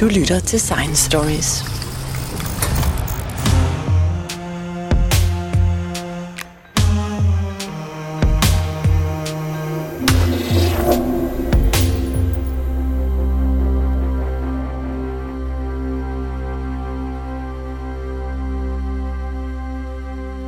Du 0.00 0.06
lytter 0.06 0.40
til 0.40 0.60
Science 0.60 1.04
Stories. 1.04 1.64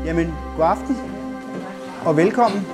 Jamen, 0.07 0.35
god 0.57 0.65
aften 0.65 0.97
og 2.05 2.17
velkommen. 2.17 2.67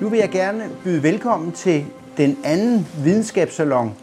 Nu 0.00 0.08
vil 0.08 0.18
jeg 0.18 0.30
gerne 0.30 0.70
byde 0.84 1.02
velkommen 1.02 1.52
til 1.52 1.84
den 2.16 2.38
anden 2.44 2.88
videnskabssalon. 3.04 4.01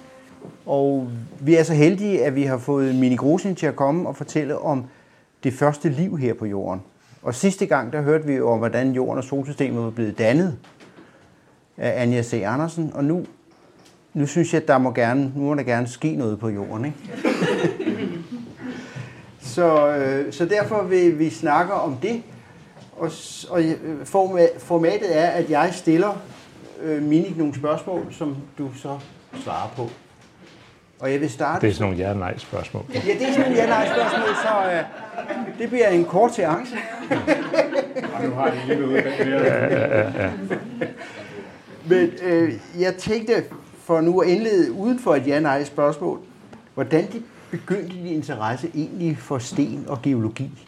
Og 0.70 1.10
vi 1.40 1.56
er 1.56 1.64
så 1.64 1.74
heldige, 1.74 2.26
at 2.26 2.36
vi 2.36 2.44
har 2.44 2.58
fået 2.58 2.96
Mini 2.96 3.16
Grosin 3.16 3.56
til 3.56 3.66
at 3.66 3.76
komme 3.76 4.08
og 4.10 4.16
fortælle 4.16 4.60
om 4.60 4.84
det 5.44 5.54
første 5.54 5.90
liv 5.90 6.18
her 6.18 6.34
på 6.34 6.46
jorden. 6.46 6.82
Og 7.22 7.36
sidste 7.36 7.66
gang, 7.66 7.94
der 7.94 8.02
hørte 8.02 8.26
vi 8.26 8.34
jo 8.34 8.50
om, 8.50 8.58
hvordan 8.58 8.92
jorden 8.92 9.18
og 9.18 9.24
solsystemet 9.24 9.84
var 9.84 9.90
blevet 9.90 10.18
dannet 10.18 10.58
af 11.78 12.02
Anja 12.02 12.24
C. 12.24 12.34
Andersen. 12.46 12.92
Og 12.94 13.04
nu, 13.04 13.26
nu 14.14 14.26
synes 14.26 14.54
jeg, 14.54 14.62
at 14.62 14.68
der 14.68 14.78
må 14.78 14.92
gerne, 14.92 15.32
nu 15.36 15.44
må 15.44 15.56
der 15.56 15.64
gerne 15.64 15.88
ske 15.88 16.16
noget 16.16 16.40
på 16.40 16.50
jorden. 16.50 16.86
Ikke? 16.86 16.98
Så, 19.42 19.96
øh, 19.96 20.34
så 20.34 20.46
derfor 20.46 20.84
vil 20.84 21.20
vi 21.20 21.30
snakke 21.30 21.74
om 21.74 21.98
det. 22.02 22.24
Og, 22.98 23.12
og 23.50 23.64
øh, 23.64 24.06
formatet 24.58 25.18
er, 25.18 25.28
at 25.28 25.50
jeg 25.50 25.70
stiller 25.74 26.22
øh, 26.82 27.04
Minik 27.04 27.38
nogle 27.38 27.56
spørgsmål, 27.56 28.08
som 28.12 28.36
du 28.58 28.70
så 28.74 29.00
svarer 29.34 29.74
på. 29.76 29.90
Og 31.00 31.12
jeg 31.12 31.22
vil 31.22 31.30
starte... 31.30 31.62
Det 31.62 31.70
er 31.70 31.74
sådan 31.74 31.92
nogle 31.92 32.08
ja-nej-spørgsmål. 32.08 32.84
Ja, 32.94 33.00
det 33.00 33.28
er 33.28 33.32
sådan 33.32 33.42
nogle 33.42 33.56
ja-nej-spørgsmål, 33.56 34.36
så 34.36 34.72
øh, 34.72 35.60
det 35.60 35.70
bliver 35.70 35.88
en 35.88 36.06
kort 36.06 36.36
seance. 36.36 36.76
Nu 38.24 38.32
har 38.36 38.48
I 38.48 38.68
lige 38.68 38.80
noget 38.80 39.04
bag 39.04 40.32
Men 41.90 42.10
øh, 42.24 42.54
jeg 42.80 42.96
tænkte, 42.96 43.34
for 43.84 44.02
nu 44.02 44.20
at 44.20 44.28
indlede 44.28 44.72
uden 44.72 45.00
for 45.00 45.16
et 45.16 45.28
ja-nej-spørgsmål, 45.28 46.20
hvordan 46.74 47.06
de 47.14 47.24
begyndte 47.52 47.96
din 47.96 48.06
interesse 48.06 48.72
egentlig 48.76 49.18
for 49.18 49.38
sten 49.38 49.86
og 49.88 50.02
geologi? 50.02 50.68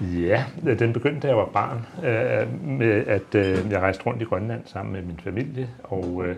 Ja, 0.00 0.44
den 0.78 0.92
begyndte, 0.92 1.20
da 1.20 1.26
jeg 1.28 1.36
var 1.36 1.50
barn, 1.52 1.86
øh, 2.04 2.68
med 2.68 3.06
at 3.06 3.34
øh, 3.34 3.70
jeg 3.70 3.80
rejste 3.80 4.06
rundt 4.06 4.22
i 4.22 4.24
Grønland 4.24 4.60
sammen 4.66 4.92
med 4.92 5.02
min 5.02 5.20
familie, 5.24 5.68
og 5.84 6.22
øh, 6.26 6.36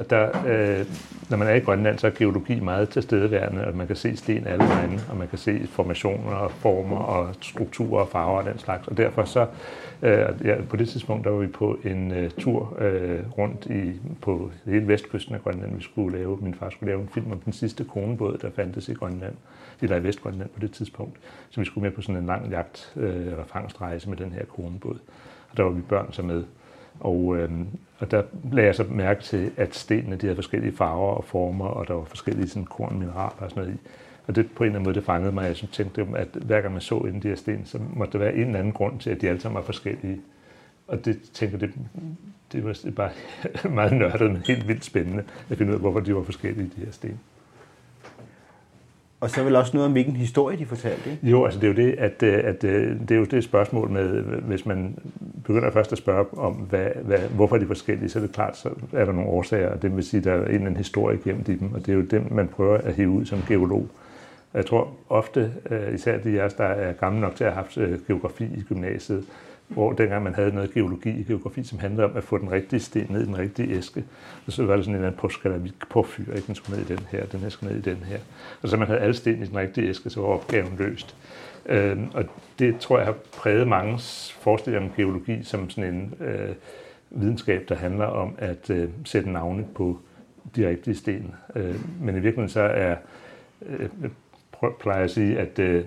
og 0.00 0.10
der, 0.10 0.28
øh, 0.46 0.86
når 1.30 1.36
man 1.36 1.48
er 1.48 1.54
i 1.54 1.58
Grønland, 1.58 1.98
så 1.98 2.06
er 2.06 2.10
geologi 2.10 2.60
meget 2.60 2.88
tilstedeværende, 2.88 3.66
og 3.66 3.76
man 3.76 3.86
kan 3.86 3.96
se 3.96 4.16
sten 4.16 4.46
alle 4.46 4.64
vegne, 4.64 5.00
og 5.10 5.16
man 5.16 5.28
kan 5.28 5.38
se 5.38 5.66
formationer 5.66 6.32
og 6.32 6.50
former 6.50 6.96
og 6.96 7.34
strukturer 7.40 8.00
og 8.02 8.08
farver 8.08 8.38
og 8.38 8.44
den 8.44 8.58
slags. 8.58 8.88
Og 8.88 8.96
derfor 8.96 9.24
så, 9.24 9.46
øh, 10.02 10.18
ja, 10.44 10.56
på 10.68 10.76
det 10.76 10.88
tidspunkt, 10.88 11.24
der 11.24 11.30
var 11.30 11.38
vi 11.38 11.46
på 11.46 11.78
en 11.84 12.12
øh, 12.12 12.30
tur 12.30 12.76
øh, 12.78 13.20
rundt 13.38 13.66
i, 13.66 14.00
på 14.22 14.50
hele 14.64 14.88
vestkysten 14.88 15.34
af 15.34 15.42
Grønland. 15.42 15.76
Vi 15.76 15.82
skulle 15.82 16.18
lave, 16.18 16.38
min 16.42 16.54
far 16.54 16.70
skulle 16.70 16.90
lave 16.90 17.02
en 17.02 17.08
film 17.08 17.32
om 17.32 17.38
den 17.38 17.52
sidste 17.52 17.84
konebåd, 17.84 18.38
der 18.38 18.50
fandtes 18.50 18.88
i 18.88 18.92
Grønland, 18.92 19.34
eller 19.82 19.96
i 19.96 20.02
Vestgrønland 20.02 20.50
på 20.50 20.60
det 20.60 20.72
tidspunkt. 20.72 21.16
Så 21.50 21.60
vi 21.60 21.66
skulle 21.66 21.82
med 21.82 21.90
på 21.90 22.02
sådan 22.02 22.16
en 22.16 22.26
lang 22.26 22.50
jagt 22.50 22.92
øh, 22.96 23.16
eller 23.16 23.44
fangstrejse 23.46 24.08
med 24.08 24.16
den 24.16 24.32
her 24.32 24.44
konebåd. 24.44 24.98
Og 25.50 25.56
der 25.56 25.62
var 25.62 25.70
vi 25.70 25.80
børn 25.80 26.12
så 26.12 26.22
med. 26.22 26.44
Og, 27.00 27.36
øh, 27.36 27.50
og 27.98 28.10
der 28.10 28.22
lagde 28.52 28.66
jeg 28.66 28.74
så 28.74 28.84
mærke 28.90 29.22
til, 29.22 29.50
at 29.56 29.74
stenene 29.74 30.16
de 30.16 30.26
havde 30.26 30.34
forskellige 30.34 30.76
farver 30.76 31.12
og 31.12 31.24
former, 31.24 31.66
og 31.66 31.88
der 31.88 31.94
var 31.94 32.04
forskellige 32.04 32.48
sådan, 32.48 32.64
korn, 32.64 32.98
mineraler 32.98 33.36
og 33.38 33.50
sådan 33.50 33.62
noget 33.62 33.76
i. 33.76 33.78
Og 34.26 34.36
det 34.36 34.50
på 34.56 34.64
en 34.64 34.66
eller 34.66 34.78
anden 34.78 34.88
måde, 34.88 34.94
det 34.94 35.04
fangede 35.04 35.32
mig. 35.32 35.44
Jeg 35.44 35.56
sådan 35.56 35.70
tænkte, 35.70 36.06
at 36.16 36.28
hver 36.32 36.60
gang 36.60 36.72
man 36.72 36.82
så 36.82 36.98
en 36.98 37.14
af 37.14 37.20
de 37.20 37.28
her 37.28 37.34
sten, 37.34 37.64
så 37.64 37.78
måtte 37.94 38.12
der 38.12 38.18
være 38.18 38.34
en 38.34 38.46
eller 38.46 38.58
anden 38.58 38.72
grund 38.72 39.00
til, 39.00 39.10
at 39.10 39.20
de 39.20 39.28
alle 39.28 39.40
sammen 39.40 39.56
var 39.56 39.62
forskellige. 39.62 40.20
Og 40.88 41.04
det 41.04 41.18
tænker 41.32 41.58
jeg, 41.58 41.68
det, 41.68 41.74
det 42.52 42.64
var 42.64 42.76
bare 42.96 43.10
meget 43.74 43.92
nørdet, 43.92 44.30
men 44.32 44.42
helt 44.46 44.68
vildt 44.68 44.84
spændende 44.84 45.24
at 45.50 45.58
finde 45.58 45.70
ud 45.70 45.74
af, 45.74 45.80
hvorfor 45.80 46.00
de 46.00 46.14
var 46.14 46.22
forskellige, 46.22 46.70
de 46.76 46.84
her 46.84 46.92
sten. 46.92 47.20
Og 49.20 49.30
så 49.30 49.44
vel 49.44 49.56
også 49.56 49.70
noget 49.74 49.86
om, 49.86 49.92
hvilken 49.92 50.16
historie 50.16 50.58
de 50.58 50.66
fortalte, 50.66 51.10
ikke? 51.10 51.26
Jo, 51.26 51.44
altså 51.44 51.60
det 51.60 51.66
er 51.66 51.82
jo 51.82 51.88
det, 51.88 51.94
at, 51.98 52.22
øh, 52.22 52.40
at 52.44 52.64
øh, 52.64 53.00
det 53.00 53.10
er 53.10 53.16
jo 53.18 53.24
det 53.24 53.44
spørgsmål 53.44 53.90
med, 53.90 54.22
hvis 54.22 54.66
man 54.66 54.98
begynder 55.44 55.70
først 55.70 55.92
at 55.92 55.98
spørge 55.98 56.38
om, 56.38 56.52
hvad, 56.52 56.86
hvad, 57.02 57.18
hvorfor 57.18 57.56
er 57.56 57.60
de 57.60 57.66
forskellige, 57.66 58.08
så 58.08 58.18
er 58.18 58.22
det 58.22 58.32
klart, 58.32 58.56
så 58.56 58.68
er 58.92 59.04
der 59.04 59.12
nogle 59.12 59.30
årsager, 59.30 59.68
og 59.68 59.82
det 59.82 59.96
vil 59.96 60.04
sige, 60.04 60.18
at 60.18 60.24
der 60.24 60.32
er 60.32 60.36
en 60.36 60.42
eller 60.42 60.60
anden 60.60 60.76
historie 60.76 61.18
gennem 61.24 61.44
i 61.48 61.54
dem, 61.54 61.72
og 61.74 61.86
det 61.86 61.92
er 61.92 61.96
jo 61.96 62.02
dem, 62.02 62.26
man 62.30 62.48
prøver 62.48 62.78
at 62.78 62.94
hive 62.94 63.08
ud 63.08 63.24
som 63.24 63.38
geolog. 63.48 63.86
Jeg 64.54 64.66
tror 64.66 64.88
ofte, 65.08 65.52
øh, 65.70 65.94
især 65.94 66.18
de 66.18 66.40
af 66.40 66.44
os, 66.44 66.54
der 66.54 66.64
er 66.64 66.92
gamle 66.92 67.20
nok 67.20 67.34
til 67.34 67.44
at 67.44 67.52
have 67.52 67.64
haft 67.76 68.06
geografi 68.06 68.44
i 68.44 68.62
gymnasiet, 68.68 69.24
hvor 69.70 69.92
dengang 69.92 70.22
man 70.22 70.34
havde 70.34 70.54
noget 70.54 70.74
geologi 70.74 71.10
i 71.10 71.22
geografi, 71.22 71.62
som 71.62 71.78
handlede 71.78 72.04
om 72.04 72.16
at 72.16 72.24
få 72.24 72.38
den 72.38 72.52
rigtige 72.52 72.80
sten 72.80 73.06
ned 73.10 73.22
i 73.22 73.26
den 73.26 73.38
rigtige 73.38 73.76
æske, 73.76 74.04
og 74.46 74.52
så 74.52 74.64
var 74.64 74.76
det 74.76 74.84
sådan 74.84 74.94
en 74.94 74.96
eller 74.96 75.08
anden 75.08 75.20
påskalamik 75.20 75.74
på 75.90 76.02
fyr, 76.02 76.34
ikke? 76.34 76.46
Den 76.46 76.54
skulle 76.54 76.78
ned 76.80 76.90
i 76.90 76.94
den 76.94 77.06
her, 77.10 77.26
den 77.26 77.40
her 77.40 77.48
skulle 77.48 77.72
ned 77.72 77.86
i 77.86 77.90
den 77.90 77.96
her. 77.96 78.18
Og 78.62 78.68
så 78.68 78.76
man 78.76 78.86
havde 78.86 79.00
alle 79.00 79.14
sten 79.14 79.42
i 79.42 79.46
den 79.46 79.56
rigtige 79.56 79.88
æske, 79.88 80.10
så 80.10 80.20
var 80.20 80.28
opgaven 80.28 80.76
løst. 80.78 81.16
Øhm, 81.66 82.10
og 82.14 82.24
det 82.58 82.78
tror 82.80 82.98
jeg 82.98 83.06
har 83.06 83.14
præget 83.36 83.68
mange 83.68 83.98
forestillinger 84.40 84.88
om 84.88 84.94
geologi 84.96 85.42
som 85.42 85.70
sådan 85.70 85.94
en 85.94 86.14
øh, 86.20 86.54
videnskab, 87.10 87.64
der 87.68 87.74
handler 87.74 88.06
om 88.06 88.34
at 88.38 88.70
øh, 88.70 88.88
sætte 89.04 89.30
navne 89.30 89.66
på 89.74 89.98
de 90.56 90.68
rigtige 90.68 90.94
sten. 90.94 91.34
Øh, 91.56 91.74
men 92.00 92.16
i 92.16 92.20
virkeligheden 92.20 92.48
så 92.48 92.60
er, 92.60 92.96
øh, 93.66 93.80
øh 93.80 94.10
jeg 94.62 94.70
plejer 94.80 95.04
at 95.04 95.10
sige, 95.10 95.38
at 95.38 95.58
øh, 95.58 95.84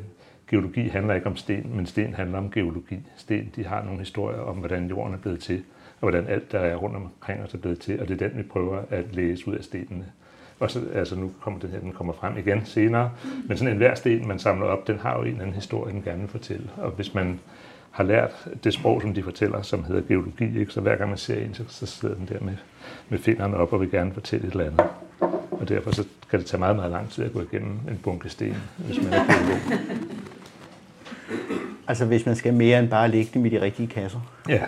geologi 0.54 0.88
handler 0.88 1.14
ikke 1.14 1.28
om 1.28 1.36
sten, 1.36 1.72
men 1.76 1.86
sten 1.86 2.14
handler 2.14 2.38
om 2.38 2.52
geologi. 2.52 3.00
Sten, 3.16 3.52
de 3.56 3.66
har 3.66 3.84
nogle 3.84 4.00
historier 4.00 4.40
om, 4.40 4.58
hvordan 4.58 4.88
jorden 4.88 5.14
er 5.14 5.18
blevet 5.18 5.40
til, 5.40 5.64
og 6.02 6.10
hvordan 6.10 6.28
alt, 6.28 6.52
der 6.52 6.60
er 6.60 6.76
rundt 6.76 6.96
omkring 6.96 7.44
os, 7.44 7.54
er 7.54 7.58
blevet 7.58 7.80
til, 7.80 8.02
og 8.02 8.08
det 8.08 8.22
er 8.22 8.28
den, 8.28 8.38
vi 8.38 8.44
prøver 8.44 8.82
at 8.90 9.16
læse 9.16 9.48
ud 9.48 9.56
af 9.56 9.64
stenene. 9.64 10.06
Og 10.60 10.72
så, 10.72 10.82
altså 10.94 11.16
nu 11.16 11.32
kommer 11.42 11.60
den 11.60 11.70
her, 11.70 11.80
den 11.80 11.92
kommer 11.92 12.14
frem 12.14 12.38
igen 12.38 12.66
senere, 12.66 13.12
men 13.48 13.58
sådan 13.58 13.72
en 13.72 13.78
hver 13.78 13.96
sten, 13.96 14.28
man 14.28 14.40
samler 14.40 14.66
op, 14.66 14.88
den 14.88 14.98
har 14.98 15.18
jo 15.18 15.22
en 15.22 15.28
eller 15.28 15.42
anden 15.42 15.56
historie, 15.56 15.94
den 15.94 16.02
gerne 16.02 16.20
vil 16.20 16.30
fortælle. 16.30 16.70
Og 16.78 16.92
hvis 16.92 17.14
man 17.14 17.40
har 17.92 18.04
lært 18.04 18.48
det 18.64 18.74
sprog, 18.74 19.02
som 19.02 19.14
de 19.14 19.24
fortæller, 19.24 19.62
som 19.62 19.84
hedder 19.84 20.02
geologi, 20.02 20.60
ikke? 20.60 20.72
så 20.72 20.82
hver 20.82 20.96
gang 20.96 21.10
man 21.10 21.18
ser 21.18 21.46
en, 21.46 21.54
så, 21.54 21.64
så 21.68 21.86
sidder 21.86 22.16
den 22.16 22.28
der 22.28 22.40
med, 22.42 22.56
med 23.10 23.20
fingrene 23.20 23.58
op 23.58 23.74
og 23.74 23.82
vil 23.82 23.92
gerne 23.92 24.14
fortælle 24.14 24.48
et 24.48 24.52
eller 24.52 24.66
andet. 24.66 24.86
Og 25.52 25.70
derfor 25.70 25.92
så 25.92 26.08
kan 26.30 26.40
det 26.40 26.48
tage 26.48 26.60
meget, 26.60 26.76
meget 26.76 26.92
lang 26.92 27.10
tid 27.10 27.24
at 27.24 27.34
gå 27.34 27.42
igennem 27.42 27.80
en 27.90 28.00
bunke 28.04 28.30
sten, 28.30 28.58
hvis 28.78 29.04
man 29.04 29.14
er 29.14 29.26
geolog. 29.26 29.80
Altså 31.88 32.06
hvis 32.06 32.26
man 32.26 32.36
skal 32.36 32.54
mere 32.54 32.80
end 32.80 32.90
bare 32.90 33.08
lægge 33.08 33.32
dem 33.34 33.46
i 33.46 33.50
de 33.50 33.62
rigtige 33.62 33.88
kasser. 33.88 34.20
Ja. 34.50 34.62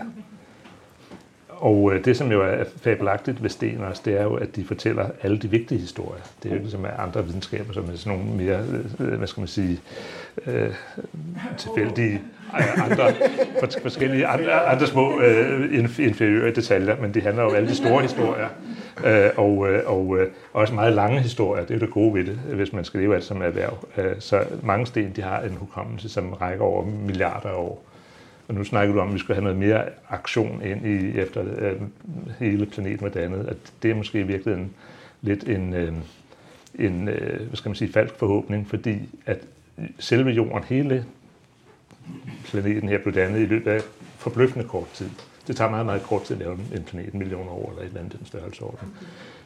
Og 1.49 1.93
øh, 1.93 2.05
det, 2.05 2.17
som 2.17 2.31
jo 2.31 2.41
er 2.41 2.63
fabelagtigt 2.81 3.43
ved 3.43 3.49
sten 3.49 3.83
også, 3.83 4.01
det 4.05 4.19
er 4.19 4.23
jo, 4.23 4.35
at 4.35 4.55
de 4.55 4.65
fortæller 4.65 5.09
alle 5.21 5.37
de 5.37 5.49
vigtige 5.49 5.79
historier. 5.79 6.21
Det 6.21 6.45
er 6.45 6.49
jo 6.49 6.55
ikke 6.55 6.63
ligesom 6.63 6.85
andre 6.97 7.25
videnskaber, 7.25 7.73
som 7.73 7.83
er 7.83 7.95
sådan 7.95 8.19
nogle 8.19 8.35
mere, 8.35 8.59
øh, 8.99 9.07
øh 9.07 9.17
hvad 9.17 9.27
skal 9.27 9.41
man 9.41 9.47
sige, 9.47 9.79
øh, 10.45 10.69
tilfældige 11.57 12.21
øh, 12.59 12.83
andre, 12.83 13.13
forskellige 13.81 14.27
andre, 14.27 14.51
andre 14.51 14.87
små 14.87 15.21
øh, 15.21 15.73
inferiøre 15.99 16.51
detaljer, 16.51 17.01
men 17.01 17.13
det 17.13 17.23
handler 17.23 17.43
jo 17.43 17.49
om 17.49 17.55
alle 17.55 17.69
de 17.69 17.75
store 17.75 18.01
historier. 18.01 18.47
Øh, 19.03 19.29
og, 19.37 19.67
øh, 19.69 19.83
og 19.85 20.17
øh, 20.17 20.31
også 20.53 20.73
meget 20.73 20.93
lange 20.93 21.19
historier, 21.19 21.61
det 21.65 21.71
er 21.71 21.75
jo 21.75 21.85
det 21.85 21.93
gode 21.93 22.13
ved 22.13 22.25
det, 22.25 22.35
hvis 22.35 22.73
man 22.73 22.85
skal 22.85 22.99
leve 22.99 23.15
af 23.15 23.19
det 23.19 23.27
som 23.27 23.41
erhverv. 23.41 23.87
Øh, 23.97 24.15
så 24.19 24.45
mange 24.63 24.85
sten, 24.85 25.11
de 25.15 25.21
har 25.21 25.41
en 25.41 25.55
hukommelse, 25.55 26.09
som 26.09 26.33
rækker 26.33 26.65
over 26.65 26.85
milliarder 26.85 27.49
af 27.49 27.55
år. 27.55 27.83
Og 28.47 28.53
nu 28.53 28.63
snakker 28.63 28.93
du 28.93 28.99
om, 28.99 29.07
at 29.07 29.13
vi 29.13 29.19
skal 29.19 29.35
have 29.35 29.43
noget 29.43 29.57
mere 29.57 29.83
aktion 30.09 30.61
ind 30.61 30.85
i, 30.85 31.19
efter 31.19 31.43
øh, 31.57 31.81
hele 32.39 32.65
planeten 32.65 33.03
med 33.03 33.11
det 33.11 33.19
andet. 33.19 33.47
At 33.47 33.57
det 33.83 33.91
er 33.91 33.95
måske 33.95 34.19
i 34.19 34.23
virkeligheden 34.23 34.73
lidt 35.21 35.43
en, 35.43 35.73
øh, 35.73 35.93
en 36.79 37.07
øh, 37.07 37.47
hvad 37.47 37.57
skal 37.57 37.69
man 37.69 37.75
sige, 37.75 37.93
falsk 37.93 38.15
forhåbning, 38.15 38.69
fordi 38.69 39.09
at 39.25 39.39
selve 39.99 40.29
jorden, 40.29 40.63
hele 40.63 41.05
planeten 42.43 42.89
her 42.89 42.97
blev 42.97 43.15
dannet 43.15 43.39
i 43.39 43.45
løbet 43.45 43.71
af 43.71 43.81
forbløffende 44.17 44.67
kort 44.67 44.87
tid. 44.93 45.09
Det 45.47 45.55
tager 45.55 45.69
meget, 45.69 45.85
meget 45.85 46.03
kort 46.03 46.23
tid 46.23 46.35
at 46.35 46.39
lave 46.39 46.57
en 46.75 46.83
planet, 46.83 47.13
en 47.13 47.19
million 47.19 47.47
år 47.47 47.69
eller 47.69 47.81
et 47.81 47.87
eller 47.87 47.99
andet 47.99 48.19
den 48.19 48.25
størrelsesorden. 48.25 48.89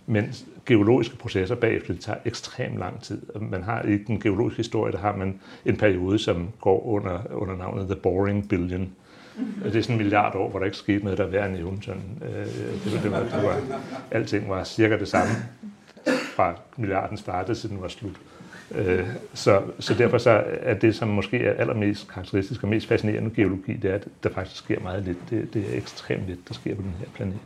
Men 0.06 0.34
geologiske 0.66 1.16
processer 1.18 1.56
bagefter, 1.56 1.94
det 1.94 2.04
tager 2.04 2.20
ekstremt 2.26 2.78
lang 2.78 3.02
tid. 3.02 3.22
Man 3.42 3.64
har 3.64 3.82
i 3.82 3.98
den 3.98 4.20
geologiske 4.20 4.58
historie, 4.58 4.92
der 4.92 4.98
har 4.98 5.16
man 5.16 5.40
en 5.66 5.78
periode, 5.78 6.20
som 6.20 6.50
går 6.62 6.86
under, 6.86 7.20
under 7.32 7.58
navnet 7.58 7.86
The 7.88 7.96
Boring 7.96 8.50
Billion. 8.50 8.90
Og 9.66 9.72
Det 9.72 9.76
er 9.76 9.82
sådan 9.82 9.96
en 9.96 9.98
milliard 9.98 10.36
år, 10.36 10.50
hvor 10.50 10.60
der 10.60 10.66
ikke 10.66 10.78
skete 10.78 11.04
noget, 11.04 11.18
der 11.18 11.26
er 11.26 11.30
værre 11.30 11.50
end 11.50 11.58
i 11.58 11.64
Unton. 11.64 12.02
det, 12.20 12.94
var, 12.94 13.02
det, 13.02 13.12
var, 13.12 13.20
det 13.20 13.44
var, 13.44 13.82
alting 14.12 14.50
var 14.50 14.64
cirka 14.64 14.98
det 14.98 15.08
samme 15.08 15.32
fra 16.36 16.56
milliarden 16.78 17.18
startede, 17.18 17.58
til 17.58 17.70
den 17.70 17.82
var 17.82 17.88
slut. 17.88 18.16
Øh, 18.76 19.06
Så, 19.34 19.62
så 19.80 19.94
derfor 19.94 20.18
så 20.18 20.44
er 20.62 20.74
det, 20.74 20.96
som 20.96 21.08
måske 21.08 21.46
er 21.46 21.54
allermest 21.54 22.12
karakteristisk 22.12 22.64
og 22.64 22.70
mest 22.70 22.88
fascinerende 22.88 23.30
geologi, 23.36 23.74
det 23.74 23.92
er, 23.92 23.96
at 23.96 24.08
der 24.24 24.30
faktisk 24.30 24.58
sker 24.58 24.80
meget 24.80 25.04
lidt. 25.06 25.18
Det, 25.30 25.54
det 25.54 25.74
er 25.74 25.78
ekstremt 25.78 26.28
lidt, 26.28 26.48
der 26.48 26.54
sker 26.54 26.76
på 26.76 26.82
den 26.82 26.96
her 27.00 27.08
planet. 27.16 27.40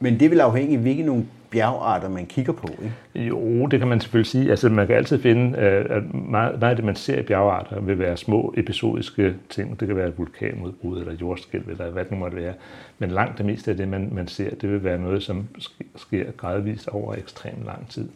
Men 0.00 0.20
det 0.20 0.30
vil 0.30 0.40
afhænge 0.40 0.74
af, 0.76 0.80
hvilke 0.82 1.02
nogle 1.02 1.24
bjergarter, 1.50 2.08
man 2.08 2.26
kigger 2.26 2.52
på, 2.52 2.68
ikke? 2.82 3.28
Jo, 3.28 3.66
det 3.66 3.78
kan 3.78 3.88
man 3.88 4.00
selvfølgelig 4.00 4.30
sige. 4.30 4.50
Altså, 4.50 4.68
man 4.68 4.86
kan 4.86 4.96
altid 4.96 5.22
finde, 5.22 5.58
øh, 5.58 5.96
at 5.96 6.14
meget, 6.14 6.60
meget 6.60 6.70
af 6.70 6.76
det, 6.76 6.84
man 6.84 6.96
ser 6.96 7.18
i 7.18 7.22
bjergarter, 7.22 7.80
vil 7.80 7.98
være 7.98 8.16
små 8.16 8.54
episodiske 8.56 9.34
ting. 9.50 9.80
Det 9.80 9.88
kan 9.88 9.96
være 9.96 10.08
et 10.08 10.18
vulkanudbrud 10.18 11.00
eller 11.00 11.12
jordskælv, 11.12 11.68
eller 11.68 11.90
hvad 11.90 12.04
det 12.04 12.12
nu 12.12 12.18
måtte 12.18 12.36
være. 12.36 12.54
Men 12.98 13.10
langt 13.10 13.38
det 13.38 13.46
meste 13.46 13.70
af 13.70 13.76
det, 13.76 13.88
man, 13.88 14.08
man 14.12 14.28
ser, 14.28 14.50
det 14.54 14.70
vil 14.70 14.84
være 14.84 14.98
noget, 14.98 15.22
som 15.22 15.48
sker 15.96 16.24
gradvist 16.36 16.88
over 16.88 17.14
ekstremt 17.14 17.64
lang 17.64 17.88
tid. 17.88 18.08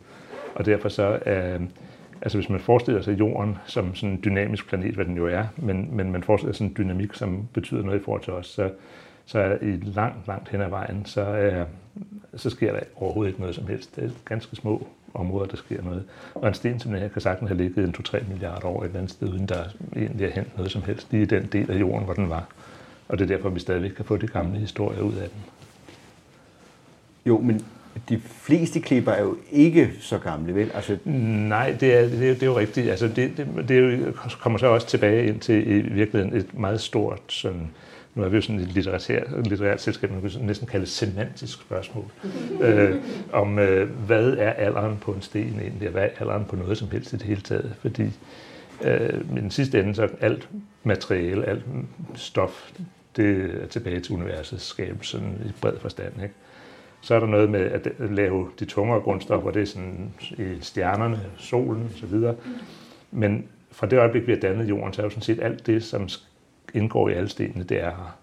Og 0.54 0.66
derfor 0.66 0.88
så, 0.88 1.18
øh, 1.26 1.60
altså 2.22 2.38
hvis 2.38 2.48
man 2.48 2.60
forestiller 2.60 3.02
sig 3.02 3.18
jorden 3.18 3.56
som 3.66 3.94
sådan 3.94 4.10
en 4.10 4.20
dynamisk 4.24 4.68
planet, 4.68 4.94
hvad 4.94 5.04
den 5.04 5.16
jo 5.16 5.26
er, 5.26 5.44
men, 5.56 5.88
men 5.92 6.12
man 6.12 6.22
forestiller 6.22 6.54
sig 6.54 6.64
en 6.64 6.74
dynamik, 6.78 7.14
som 7.14 7.48
betyder 7.52 7.82
noget 7.82 8.00
i 8.00 8.02
forhold 8.04 8.22
til 8.22 8.32
os, 8.32 8.46
så, 8.46 8.70
så 9.26 9.38
er 9.38 9.56
i 9.62 9.76
langt, 9.82 10.26
langt 10.26 10.48
hen 10.48 10.60
ad 10.60 10.68
vejen, 10.68 11.06
så, 11.06 11.20
øh, 11.20 11.66
så 12.36 12.50
sker 12.50 12.72
der 12.72 12.80
overhovedet 12.96 13.30
ikke 13.30 13.40
noget 13.40 13.54
som 13.54 13.66
helst. 13.66 13.96
Det 13.96 14.04
er 14.04 14.10
ganske 14.24 14.56
små 14.56 14.86
områder, 15.14 15.46
der 15.46 15.56
sker 15.56 15.82
noget. 15.82 16.04
Og 16.34 16.48
en 16.48 16.54
sten 16.54 16.80
som 16.80 16.90
den 16.90 17.00
her 17.00 17.08
kan 17.08 17.22
sagtens 17.22 17.48
have 17.48 17.58
ligget 17.58 17.84
en 17.84 17.94
2-3 17.98 18.28
milliarder 18.28 18.66
år 18.66 18.82
et 18.82 18.86
eller 18.86 18.98
andet 18.98 19.12
sted, 19.12 19.28
uden 19.28 19.46
der 19.46 19.64
egentlig 19.96 20.26
er 20.26 20.30
hent 20.30 20.56
noget 20.56 20.72
som 20.72 20.82
helst, 20.82 21.12
lige 21.12 21.22
i 21.22 21.26
den 21.26 21.46
del 21.52 21.70
af 21.70 21.80
jorden, 21.80 22.04
hvor 22.04 22.14
den 22.14 22.30
var. 22.30 22.46
Og 23.08 23.18
det 23.18 23.30
er 23.30 23.36
derfor, 23.36 23.48
vi 23.48 23.60
stadigvæk 23.60 23.90
kan 23.90 24.04
få 24.04 24.16
de 24.16 24.26
gamle 24.26 24.58
historier 24.58 25.00
ud 25.00 25.14
af 25.14 25.28
den. 25.28 25.38
Jo, 27.26 27.38
men 27.38 27.64
de 28.08 28.20
fleste 28.20 28.80
klipper 28.80 29.12
er 29.12 29.22
jo 29.22 29.36
ikke 29.52 29.90
så 30.00 30.18
gamle, 30.18 30.54
vel? 30.54 30.70
Altså... 30.74 30.98
Nej, 31.04 31.76
det 31.80 31.94
er, 31.94 32.08
det, 32.08 32.30
er, 32.30 32.34
det 32.34 32.42
er 32.42 32.46
jo 32.46 32.58
rigtigt. 32.58 32.90
Altså, 32.90 33.08
det, 33.08 33.36
det, 33.36 33.68
det 33.68 33.78
er 33.78 33.80
jo, 33.80 34.12
kommer 34.40 34.58
så 34.58 34.66
også 34.66 34.86
tilbage 34.86 35.26
ind 35.26 35.40
til 35.40 35.70
i 35.70 35.80
virkeligheden 35.80 36.36
et 36.36 36.58
meget 36.58 36.80
stort 36.80 37.20
sådan, 37.28 37.70
nu 38.14 38.22
er 38.22 38.28
vi 38.28 38.36
jo 38.36 38.42
sådan 38.42 38.60
et 38.60 38.68
litterært, 38.68 39.10
litterært 39.48 39.80
selskab, 39.80 40.10
man 40.10 40.30
kan 40.30 40.40
næsten 40.40 40.66
kalde 40.66 40.86
semantisk 40.86 41.60
spørgsmål, 41.60 42.04
øh, 42.60 42.96
om 43.32 43.58
øh, 43.58 43.90
hvad 44.06 44.32
er 44.38 44.50
alderen 44.50 44.96
på 45.00 45.12
en 45.12 45.22
sten 45.22 45.60
egentlig, 45.60 45.88
og 45.88 45.92
hvad 45.92 46.02
er 46.02 46.08
alderen 46.20 46.44
på 46.44 46.56
noget 46.56 46.78
som 46.78 46.90
helst 46.90 47.12
i 47.12 47.16
det 47.16 47.26
hele 47.26 47.40
taget, 47.40 47.74
fordi 47.80 48.10
øh, 48.84 49.20
i 49.36 49.40
den 49.40 49.50
sidste 49.50 49.80
ende, 49.80 49.94
så 49.94 50.08
alt 50.20 50.48
materiale, 50.84 51.46
alt 51.46 51.64
stof, 52.14 52.70
det 53.16 53.50
er 53.62 53.66
tilbage 53.66 54.00
til 54.00 54.14
universets 54.14 54.66
skabelse 54.66 55.22
i 55.46 55.52
bred 55.60 55.78
forstand, 55.80 56.12
ikke? 56.22 56.34
Så 57.00 57.14
er 57.14 57.20
der 57.20 57.26
noget 57.26 57.50
med 57.50 57.60
at 57.60 57.92
lave 58.10 58.48
de 58.60 58.64
tungere 58.64 59.00
grundstoffer, 59.00 59.50
det 59.50 59.62
er 59.62 59.66
sådan 59.66 60.14
i 60.38 60.56
stjernerne, 60.60 61.20
solen 61.36 61.90
osv. 61.94 62.14
Men 63.10 63.46
fra 63.70 63.86
det 63.86 63.98
øjeblik, 63.98 64.26
vi 64.26 64.32
har 64.32 64.40
dannet 64.40 64.68
jorden, 64.68 64.92
så 64.92 65.02
er 65.02 65.06
jo 65.06 65.10
sådan 65.10 65.22
set 65.22 65.42
alt 65.42 65.66
det, 65.66 65.84
som 65.84 66.08
indgår 66.74 67.08
i 67.08 67.12
alle 67.12 67.28
stenene, 67.28 67.64
det 67.64 67.80
er 67.80 67.90
her. 67.90 68.18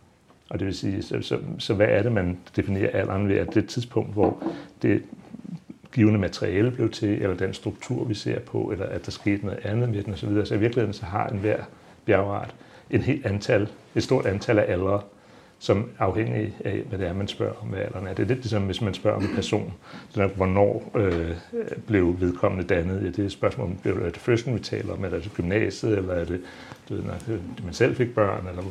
Og 0.49 0.59
det 0.59 0.65
vil 0.65 0.75
sige, 0.75 1.03
så, 1.03 1.21
så, 1.21 1.39
så 1.59 1.73
hvad 1.73 1.87
er 1.87 2.03
det, 2.03 2.11
man 2.11 2.37
definerer 2.55 2.99
alderen 2.99 3.29
ved, 3.29 3.37
Er 3.37 3.45
det 3.45 3.69
tidspunkt, 3.69 4.13
hvor 4.13 4.43
det 4.81 5.03
givende 5.93 6.19
materiale 6.19 6.71
blev 6.71 6.89
til, 6.89 7.21
eller 7.21 7.35
den 7.35 7.53
struktur, 7.53 8.03
vi 8.03 8.13
ser 8.13 8.39
på, 8.39 8.71
eller 8.71 8.85
at 8.85 9.05
der 9.05 9.11
skete 9.11 9.45
noget 9.45 9.59
andet 9.65 9.89
med 9.89 10.03
den 10.03 10.13
osv. 10.13 10.29
Så, 10.29 10.45
så 10.45 10.55
i 10.55 10.59
virkeligheden 10.59 10.93
så 10.93 11.05
har 11.05 11.27
enhver 11.27 11.63
bjergart 12.05 12.55
en 12.89 13.01
helt 13.01 13.25
antal, 13.25 13.69
et 13.95 14.03
stort 14.03 14.25
antal 14.25 14.59
af 14.59 14.73
aldre, 14.73 15.01
som 15.59 15.89
afhængig 15.99 16.53
af, 16.65 16.83
hvad 16.89 16.99
det 16.99 17.07
er, 17.07 17.13
man 17.13 17.27
spørger 17.27 17.53
om, 17.61 17.67
hvad 17.67 17.79
alderen 17.79 18.07
er. 18.07 18.13
Det 18.13 18.23
er 18.23 18.27
lidt 18.27 18.39
ligesom, 18.39 18.63
hvis 18.63 18.81
man 18.81 18.93
spørger 18.93 19.17
om 19.17 19.23
en 19.23 19.35
person, 19.35 19.73
er, 20.15 20.27
hvornår 20.27 20.91
øh, 20.95 21.31
blev 21.87 22.15
vedkommende 22.19 22.67
dannet. 22.67 23.01
Ja, 23.01 23.07
det 23.07 23.19
er 23.19 23.23
et 23.23 23.31
spørgsmål, 23.31 23.67
om 23.67 23.91
er 23.91 24.09
det 24.09 24.17
fødslen, 24.17 24.55
vi 24.55 24.59
taler 24.59 24.93
om, 24.93 25.05
eller 25.05 25.17
er 25.17 25.21
det 25.21 25.33
gymnasiet, 25.33 25.97
eller 25.97 26.13
er 26.13 26.25
det, 26.25 26.41
du 26.89 26.95
ved, 26.95 27.03
når 27.03 27.13
øh, 27.29 27.39
man 27.63 27.73
selv 27.73 27.95
fik 27.95 28.15
børn, 28.15 28.47
eller 28.47 28.63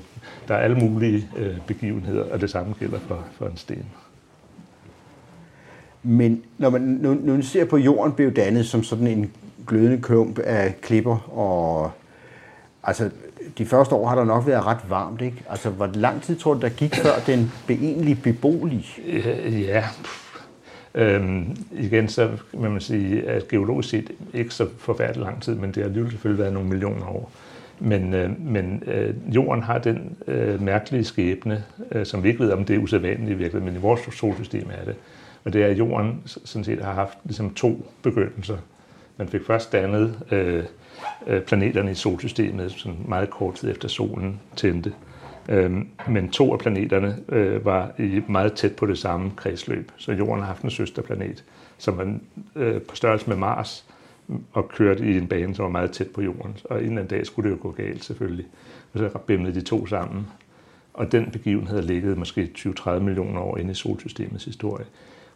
der 0.49 0.55
er 0.55 0.59
alle 0.59 0.77
mulige 0.77 1.29
øh, 1.37 1.57
begivenheder, 1.67 2.33
og 2.33 2.41
det 2.41 2.51
samme 2.51 2.75
gælder 2.79 2.99
for, 2.99 3.25
for 3.33 3.47
en 3.47 3.57
sten. 3.57 3.87
Men 6.03 6.43
når 6.59 6.71
man 6.71 6.81
nu, 6.81 7.15
nu 7.15 7.43
ser 7.43 7.65
på 7.65 7.77
jorden 7.77 8.13
blev 8.13 8.33
dannet 8.33 8.67
som 8.67 8.83
sådan 8.83 9.07
en 9.07 9.33
glødende 9.67 10.03
klump 10.03 10.39
af 10.39 10.81
klipper, 10.81 11.39
og 11.39 11.91
altså 12.83 13.11
de 13.59 13.67
første 13.67 13.95
år 13.95 14.09
har 14.09 14.17
der 14.17 14.25
nok 14.25 14.47
været 14.47 14.67
ret 14.67 14.91
varmt, 14.91 15.21
ikke? 15.21 15.45
Altså, 15.51 15.71
hvor 15.71 15.91
lang 15.95 16.23
tid 16.23 16.37
tror 16.37 16.55
du, 16.55 16.61
der 16.61 16.69
gik, 16.69 16.95
før 16.95 17.13
den 17.27 17.53
blev 17.67 17.79
egentlig 17.83 18.23
beboelig? 18.23 18.87
Øh, 19.07 19.63
ja, 19.63 19.85
Øhm, 20.95 21.57
igen, 21.73 22.09
så 22.09 22.31
må 22.53 22.69
man 22.69 22.81
sige, 22.81 23.29
at 23.29 23.49
geologisk 23.49 23.89
set 23.89 24.11
ikke 24.35 24.55
så 24.55 24.69
forfærdelig 24.79 25.23
lang 25.23 25.43
tid, 25.43 25.55
men 25.55 25.69
det 25.71 25.77
har 25.77 25.85
alligevel 25.85 26.11
selvfølgelig 26.11 26.43
været 26.43 26.53
nogle 26.53 26.69
millioner 26.69 27.07
år. 27.07 27.31
Men, 27.81 28.15
øh, 28.15 28.41
men 28.41 28.83
øh, 28.87 29.15
jorden 29.35 29.63
har 29.63 29.79
den 29.79 30.17
øh, 30.27 30.63
mærkelige 30.63 31.05
skæbne, 31.05 31.65
øh, 31.93 32.07
som 32.07 32.23
vi 32.23 32.29
ikke 32.29 32.41
ved, 32.41 32.53
om 32.53 32.65
det 32.65 32.77
er 32.77 32.81
usædvanligt 32.81 33.31
i 33.31 33.35
virkeligheden, 33.35 33.65
men 33.65 33.75
i 33.75 33.83
vores 33.83 34.01
solsystem 34.01 34.71
er 34.81 34.85
det. 34.85 34.97
Og 35.45 35.53
det 35.53 35.63
er, 35.63 35.67
at 35.67 35.79
jorden 35.79 36.23
sådan 36.25 36.65
set 36.65 36.83
har 36.83 36.93
haft 36.93 37.19
ligesom 37.25 37.55
to 37.55 37.87
begyndelser. 38.03 38.57
Man 39.17 39.29
fik 39.29 39.47
først 39.47 39.73
dannet 39.73 40.19
øh, 40.31 40.65
øh, 41.27 41.43
planeterne 41.43 41.91
i 41.91 41.95
solsystemet 41.95 42.73
sådan 42.73 42.99
meget 43.09 43.31
kort 43.31 43.55
tid 43.55 43.71
efter 43.71 43.89
solen 43.89 44.41
tændte. 44.57 44.93
Øhm, 45.49 45.89
men 46.09 46.31
to 46.31 46.53
af 46.53 46.59
planeterne 46.59 47.19
øh, 47.29 47.65
var 47.65 47.93
i 47.99 48.23
meget 48.29 48.53
tæt 48.53 48.77
på 48.77 48.87
det 48.87 48.99
samme 48.99 49.33
kredsløb, 49.37 49.93
så 49.97 50.13
Jorden 50.13 50.41
har 50.41 50.47
haft 50.47 50.63
en 50.63 50.71
søsterplanet, 50.71 51.45
som 51.79 51.99
var 51.99 52.19
øh, 52.57 52.83
på 52.83 52.97
størrelse 52.97 53.29
med 53.29 53.37
Mars, 53.37 53.85
og 54.53 54.69
kørte 54.69 55.05
i 55.05 55.17
en 55.17 55.29
bane, 55.29 55.55
som 55.55 55.63
var 55.63 55.71
meget 55.71 55.91
tæt 55.91 56.09
på 56.15 56.23
Jorden. 56.23 56.57
Og 56.65 56.77
en 56.77 56.85
eller 56.85 57.03
anden 57.03 57.19
dag 57.19 57.27
skulle 57.27 57.51
det 57.51 57.57
jo 57.57 57.63
gå 57.63 57.71
galt 57.71 58.05
selvfølgelig. 58.05 58.47
Og 58.93 58.99
så 58.99 59.19
bimlede 59.27 59.55
de 59.55 59.61
to 59.61 59.87
sammen. 59.87 60.27
Og 60.95 61.13
den 61.13 61.31
begivenhed 61.31 61.77
havde 61.77 61.87
ligget 61.87 62.19
måske 62.19 62.51
20-30 62.59 62.91
millioner 62.91 63.41
år 63.41 63.57
inde 63.57 63.71
i 63.71 63.75
solsystemets 63.75 64.45
historie. 64.45 64.85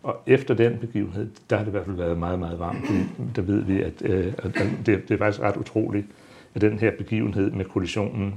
Og 0.02 0.16
efter 0.26 0.54
den 0.54 0.78
begivenhed, 0.80 1.30
der 1.50 1.56
har 1.56 1.64
det 1.64 1.70
i 1.70 1.72
hvert 1.72 1.84
fald 1.84 1.96
været 1.96 2.18
meget, 2.18 2.38
meget 2.38 2.58
varmt. 2.58 2.90
Mm. 2.90 3.28
Der 3.36 3.42
ved 3.42 3.62
vi, 3.62 3.82
at, 3.82 3.92
øh, 4.02 4.32
at 4.38 4.54
det, 4.86 5.08
det 5.08 5.10
er 5.10 5.18
faktisk 5.18 5.40
ret 5.40 5.56
utroligt, 5.56 6.06
at 6.54 6.60
den 6.60 6.78
her 6.78 6.90
begivenhed 6.98 7.50
med 7.50 7.64
kollisionen, 7.64 8.34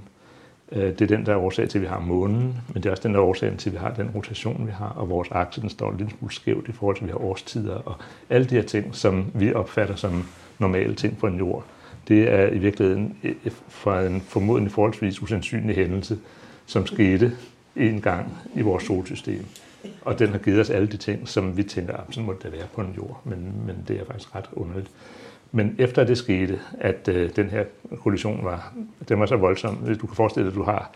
øh, 0.72 0.84
det 0.84 1.02
er 1.02 1.08
den, 1.08 1.26
der 1.26 1.32
er 1.32 1.38
årsag 1.38 1.70
til, 1.70 1.78
at 1.78 1.82
vi 1.82 1.88
har 1.88 2.00
månen, 2.00 2.58
men 2.74 2.84
det 2.84 2.86
er 2.86 2.92
også 2.92 3.04
den, 3.04 3.14
der 3.14 3.20
er 3.20 3.24
årsagen 3.24 3.58
til, 3.58 3.70
at 3.70 3.74
vi 3.74 3.78
har 3.78 3.94
den 3.94 4.10
rotation, 4.16 4.68
vi 4.68 4.72
har, 4.72 4.90
og 4.90 5.10
vores 5.10 5.28
akse, 5.32 5.62
den 5.62 5.70
står 5.70 5.96
lidt 5.98 6.12
smule 6.20 6.34
skævt 6.34 6.68
i 6.68 6.72
forhold 6.72 6.96
til, 6.96 7.04
at 7.04 7.08
vi 7.08 7.12
har 7.12 7.22
årstider, 7.22 7.76
og 7.76 7.96
alle 8.30 8.48
de 8.48 8.56
her 8.56 8.64
ting, 8.64 8.96
som 8.96 9.26
vi 9.34 9.54
opfatter 9.54 9.96
som 9.96 10.24
normale 10.60 10.96
ting 10.96 11.18
på 11.18 11.28
en 11.28 11.38
jord, 11.38 11.66
det 12.08 12.34
er 12.34 12.48
i 12.48 12.58
virkeligheden 12.58 13.18
øh, 13.24 13.36
øh, 13.46 13.52
fra 13.68 14.02
en 14.02 14.22
formodentlig 14.22 14.72
forholdsvis 14.72 15.22
usandsynlig 15.22 15.76
hændelse, 15.76 16.20
som 16.66 16.86
skete 16.86 17.32
en 17.76 18.02
gang 18.02 18.34
i 18.56 18.62
vores 18.62 18.84
solsystem. 18.84 19.46
Og 20.02 20.20
den 20.20 20.30
har 20.30 20.38
givet 20.38 20.60
os 20.60 20.70
alle 20.70 20.88
de 20.88 20.98
ting, 20.98 21.28
som 21.28 21.58
vi 21.58 21.64
tænker, 21.64 21.94
at 21.94 22.04
sådan 22.10 22.26
må 22.26 22.36
det 22.44 22.52
være 22.52 22.68
på 22.76 22.82
en 22.82 22.94
jord, 22.98 23.22
men, 23.24 23.54
men 23.66 23.84
det 23.88 24.00
er 24.00 24.06
faktisk 24.06 24.36
ret 24.36 24.50
underligt. 24.54 24.92
Men 25.52 25.76
efter 25.80 26.04
det 26.04 26.18
skete, 26.18 26.60
at 26.80 27.08
øh, 27.08 27.36
den 27.36 27.50
her 27.50 27.64
kollision 28.04 28.46
var, 28.46 28.74
den 29.10 29.20
var 29.20 29.26
så 29.26 29.36
voldsom, 29.36 29.76
hvis 29.76 29.98
du 29.98 30.08
kan 30.08 30.16
forestille 30.16 30.46
dig, 30.46 30.52
at 30.52 30.58
du 30.58 30.64
har 30.64 30.92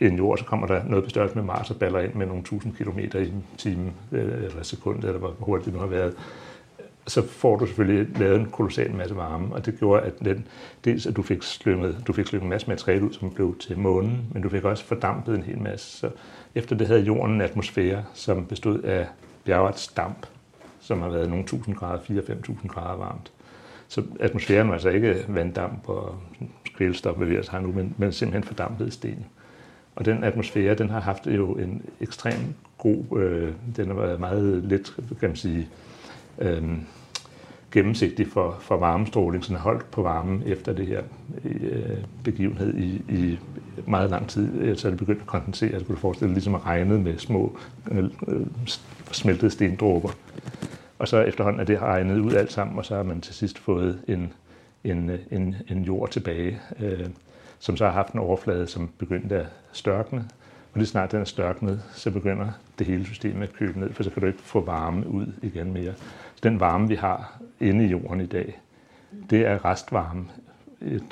en 0.00 0.16
jord, 0.16 0.38
så 0.38 0.44
kommer 0.44 0.66
der 0.66 0.84
noget 0.84 1.04
på 1.04 1.10
størrelse 1.10 1.36
med 1.36 1.44
Mars 1.44 1.70
og 1.70 1.76
baller 1.76 2.00
ind 2.00 2.14
med 2.14 2.26
nogle 2.26 2.42
tusind 2.42 2.76
kilometer 2.76 3.18
i 3.20 3.32
timen, 3.58 3.92
øh, 4.12 4.22
eller 4.22 4.62
sekund, 4.62 5.04
eller 5.04 5.18
hvor 5.18 5.36
hurtigt 5.38 5.64
det 5.64 5.74
nu 5.74 5.80
har 5.80 5.86
været 5.86 6.14
så 7.08 7.26
får 7.26 7.56
du 7.56 7.66
selvfølgelig 7.66 8.18
lavet 8.18 8.40
en 8.40 8.46
kolossal 8.46 8.94
masse 8.94 9.16
varme, 9.16 9.54
og 9.54 9.66
det 9.66 9.78
gjorde, 9.78 10.02
at 10.02 10.18
den, 10.24 10.46
dels 10.84 11.06
at 11.06 11.16
du 11.16 11.22
fik 11.22 11.42
slynget, 11.42 12.02
du 12.06 12.12
fik 12.12 12.26
slynget 12.26 12.44
en 12.44 12.50
masse 12.50 12.68
materiale 12.68 13.04
ud, 13.04 13.12
som 13.12 13.30
blev 13.30 13.56
til 13.58 13.78
månen, 13.78 14.26
men 14.32 14.42
du 14.42 14.48
fik 14.48 14.64
også 14.64 14.84
fordampet 14.84 15.34
en 15.34 15.42
hel 15.42 15.58
masse. 15.58 15.98
Så 15.98 16.10
efter 16.54 16.76
det 16.76 16.86
havde 16.86 17.00
jorden 17.00 17.34
en 17.34 17.40
atmosfære, 17.40 18.04
som 18.14 18.46
bestod 18.46 18.82
af 18.82 19.06
bjergets 19.44 19.88
damp, 19.88 20.26
som 20.80 21.02
har 21.02 21.08
været 21.08 21.28
nogle 21.28 21.44
tusind 21.44 21.76
grader, 21.76 21.98
4-5.000 21.98 22.68
grader 22.68 22.96
varmt. 22.96 23.32
Så 23.88 24.02
atmosfæren 24.20 24.68
var 24.68 24.74
altså 24.74 24.88
ikke 24.88 25.24
vanddamp 25.28 25.88
og 25.88 26.18
kvælstof, 26.76 27.16
hvad 27.16 27.26
vi 27.26 27.38
har 27.48 27.60
nu, 27.60 27.72
men, 27.72 27.94
men 27.98 28.12
simpelthen 28.12 28.44
fordampet 28.44 28.92
sten. 28.92 29.26
Og 29.96 30.04
den 30.04 30.24
atmosfære, 30.24 30.74
den 30.74 30.90
har 30.90 31.00
haft 31.00 31.26
jo 31.26 31.52
en 31.52 31.82
ekstrem 32.00 32.54
god, 32.78 33.18
øh, 33.18 33.52
den 33.76 33.86
har 33.86 33.94
været 33.94 34.20
meget 34.20 34.64
let, 34.64 34.96
kan 35.20 35.28
man 35.28 35.36
sige, 35.36 35.68
øh, 36.38 36.62
gennemsigtig 37.72 38.26
for, 38.28 38.56
for 38.60 38.76
varmestråling, 38.76 39.44
sådan 39.44 39.56
holdt 39.56 39.90
på 39.90 40.02
varmen 40.02 40.42
efter 40.46 40.72
det 40.72 40.86
her 40.86 41.02
øh, 41.44 41.98
begivenhed 42.24 42.74
i, 42.74 43.02
i 43.08 43.38
meget 43.86 44.10
lang 44.10 44.28
tid. 44.28 44.60
Øh, 44.60 44.76
så 44.76 44.88
er 44.88 44.90
det 44.90 44.98
begyndt 44.98 45.20
at 45.20 45.26
kondensere. 45.26 45.72
Jeg 45.72 45.80
skulle 45.80 46.00
forestille 46.00 46.32
ligesom 46.32 46.54
at 46.54 46.66
regne 46.66 46.98
med 46.98 47.18
små 47.18 47.58
øh, 47.90 48.04
øh, 48.28 48.46
smeltede 49.12 49.50
stendråber. 49.50 50.10
Og 50.98 51.08
så 51.08 51.20
efterhånden 51.20 51.60
er 51.60 51.64
det 51.64 51.82
regnet 51.82 52.20
ud 52.20 52.32
alt 52.32 52.52
sammen, 52.52 52.78
og 52.78 52.84
så 52.84 52.96
har 52.96 53.02
man 53.02 53.20
til 53.20 53.34
sidst 53.34 53.58
fået 53.58 53.98
en, 54.08 54.32
en, 54.84 55.10
øh, 55.10 55.18
en, 55.30 55.56
en 55.68 55.82
jord 55.82 56.10
tilbage, 56.10 56.60
øh, 56.80 57.06
som 57.58 57.76
så 57.76 57.84
har 57.84 57.92
haft 57.92 58.12
en 58.12 58.20
overflade, 58.20 58.66
som 58.66 58.90
begyndte 58.98 59.36
at 59.36 59.46
størkne. 59.72 60.18
Og 60.72 60.78
lige 60.78 60.86
snart 60.86 61.12
den 61.12 61.20
er 61.20 61.24
størknet, 61.24 61.82
så 61.92 62.10
begynder 62.10 62.48
det 62.78 62.86
hele 62.86 63.04
systemet 63.04 63.42
at 63.42 63.52
køle 63.52 63.80
ned, 63.80 63.92
for 63.92 64.02
så 64.02 64.10
kan 64.10 64.20
du 64.20 64.26
ikke 64.26 64.42
få 64.42 64.60
varme 64.60 65.08
ud 65.08 65.26
igen 65.42 65.72
mere. 65.72 65.92
Den 66.42 66.60
varme, 66.60 66.88
vi 66.88 66.94
har 66.94 67.38
inde 67.60 67.84
i 67.84 67.88
jorden 67.88 68.20
i 68.20 68.26
dag, 68.26 68.60
det 69.30 69.46
er 69.46 69.64
restvarme 69.64 70.26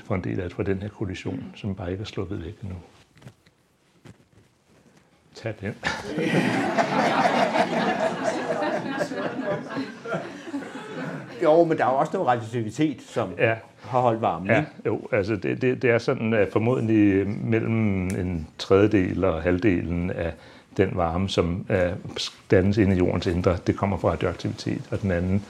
for 0.05 0.15
en 0.15 0.25
del 0.25 0.41
af 0.41 0.53
fra 0.53 0.63
den 0.63 0.83
her 0.83 0.89
kollision, 0.89 1.45
som 1.55 1.75
bare 1.75 1.91
ikke 1.91 2.03
er 2.03 2.07
sluppet 2.07 2.45
væk 2.45 2.55
endnu. 2.63 2.77
Tag 5.35 5.55
den. 5.61 5.75
Jo, 11.43 11.65
men 11.65 11.79
der 11.79 11.85
er 11.87 11.91
jo 11.91 11.97
også 11.97 12.13
noget 12.13 12.29
radioaktivitet, 12.29 13.03
som 13.03 13.29
Ja, 13.39 13.55
har 13.83 14.01
holdt 14.01 14.21
varmen. 14.21 14.47
Ja, 14.49 14.65
jo, 14.87 15.01
altså 15.13 15.37
det, 15.37 15.63
det, 15.63 15.83
det 15.83 15.91
er 15.91 15.99
sådan 15.99 16.35
at 16.35 16.49
formodentlig 16.53 17.29
mellem 17.29 18.07
en 18.07 18.49
tredjedel 18.59 19.25
og 19.25 19.43
halvdelen 19.43 20.11
af 20.11 20.33
den 20.77 20.91
varme, 20.93 21.29
som 21.29 21.65
er 21.69 21.95
dannes 22.51 22.79
inde 22.79 22.95
i 22.97 22.99
jordens 22.99 23.27
indre, 23.27 23.57
det 23.67 23.77
kommer 23.77 23.97
fra 23.97 24.09
radioaktivitet, 24.11 24.83
og 24.91 25.03
den 25.03 25.11
anden 25.11 25.45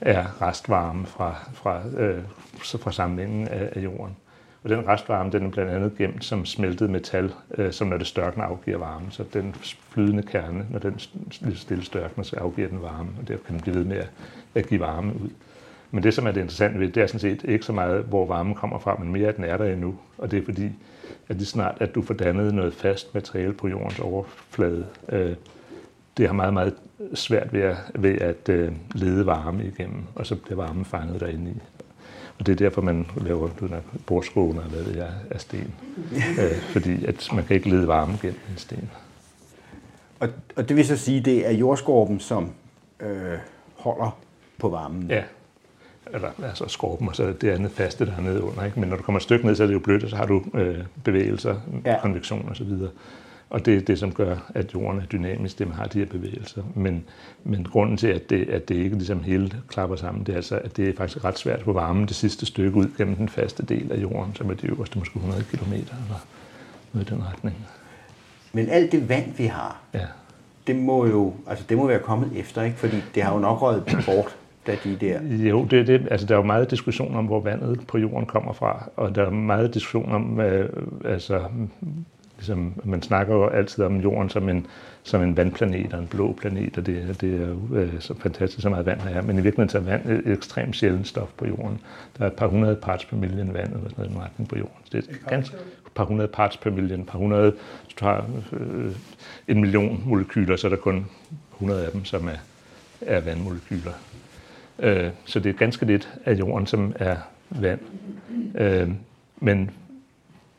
er 0.00 0.42
restvarme 0.42 1.06
fra, 1.06 1.34
fra, 1.54 1.80
øh, 1.98 2.22
så 2.64 2.78
fra 2.78 2.92
samlingen 2.92 3.48
af, 3.48 3.68
af 3.72 3.80
jorden. 3.80 4.16
Og 4.64 4.70
den 4.70 4.88
restvarme, 4.88 5.30
den 5.30 5.46
er 5.46 5.50
blandt 5.50 5.70
andet 5.70 5.96
gemt 5.98 6.24
som 6.24 6.46
smeltet 6.46 6.90
metal, 6.90 7.32
øh, 7.58 7.72
som 7.72 7.88
når 7.88 7.96
det 7.96 8.06
størkner 8.06 8.44
afgiver 8.44 8.78
varme. 8.78 9.06
Så 9.10 9.24
den 9.32 9.54
flydende 9.90 10.22
kerne, 10.22 10.66
når 10.70 10.78
den 10.78 11.00
lidt 11.40 11.58
stille 11.58 11.84
størkner, 11.84 12.24
så 12.24 12.36
afgiver 12.36 12.68
den 12.68 12.82
varme, 12.82 13.08
og 13.20 13.28
derfor 13.28 13.44
kan 13.44 13.54
den 13.54 13.62
blive 13.62 13.76
ved 13.76 13.84
med 13.84 13.96
at, 13.96 14.10
at 14.54 14.66
give 14.66 14.80
varme 14.80 15.12
ud. 15.14 15.30
Men 15.90 16.02
det, 16.02 16.14
som 16.14 16.26
er 16.26 16.32
det 16.32 16.40
interessante 16.40 16.78
ved 16.78 16.86
det, 16.86 16.94
det 16.94 17.02
er 17.02 17.06
sådan 17.06 17.20
set 17.20 17.44
ikke 17.44 17.64
så 17.64 17.72
meget, 17.72 18.04
hvor 18.04 18.26
varmen 18.26 18.54
kommer 18.54 18.78
fra, 18.78 18.96
men 18.98 19.12
mere, 19.12 19.28
at 19.28 19.36
den 19.36 19.44
er 19.44 19.56
der 19.56 19.64
endnu. 19.64 19.94
Og 20.18 20.30
det 20.30 20.38
er 20.38 20.44
fordi, 20.44 20.68
at 21.28 21.36
lige 21.36 21.46
snart, 21.46 21.76
at 21.80 21.94
du 21.94 22.02
får 22.02 22.14
dannet 22.14 22.54
noget 22.54 22.74
fast 22.74 23.14
materiale 23.14 23.52
på 23.52 23.68
jordens 23.68 23.98
overflade, 23.98 24.86
øh, 25.08 25.34
det 26.16 26.26
har 26.26 26.32
meget, 26.32 26.52
meget 26.52 26.74
svært 27.14 27.52
ved 27.52 27.60
at, 27.60 27.76
ved 27.94 28.20
at 28.20 28.48
øh, 28.48 28.72
lede 28.94 29.26
varme 29.26 29.66
igennem, 29.66 30.02
og 30.14 30.26
så 30.26 30.36
bliver 30.36 30.56
varmen 30.56 30.84
fanget 30.84 31.20
derinde 31.20 31.50
i. 31.50 31.54
Og 32.38 32.46
det 32.46 32.52
er 32.52 32.56
derfor, 32.56 32.82
man 32.82 33.06
laver 33.16 33.48
du 33.60 33.66
ved, 33.66 33.78
bordskåner, 34.06 34.62
hvad 34.62 34.82
ved 34.82 34.96
jeg, 34.96 35.10
af 35.30 35.40
sten. 35.40 35.74
øh, 36.12 36.62
fordi 36.72 37.04
at 37.04 37.28
man 37.34 37.44
kan 37.44 37.56
ikke 37.56 37.68
lede 37.70 37.88
varme 37.88 38.18
gennem 38.22 38.40
en 38.50 38.56
sten. 38.56 38.90
Og, 40.20 40.28
og 40.56 40.68
det 40.68 40.76
vil 40.76 40.86
så 40.86 40.96
sige, 40.96 41.20
det 41.20 41.46
er 41.46 41.50
jordskorpen, 41.50 42.20
som 42.20 42.50
øh, 43.00 43.38
holder 43.76 44.18
på 44.58 44.68
varmen. 44.68 45.10
Ja. 45.10 45.22
Eller 46.14 46.28
altså 46.44 46.68
skorpen, 46.68 47.08
og 47.08 47.16
så 47.16 47.32
det 47.40 47.50
andet 47.50 47.70
faste, 47.70 48.06
der 48.06 48.12
er 48.16 48.20
nede 48.20 48.42
under. 48.42 48.64
Ikke? 48.64 48.80
Men 48.80 48.88
når 48.88 48.96
du 48.96 49.02
kommer 49.02 49.18
et 49.18 49.22
stykke 49.22 49.46
ned, 49.46 49.54
så 49.54 49.62
er 49.62 49.66
det 49.66 49.74
jo 49.74 49.78
blødt, 49.78 50.04
og 50.04 50.10
så 50.10 50.16
har 50.16 50.26
du 50.26 50.42
øh, 50.54 50.78
bevægelser, 51.04 51.56
Ja. 51.84 51.98
konvektion 52.00 52.46
og 52.48 52.56
så 52.56 52.64
videre. 52.64 52.90
Og 53.50 53.66
det 53.66 53.76
er 53.76 53.80
det, 53.80 53.98
som 53.98 54.12
gør, 54.12 54.36
at 54.54 54.74
jorden 54.74 55.00
er 55.00 55.04
dynamisk, 55.06 55.58
det 55.58 55.66
man 55.68 55.76
har 55.76 55.84
de 55.86 55.98
her 55.98 56.06
bevægelser. 56.06 56.62
Men, 56.74 57.04
men 57.44 57.64
grunden 57.64 57.96
til, 57.96 58.06
at 58.06 58.30
det, 58.30 58.48
at 58.48 58.68
det 58.68 58.74
ikke 58.74 58.96
ligesom 58.96 59.22
hele 59.22 59.50
klapper 59.68 59.96
sammen, 59.96 60.24
det 60.26 60.32
er 60.32 60.36
altså, 60.36 60.58
at 60.58 60.76
det 60.76 60.88
er 60.88 60.92
faktisk 60.96 61.24
ret 61.24 61.38
svært 61.38 61.58
at 61.58 61.64
få 61.64 61.72
varmen 61.72 62.06
det 62.06 62.16
sidste 62.16 62.46
stykke 62.46 62.76
ud 62.76 62.86
gennem 62.98 63.16
den 63.16 63.28
faste 63.28 63.62
del 63.62 63.92
af 63.92 63.96
jorden, 64.02 64.34
som 64.34 64.50
er 64.50 64.54
de 64.54 64.66
øverste 64.66 64.98
måske 64.98 65.16
100 65.16 65.44
km 65.44 65.72
eller 65.72 66.24
noget 66.92 67.10
i 67.10 67.14
den 67.14 67.24
retning. 67.32 67.56
Men 68.52 68.68
alt 68.68 68.92
det 68.92 69.08
vand, 69.08 69.32
vi 69.36 69.46
har, 69.46 69.80
Ja. 69.94 70.06
det 70.66 70.76
må 70.76 71.06
jo 71.06 71.34
altså, 71.46 71.64
det 71.68 71.76
må 71.76 71.86
være 71.86 71.98
kommet 71.98 72.30
efter, 72.36 72.62
ikke? 72.62 72.76
fordi 72.78 72.96
det 73.14 73.22
har 73.22 73.32
jo 73.34 73.38
nok 73.40 73.62
røget 73.62 73.84
bort, 74.06 74.36
da 74.66 74.76
de 74.84 74.96
der... 75.00 75.22
Jo, 75.22 75.64
det 75.64 75.80
er 75.80 75.84
det. 75.84 76.08
Altså, 76.10 76.26
der 76.26 76.34
er 76.34 76.38
jo 76.38 76.44
meget 76.44 76.70
diskussion 76.70 77.16
om, 77.16 77.26
hvor 77.26 77.40
vandet 77.40 77.86
på 77.86 77.98
jorden 77.98 78.26
kommer 78.26 78.52
fra, 78.52 78.90
og 78.96 79.14
der 79.14 79.26
er 79.26 79.30
meget 79.30 79.74
diskussion 79.74 80.12
om, 80.12 80.40
øh, 80.40 80.68
altså, 81.04 81.44
ligesom, 82.36 82.72
man 82.84 83.02
snakker 83.02 83.34
jo 83.34 83.48
altid 83.48 83.84
om 83.84 83.96
jorden 83.96 84.30
som 84.30 84.48
en, 84.48 84.66
som 85.02 85.22
en 85.22 85.36
vandplanet 85.36 85.92
og 85.92 85.98
en 85.98 86.06
blå 86.06 86.32
planet, 86.40 86.78
og 86.78 86.86
det, 86.86 87.20
det 87.20 87.42
er 87.42 87.48
jo 87.48 87.76
øh, 87.76 88.00
så 88.00 88.14
fantastisk, 88.18 88.62
så 88.62 88.68
meget 88.68 88.86
vand 88.86 89.00
der 89.00 89.08
er. 89.08 89.22
Men 89.22 89.38
i 89.38 89.40
virkeligheden 89.40 89.68
så 89.68 89.78
er 89.78 89.82
vand 89.82 90.10
et 90.10 90.32
ekstremt 90.32 90.76
sjældent 90.76 91.08
stof 91.08 91.28
på 91.36 91.46
jorden. 91.46 91.80
Der 92.18 92.24
er 92.24 92.26
et 92.26 92.36
par 92.36 92.46
hundrede 92.46 92.76
parts 92.76 93.04
per 93.04 93.16
million 93.16 93.54
vand, 93.54 93.72
eller 93.72 93.88
sådan 93.88 94.04
noget 94.10 94.16
i 94.16 94.24
retning 94.24 94.48
på 94.48 94.58
jorden. 94.58 94.76
Så 94.84 94.90
det 94.92 95.08
er 95.08 95.12
et 95.12 95.26
ganske 95.28 95.56
par 95.94 96.04
hundrede 96.04 96.28
parts 96.28 96.56
per 96.56 96.70
million, 96.70 97.00
et 97.00 97.06
par 97.06 97.18
hundrede, 97.18 97.50
hvis 97.84 97.94
du 97.94 98.04
har 98.04 98.26
øh, 98.52 98.92
en 99.48 99.60
million 99.60 100.02
molekyler, 100.06 100.56
så 100.56 100.66
er 100.66 100.68
der 100.68 100.76
kun 100.76 101.06
100 101.54 101.84
af 101.86 101.92
dem, 101.92 102.04
som 102.04 102.28
er, 102.28 102.38
er 103.00 103.20
vandmolekyler. 103.20 103.92
Øh, 104.82 105.10
så 105.24 105.40
det 105.40 105.50
er 105.50 105.58
ganske 105.58 105.86
lidt 105.86 106.12
af 106.24 106.34
jorden, 106.34 106.66
som 106.66 106.92
er 106.96 107.16
vand. 107.50 107.80
Øh, 108.54 108.90
men 109.40 109.70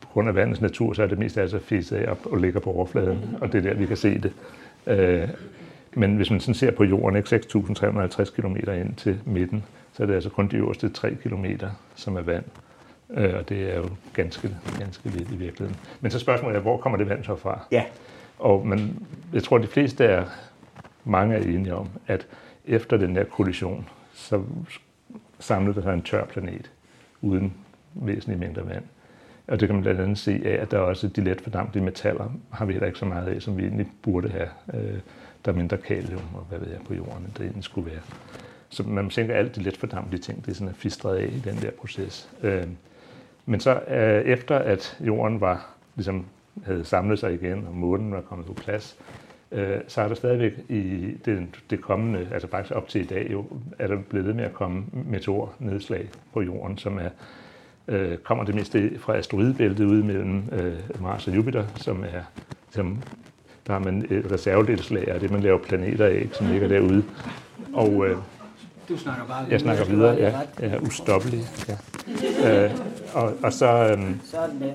på 0.02 0.08
grund 0.08 0.30
af 0.30 0.36
vandets 0.36 0.62
natur, 0.62 0.94
så 0.94 1.04
er 1.04 1.08
det 1.08 1.20
mest 1.20 1.38
altså 1.38 1.60
fiset 1.60 1.98
af 1.98 2.12
op 2.12 2.26
og 2.26 2.38
ligger 2.38 2.60
på 2.60 2.72
overfladen, 2.72 3.38
og 3.42 3.54
det 3.54 3.58
er 3.66 3.70
der, 3.70 3.74
vi 3.80 3.86
kan 3.86 3.98
se 3.98 4.20
det. 4.20 4.34
Øh, 4.88 5.30
men 5.94 6.16
hvis 6.16 6.30
man 6.32 6.40
sådan 6.40 6.54
ser 6.54 6.72
på 6.72 6.84
jorden, 6.84 7.18
ikke 7.18 7.36
6.350 7.36 8.42
km 8.42 8.56
ind 8.72 8.96
til 8.96 9.20
midten, 9.26 9.64
så 9.94 10.04
er 10.04 10.08
det 10.08 10.14
altså 10.14 10.30
kun 10.30 10.48
de 10.48 10.56
øverste 10.56 10.90
3 10.90 11.16
km, 11.16 11.46
som 11.96 12.16
er 12.18 12.22
vand. 12.22 12.44
Øh, 13.14 13.34
og 13.36 13.50
det 13.50 13.74
er 13.74 13.78
jo 13.78 13.90
ganske, 14.14 14.56
ganske 14.80 15.10
lidt 15.10 15.32
i 15.32 15.36
virkeligheden. 15.36 15.76
Men 16.02 16.12
så 16.12 16.20
spørgsmålet 16.20 16.58
er, 16.58 16.62
hvor 16.62 16.78
kommer 16.78 16.98
det 16.98 17.10
vand 17.10 17.24
så 17.24 17.36
fra? 17.36 17.60
Ja, 17.72 17.84
Og 18.40 18.68
man, 18.68 18.98
jeg 19.34 19.44
tror, 19.44 19.58
de 19.58 19.68
fleste 19.68 20.06
er, 20.06 20.26
mange 21.06 21.36
er 21.36 21.42
enige 21.42 21.76
om, 21.76 21.90
at 22.08 22.28
efter 22.66 22.98
den 22.98 23.16
der 23.16 23.24
kollision, 23.24 23.88
så 24.14 24.44
samlede 25.40 25.76
der 25.76 25.82
sig 25.82 25.94
en 25.94 26.02
tør 26.02 26.26
planet 26.26 26.72
uden 27.22 27.54
væsentlige 27.94 28.40
mængder 28.40 28.64
vand. 28.64 28.84
Og 29.48 29.60
det 29.60 29.68
kan 29.68 29.76
man 29.76 29.84
blandt 29.84 30.02
andet 30.02 30.18
se 30.18 30.42
af, 30.46 30.62
at 30.62 30.72
der 30.72 30.78
er 30.78 30.82
også 30.82 31.08
de 31.08 31.24
let 31.24 31.42
fordampelige 31.42 31.86
metaller, 31.86 32.32
har 32.52 32.66
vi 32.66 32.74
heller 32.74 32.88
ikke 32.88 33.00
så 33.00 33.06
meget 33.06 33.28
af, 33.28 33.42
som 33.42 33.58
vi 33.58 33.64
egentlig 33.64 33.88
burde 34.02 34.30
have. 34.30 34.50
Øh, 34.74 35.00
der 35.46 35.52
er 35.52 35.56
mindre 35.56 35.78
kalium 35.78 36.22
og 36.34 36.46
hvad 36.50 36.60
ved 36.60 36.68
jeg 36.68 36.80
på 36.88 36.94
jorden, 36.94 37.24
end 37.24 37.34
det 37.34 37.42
egentlig 37.42 37.64
skulle 37.64 37.92
være. 37.92 38.02
Så 38.70 38.84
man 38.84 39.10
tænker, 39.10 39.34
at 39.34 39.40
alt 39.40 39.56
de 39.56 39.62
let 39.62 39.78
fordampelige 39.78 40.22
ting, 40.22 40.46
det 40.46 40.52
er 40.52 40.56
sådan 40.56 40.74
fistret 40.74 41.16
af 41.18 41.26
i 41.26 41.40
den 41.40 41.58
der 41.62 41.72
proces. 41.72 42.30
Øh, 42.44 42.68
men 43.46 43.60
så 43.60 43.80
øh, 43.88 44.22
efter 44.22 44.58
at 44.58 44.98
jorden 45.00 45.42
var, 45.42 45.70
ligesom 45.96 46.26
havde 46.66 46.86
samlet 46.86 47.20
sig 47.20 47.34
igen, 47.34 47.68
og 47.68 47.76
månen 47.76 48.12
var 48.12 48.22
kommet 48.22 48.48
på 48.48 48.54
plads, 48.54 48.98
øh, 49.54 49.78
så 49.88 50.02
er 50.02 50.08
der 50.08 50.16
stadigvæk 50.16 50.54
i 50.70 51.12
det, 51.26 51.48
det 51.70 51.82
kommende, 51.82 52.28
altså 52.34 52.48
faktisk 52.48 52.76
op 52.76 52.88
til 52.88 53.02
i 53.02 53.06
dag 53.06 53.28
jo, 53.32 53.46
er 53.80 53.88
der 53.88 53.98
blevet 54.10 54.28
ved 54.28 54.34
med 54.34 54.44
at 54.44 54.54
komme 54.54 54.84
meteornedslag 54.94 56.10
på 56.34 56.42
jorden, 56.42 56.78
som 56.78 56.98
er, 56.98 57.10
øh, 57.88 58.18
kommer 58.18 58.44
det 58.44 58.56
meste 58.56 59.00
fra 59.00 59.16
asteroidebæltet 59.18 59.86
ude 59.86 60.04
mellem 60.04 60.44
øh, 60.52 61.02
Mars 61.02 61.28
og 61.28 61.36
Jupiter, 61.36 61.64
som 61.76 62.04
er, 62.04 62.22
som, 62.72 62.98
der 63.68 63.74
har 63.74 63.80
man 63.80 64.06
et 64.10 64.32
reservedelslag 64.32 65.08
af 65.08 65.20
det, 65.20 65.32
man 65.32 65.42
laver 65.42 65.58
planeter 65.58 66.06
af, 66.06 66.30
som 66.32 66.48
ligger 66.48 66.68
derude. 66.68 67.04
Og 67.74 68.06
øh, 68.08 68.18
Du 68.90 68.98
snakker 68.98 69.26
bare 69.26 69.46
jeg 69.50 69.60
snakker 69.60 69.86
videre, 69.86 70.16
ja, 70.16 70.40
jeg 70.60 70.70
er 70.70 70.80
ustoppelig. 70.80 71.42
Ja. 71.70 72.66
Øh, 72.66 72.72
og, 73.16 73.34
og 73.44 73.54
så, 73.54 73.90
øhm, 73.92 74.20
Sådan 74.24 74.60
der. 74.60 74.74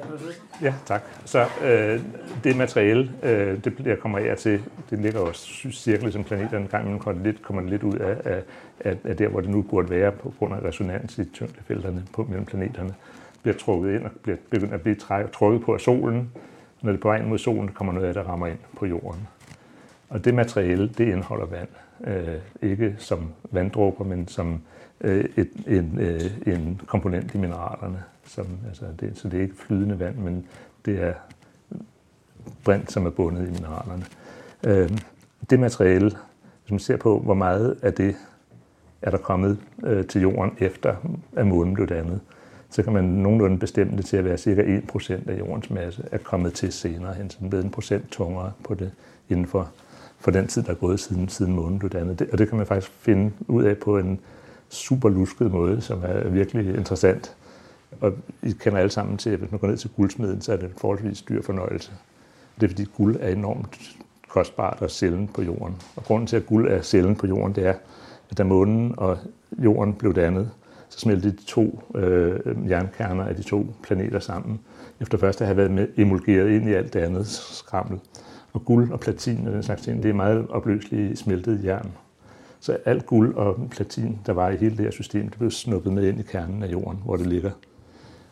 Ja, 0.63 0.75
tak. 0.87 1.03
Så 1.25 1.47
øh, 1.65 2.01
det 2.45 2.57
materiale, 2.57 3.11
øh, 3.23 3.65
det 3.65 3.77
bliver 3.77 3.97
kommer 3.97 4.19
af 4.19 4.37
til, 4.37 4.63
det 4.91 4.99
ligger 4.99 5.21
jo 5.21 5.33
cirklet 5.73 6.13
som 6.13 6.25
planeterne 6.25 6.65
en 6.65 6.69
gang 6.69 6.83
imellem 6.83 7.01
kommer 7.01 7.23
lidt, 7.23 7.43
kommer 7.43 7.63
lidt 7.63 7.83
ud 7.83 7.95
af, 7.95 8.17
af, 8.25 8.43
af, 8.81 8.97
af 9.05 9.17
der, 9.17 9.29
hvor 9.29 9.41
det 9.41 9.51
nu 9.51 9.63
burde 9.63 9.91
være 9.91 10.13
på 10.13 10.33
grund 10.39 10.55
af 10.55 10.59
resonans 10.65 11.19
i 11.19 11.25
tyngdefelterne 11.25 12.05
på 12.13 12.27
mellem 12.29 12.45
planeterne, 12.45 12.95
bliver 13.43 13.57
trukket 13.57 13.95
ind 13.95 14.05
og 14.05 14.11
bliver 14.23 14.37
begyndt 14.51 14.75
at 14.75 14.81
blive 14.81 14.95
træk, 14.95 15.33
trukket 15.33 15.63
på 15.63 15.75
af 15.75 15.81
solen. 15.81 16.31
Når 16.83 16.93
det 16.93 16.99
er 16.99 17.03
på 17.03 17.09
vej 17.09 17.23
mod 17.23 17.39
solen, 17.39 17.69
kommer 17.69 17.93
noget 17.93 18.07
af 18.07 18.15
det, 18.15 18.25
der 18.25 18.31
rammer 18.31 18.47
ind 18.47 18.59
på 18.77 18.87
jorden. 18.87 19.29
Og 20.09 20.25
det 20.25 20.35
materiale, 20.35 20.89
det 20.89 21.13
indeholder 21.13 21.47
vand. 21.47 21.69
Øh, 22.07 22.35
ikke 22.63 22.95
som 22.99 23.33
vanddråber, 23.51 24.05
men 24.05 24.29
som 24.29 24.61
øh, 25.01 25.25
et, 25.37 25.51
en, 25.67 25.99
øh, 26.01 26.55
en 26.55 26.81
komponent 26.87 27.35
i 27.35 27.39
mineralerne. 27.39 28.03
Som, 28.29 28.47
altså 28.69 28.85
det, 29.01 29.19
så 29.19 29.29
det 29.29 29.39
er 29.39 29.43
ikke 29.43 29.57
flydende 29.57 29.99
vand, 29.99 30.17
men 30.17 30.47
det 30.85 31.03
er 31.03 31.13
brint, 32.65 32.93
som 32.93 33.07
er 33.07 33.11
bundet 33.11 33.49
i 33.49 33.51
mineralerne. 33.51 34.05
Øh, 34.65 34.99
det 35.51 35.61
materiale, 35.61 36.11
hvis 36.63 36.71
man 36.71 36.79
ser 36.81 36.97
på, 36.97 37.19
hvor 37.19 37.35
meget 37.35 37.79
af 37.83 37.95
det 37.95 38.17
er 39.03 39.11
der 39.11 39.19
kommet 39.19 39.59
øh, 39.85 40.07
til 40.07 40.21
jorden 40.21 40.53
efter, 40.59 40.97
at 41.37 41.47
månen 41.47 41.75
blev 41.75 41.87
dannet, 41.87 42.21
så 42.71 42.83
kan 42.83 42.93
man 42.93 43.05
nogenlunde 43.05 43.59
bestemme 43.59 43.97
det 43.97 44.05
til 44.05 44.17
at 44.17 44.25
være 44.25 44.39
cirka 44.39 44.79
1% 44.79 45.31
af 45.31 45.39
jordens 45.39 45.71
masse 45.71 46.05
er 46.13 46.19
kommet 46.19 46.53
til 46.55 46.73
senere 46.73 47.15
hen, 47.15 47.31
så 47.31 47.39
den 47.41 47.51
blevet 47.51 47.65
en 47.65 47.71
procent 47.71 48.11
tungere 48.11 48.53
på 48.65 48.75
det 48.75 48.91
inden 49.29 49.47
for, 49.47 49.71
for 50.19 50.31
den 50.31 50.47
tid, 50.47 50.63
der 50.63 50.71
er 50.71 50.75
gået 50.75 51.01
siden, 51.01 51.29
siden 51.29 51.53
månen 51.53 51.79
blev 51.79 51.91
dannet. 51.91 52.19
Det, 52.19 52.29
og 52.33 52.39
det 52.39 52.49
kan 52.49 52.57
man 52.59 52.67
faktisk 52.67 52.93
finde 52.93 53.33
ud 53.49 53.65
af 53.65 53.77
på 53.77 53.99
en 53.99 54.21
super 54.69 55.09
lusket 55.09 55.51
måde, 55.51 55.81
som 55.81 56.03
er 56.03 56.29
virkelig 56.29 56.77
interessant. 56.77 57.37
Og 58.01 58.13
I 58.43 58.51
kender 58.51 58.79
alle 58.79 58.91
sammen 58.91 59.17
til, 59.17 59.31
at 59.31 59.39
hvis 59.39 59.51
man 59.51 59.61
går 59.61 59.69
ned 59.69 59.77
til 59.77 59.91
guldsmeden, 59.97 60.41
så 60.41 60.53
er 60.53 60.57
det 60.57 60.65
en 60.65 60.75
forholdsvis 60.77 61.23
dyr 61.23 61.43
fornøjelse. 61.43 61.93
Det 62.61 62.63
er 62.63 62.69
fordi 62.69 62.85
guld 62.85 63.17
er 63.21 63.29
enormt 63.29 63.97
kostbart 64.29 64.83
og 64.83 64.91
sjældent 64.91 65.35
på 65.35 65.43
jorden. 65.43 65.77
Og 65.97 66.05
grunden 66.05 66.27
til, 66.27 66.37
at 66.37 66.47
guld 66.47 66.73
er 66.73 66.83
sjældent 66.83 67.19
på 67.19 67.27
jorden, 67.27 67.55
det 67.55 67.67
er, 67.67 67.75
at 68.31 68.39
da 68.39 68.45
månen 68.45 68.95
og 68.97 69.19
jorden 69.59 69.95
blev 69.95 70.15
dannet, 70.15 70.51
så 70.89 70.99
smeltede 70.99 71.37
de 71.37 71.45
to 71.45 71.83
øh, 71.95 72.41
jernkerner 72.71 73.25
af 73.25 73.37
de 73.37 73.43
to 73.43 73.67
planeter 73.83 74.19
sammen, 74.19 74.61
efter 75.01 75.19
først 75.19 75.41
at 75.41 75.47
have 75.47 75.57
været 75.57 75.71
med 75.71 75.89
emulgeret 75.97 76.51
ind 76.51 76.69
i 76.69 76.73
alt 76.73 76.95
det 76.95 77.01
andet 77.01 77.27
skrammel. 77.27 78.01
Og 78.53 78.65
guld 78.65 78.93
og 78.93 79.01
platin 79.01 79.47
og 79.47 79.53
den 79.53 79.63
slags 79.63 79.83
ting, 79.83 80.03
det 80.03 80.09
er 80.09 80.15
meget 80.15 80.47
opløseligt 80.49 81.19
smeltet 81.19 81.65
jern. 81.65 81.93
Så 82.61 82.79
alt 82.85 83.07
guld 83.07 83.35
og 83.35 83.69
platin, 83.71 84.19
der 84.27 84.33
var 84.33 84.51
i 84.51 84.57
hele 84.57 84.77
det 84.77 84.85
her 84.85 84.91
system, 84.91 85.29
det 85.29 85.39
blev 85.39 85.51
snuppet 85.51 85.93
med 85.93 86.09
ind 86.09 86.21
i 86.21 86.23
kernen 86.23 86.63
af 86.63 86.73
jorden, 86.73 87.01
hvor 87.05 87.17
det 87.17 87.27
ligger. 87.27 87.51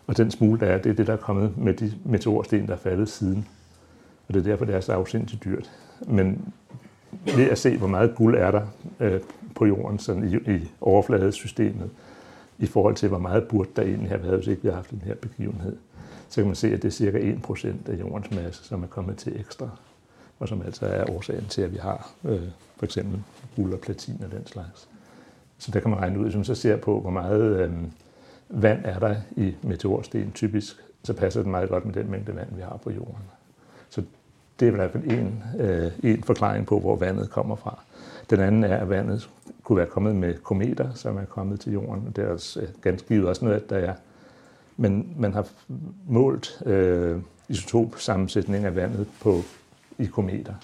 Og 0.07 0.17
den 0.17 0.31
smule, 0.31 0.61
der 0.61 0.67
er, 0.67 0.79
det 0.79 0.91
er 0.91 0.95
det, 0.95 1.07
der 1.07 1.13
er 1.13 1.17
kommet 1.17 1.59
med 1.59 1.75
de 1.75 1.93
meteorsten, 2.05 2.67
der 2.67 2.73
er 2.73 2.79
faldet 2.79 3.09
siden. 3.09 3.49
Og 4.29 4.35
det 4.35 4.41
er 4.41 4.45
derfor, 4.45 4.65
det 4.65 4.75
er 4.75 4.81
så 4.81 4.93
afsindigt 4.93 5.45
dyrt. 5.45 5.71
Men 6.07 6.53
ved 7.25 7.51
at 7.51 7.59
se, 7.59 7.77
hvor 7.77 7.87
meget 7.87 8.15
guld 8.15 8.37
er 8.37 8.51
der 8.51 8.67
øh, 9.01 9.21
på 9.55 9.67
jorden 9.67 9.99
sådan 9.99 10.29
i, 10.29 10.53
i 10.53 10.71
overfladesystemet, 10.81 11.91
i 12.59 12.67
forhold 12.67 12.95
til, 12.95 13.09
hvor 13.09 13.19
meget 13.19 13.49
burde 13.49 13.69
der 13.77 13.83
egentlig 13.83 14.09
have 14.09 14.23
været, 14.23 14.37
hvis 14.37 14.47
ikke 14.47 14.63
vi 14.63 14.69
havde 14.69 14.77
haft 14.77 14.91
den 14.91 15.03
her 15.05 15.15
begivenhed, 15.15 15.77
så 16.29 16.41
kan 16.41 16.47
man 16.47 16.55
se, 16.55 16.73
at 16.73 16.83
det 16.83 16.89
er 16.89 16.93
cirka 16.93 17.33
1% 17.33 17.69
af 17.87 18.01
jordens 18.01 18.31
masse, 18.31 18.65
som 18.65 18.83
er 18.83 18.87
kommet 18.87 19.17
til 19.17 19.41
ekstra, 19.41 19.69
og 20.39 20.49
som 20.49 20.63
altså 20.63 20.87
er 20.87 21.11
årsagen 21.11 21.45
til, 21.49 21.63
at 21.63 21.73
vi 21.73 21.79
har 21.79 22.11
øh, 22.25 22.43
for 22.77 22.85
eksempel 22.85 23.23
guld 23.57 23.73
og 23.73 23.81
platin 23.81 24.21
og 24.25 24.33
den 24.33 24.47
slags. 24.47 24.89
Så 25.59 25.71
der 25.71 25.81
kan 25.81 25.91
man 25.91 26.01
regne 26.01 26.19
ud, 26.19 26.25
hvis 26.25 26.35
man 26.35 26.45
så 26.45 26.55
ser 26.55 26.77
på, 26.77 27.01
hvor 27.01 27.11
meget 27.11 27.61
øh, 27.61 27.73
vand 28.49 28.81
er 28.85 28.99
der 28.99 29.17
i 29.37 29.55
meteorsten 29.63 30.33
typisk, 30.33 30.77
så 31.03 31.13
passer 31.13 31.41
det 31.41 31.51
meget 31.51 31.69
godt 31.69 31.85
med 31.85 31.95
den 31.95 32.11
mængde 32.11 32.37
vand, 32.37 32.49
vi 32.57 32.63
har 32.63 32.81
på 32.85 32.91
jorden. 32.91 33.23
Så 33.91 34.03
det 34.61 34.69
er 34.69 34.73
i 34.73 34.75
hvert 34.75 34.91
fald 34.91 35.05
en, 35.05 35.43
øh, 35.59 35.93
en 36.03 36.23
forklaring 36.23 36.67
på, 36.67 36.81
hvor 36.81 36.97
vandet 36.97 37.31
kommer 37.31 37.57
fra. 37.57 37.83
Den 38.31 38.41
anden 38.41 38.65
er, 38.65 38.77
at 38.77 38.89
vandet 38.89 39.31
kunne 39.63 39.77
være 39.77 39.87
kommet 39.87 40.17
med 40.17 40.35
kometer, 40.35 40.95
som 40.95 41.17
er 41.17 41.25
kommet 41.25 41.61
til 41.61 41.73
jorden. 41.73 42.13
Det 42.17 42.25
er 42.25 42.29
også 42.29 42.61
øh, 42.61 42.69
ganske 42.83 43.09
givet 43.09 43.29
også 43.29 43.45
noget, 43.45 43.71
der 43.71 43.77
er. 43.77 43.95
Men 44.77 45.15
man 45.19 45.33
har 45.33 45.47
målt 46.09 46.63
øh, 46.67 47.19
isotopsammensætning 47.49 48.65
af 48.65 48.77
vandet 48.77 49.07
på, 49.21 49.41
i 49.99 50.07
kometer. 50.07 50.55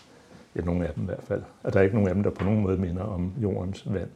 Ja, 0.56 0.60
nogle 0.60 0.86
af 0.86 0.94
dem 0.94 1.02
i 1.02 1.06
hvert 1.06 1.22
fald. 1.22 1.42
Og 1.62 1.72
der 1.72 1.78
er 1.78 1.82
ikke 1.82 1.94
nogen 1.94 2.08
af 2.08 2.14
dem, 2.14 2.22
der 2.22 2.30
på 2.30 2.44
nogen 2.44 2.60
måde 2.60 2.76
minder 2.76 3.02
om 3.02 3.32
jordens 3.42 3.92
vand. 3.92 4.08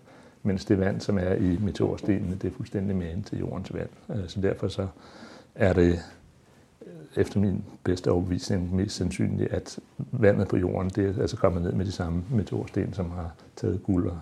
Mens 0.46 0.64
det 0.64 0.78
vand, 0.78 1.00
som 1.00 1.18
er 1.18 1.34
i 1.34 1.58
meteorstenene, 1.60 2.34
det 2.42 2.48
er 2.48 2.56
fuldstændig 2.56 2.96
med 2.96 3.22
til 3.22 3.38
jordens 3.38 3.74
vand. 3.74 3.88
Øh, 4.10 4.28
så 4.28 4.40
derfor 4.40 4.68
så 4.68 4.86
er 5.54 5.72
det 5.72 5.98
efter 7.16 7.40
min 7.40 7.64
bedste 7.84 8.10
overbevisning 8.10 8.74
mest 8.74 8.96
sandsynligt, 8.96 9.52
at 9.52 9.78
vandet 9.98 10.48
på 10.48 10.56
jorden 10.56 10.90
det 10.90 11.16
er 11.16 11.22
altså 11.22 11.36
kommet 11.36 11.62
ned 11.62 11.72
med 11.72 11.84
de 11.84 11.92
samme 11.92 12.24
meteorsten, 12.30 12.92
som 12.92 13.10
har 13.10 13.34
taget 13.56 13.82
guld 13.82 14.06
og 14.06 14.18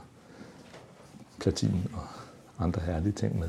platin 1.40 1.84
og 1.92 2.64
andre 2.64 2.82
herlige 2.86 3.12
ting 3.12 3.38
med. 3.38 3.48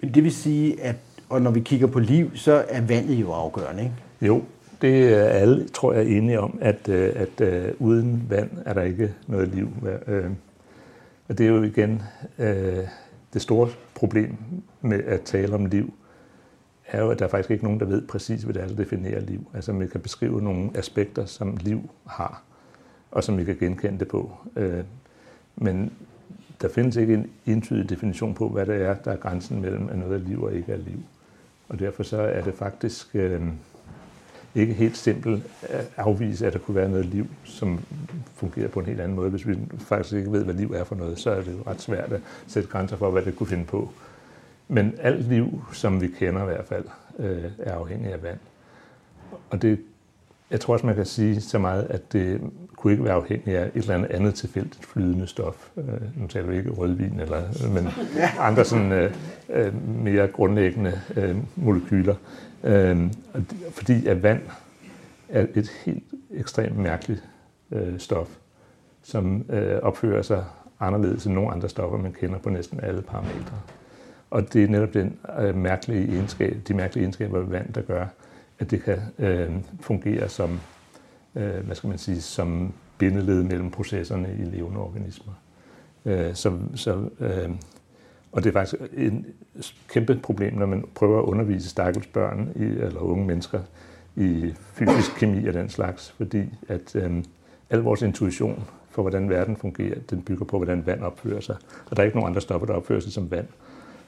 Men 0.00 0.14
det 0.14 0.24
vil 0.24 0.32
sige, 0.32 0.82
at 0.82 0.96
og 1.28 1.42
når 1.42 1.50
vi 1.50 1.60
kigger 1.60 1.86
på 1.86 1.98
liv, 1.98 2.36
så 2.36 2.64
er 2.68 2.80
vandet 2.80 3.14
jo 3.14 3.32
afgørende, 3.32 3.82
ikke? 3.82 3.94
Jo, 4.22 4.42
det 4.82 5.14
er 5.14 5.24
alle, 5.24 5.68
tror 5.68 5.92
jeg, 5.92 6.06
enige 6.06 6.40
om, 6.40 6.58
at, 6.60 6.88
øh, 6.88 7.12
at, 7.16 7.40
at 7.40 7.74
uden 7.78 8.26
vand 8.28 8.50
er 8.64 8.72
der 8.72 8.82
ikke 8.82 9.14
noget 9.26 9.48
liv. 9.48 9.68
Og 11.28 11.38
det 11.38 11.46
er 11.46 11.50
jo 11.50 11.62
igen 11.62 12.02
øh, 12.38 12.86
det 13.32 13.42
store 13.42 13.68
problem 13.94 14.36
med 14.80 15.04
at 15.04 15.22
tale 15.22 15.54
om 15.54 15.66
liv, 15.66 15.94
er 16.86 17.00
jo, 17.00 17.10
at 17.10 17.18
der 17.18 17.24
er 17.24 17.28
faktisk 17.28 17.50
ikke 17.50 17.64
nogen, 17.64 17.80
der 17.80 17.86
ved 17.86 18.06
præcis, 18.06 18.42
hvad 18.42 18.54
det 18.54 18.62
er, 18.62 18.66
der 18.66 18.74
definerer 18.74 19.20
liv. 19.20 19.50
Altså, 19.54 19.72
man 19.72 19.88
kan 19.88 20.00
beskrive 20.00 20.42
nogle 20.42 20.70
aspekter, 20.74 21.26
som 21.26 21.56
liv 21.56 21.90
har, 22.06 22.42
og 23.10 23.24
som 23.24 23.38
vi 23.38 23.44
kan 23.44 23.56
genkende 23.56 23.98
det 23.98 24.08
på. 24.08 24.32
Øh, 24.56 24.84
men 25.56 25.92
der 26.60 26.68
findes 26.68 26.96
ikke 26.96 27.14
en 27.14 27.30
entydig 27.46 27.90
definition 27.90 28.34
på, 28.34 28.48
hvad 28.48 28.66
det 28.66 28.82
er, 28.82 28.94
der 28.94 29.12
er 29.12 29.16
grænsen 29.16 29.60
mellem, 29.60 29.88
at 29.88 29.98
noget 29.98 30.14
er 30.14 30.28
liv 30.28 30.42
og 30.42 30.54
ikke 30.54 30.72
er 30.72 30.76
liv. 30.76 31.02
Og 31.68 31.78
derfor 31.78 32.02
så 32.02 32.20
er 32.20 32.42
det 32.42 32.54
faktisk 32.54 33.16
øh, 33.16 33.42
ikke 34.60 34.74
helt 34.74 34.96
simpelt 34.96 35.42
at 35.62 35.90
afvise, 35.96 36.46
at 36.46 36.52
der 36.52 36.58
kunne 36.58 36.74
være 36.74 36.88
noget 36.88 37.06
liv, 37.06 37.26
som 37.44 37.80
fungerer 38.34 38.68
på 38.68 38.80
en 38.80 38.86
helt 38.86 39.00
anden 39.00 39.16
måde. 39.16 39.30
Hvis 39.30 39.48
vi 39.48 39.58
faktisk 39.78 40.14
ikke 40.14 40.32
ved, 40.32 40.44
hvad 40.44 40.54
liv 40.54 40.72
er 40.72 40.84
for 40.84 40.94
noget, 40.94 41.18
så 41.18 41.30
er 41.30 41.40
det 41.40 41.52
jo 41.52 41.62
ret 41.66 41.80
svært 41.80 42.12
at 42.12 42.20
sætte 42.46 42.68
grænser 42.68 42.96
for, 42.96 43.10
hvad 43.10 43.22
det 43.22 43.36
kunne 43.36 43.46
finde 43.46 43.64
på. 43.64 43.90
Men 44.68 44.94
alt 44.98 45.28
liv, 45.28 45.64
som 45.72 46.00
vi 46.00 46.08
kender 46.08 46.42
i 46.42 46.46
hvert 46.46 46.64
fald, 46.64 46.84
øh, 47.18 47.44
er 47.58 47.74
afhængig 47.74 48.12
af 48.12 48.22
vand. 48.22 48.38
Og 49.50 49.62
det, 49.62 49.78
jeg 50.50 50.60
tror 50.60 50.74
også, 50.74 50.86
man 50.86 50.94
kan 50.94 51.06
sige 51.06 51.40
så 51.40 51.58
meget, 51.58 51.86
at 51.90 52.12
det 52.12 52.40
kunne 52.76 52.92
ikke 52.92 53.04
være 53.04 53.14
afhængig 53.14 53.56
af 53.56 53.66
et 53.66 53.72
eller 53.74 53.94
andet 53.94 54.10
andet 54.10 54.34
tilfældigt 54.34 54.84
flydende 54.84 55.26
stof. 55.26 55.68
Øh, 55.76 56.20
nu 56.20 56.26
taler 56.26 56.46
vi 56.46 56.56
ikke 56.56 56.70
rødvin, 56.70 57.20
eller, 57.20 57.42
men 57.74 57.88
andre 58.48 58.64
sådan, 58.64 58.92
øh, 58.92 59.12
øh, 59.48 59.98
mere 60.04 60.26
grundlæggende 60.26 61.00
øh, 61.16 61.36
molekyler. 61.56 62.14
Øh, 62.64 63.12
fordi 63.72 64.06
at 64.06 64.22
vand 64.22 64.42
er 65.28 65.46
et 65.54 65.68
helt 65.84 66.04
ekstremt 66.30 66.76
mærkeligt 66.76 67.24
øh, 67.70 67.98
stof, 67.98 68.28
som 69.02 69.44
øh, 69.50 69.78
opfører 69.82 70.22
sig 70.22 70.44
anderledes 70.80 71.26
end 71.26 71.34
nogle 71.34 71.52
andre 71.52 71.68
stoffer, 71.68 71.98
man 71.98 72.12
kender 72.12 72.38
på 72.38 72.50
næsten 72.50 72.80
alle 72.80 73.02
parametre. 73.02 73.60
Og 74.30 74.52
det 74.52 74.64
er 74.64 74.68
netop 74.68 74.94
den 74.94 75.18
øh, 75.38 75.56
mærkelige 75.56 76.12
egenskab, 76.12 76.56
de 76.68 76.74
mærkelige 76.74 77.04
egenskaber 77.04 77.38
ved 77.38 77.48
vand, 77.48 77.72
der 77.72 77.82
gør, 77.82 78.06
at 78.58 78.70
det 78.70 78.82
kan 78.82 78.98
øh, 79.18 79.50
fungere 79.80 80.28
som, 80.28 80.60
øh, 81.34 81.66
hvad 81.66 81.76
skal 81.76 81.88
man 81.88 81.98
sige, 81.98 82.20
som 82.20 82.72
bindeled 82.98 83.42
mellem 83.42 83.70
processerne 83.70 84.36
i 84.38 84.42
levende 84.42 84.80
organismer. 84.80 85.32
Øh, 86.04 86.34
så, 86.34 86.58
så, 86.74 87.08
øh, 87.20 87.50
og 88.32 88.44
det 88.44 88.48
er 88.48 88.52
faktisk 88.52 88.82
et 88.96 89.24
kæmpe 89.88 90.16
problem, 90.22 90.54
når 90.54 90.66
man 90.66 90.84
prøver 90.94 91.18
at 91.18 91.24
undervise 91.24 91.68
stakkels 91.68 92.06
børn 92.06 92.52
i, 92.56 92.62
eller 92.62 93.00
unge 93.00 93.26
mennesker 93.26 93.60
i 94.16 94.54
fysisk 94.72 95.14
kemi 95.18 95.46
og 95.46 95.54
den 95.54 95.68
slags, 95.68 96.10
fordi 96.16 96.44
at 96.68 96.96
øh, 96.96 97.24
al 97.70 97.78
vores 97.78 98.02
intuition 98.02 98.64
for, 98.90 99.02
hvordan 99.02 99.28
verden 99.28 99.56
fungerer, 99.56 99.98
den 100.10 100.22
bygger 100.22 100.44
på, 100.44 100.56
hvordan 100.56 100.86
vand 100.86 101.02
opfører 101.02 101.40
sig. 101.40 101.56
Og 101.90 101.96
der 101.96 102.02
er 102.02 102.04
ikke 102.04 102.16
nogen 102.16 102.30
andre 102.30 102.40
stoffer, 102.40 102.66
der 102.66 102.74
opfører 102.74 103.00
sig 103.00 103.12
som 103.12 103.30
vand. 103.30 103.46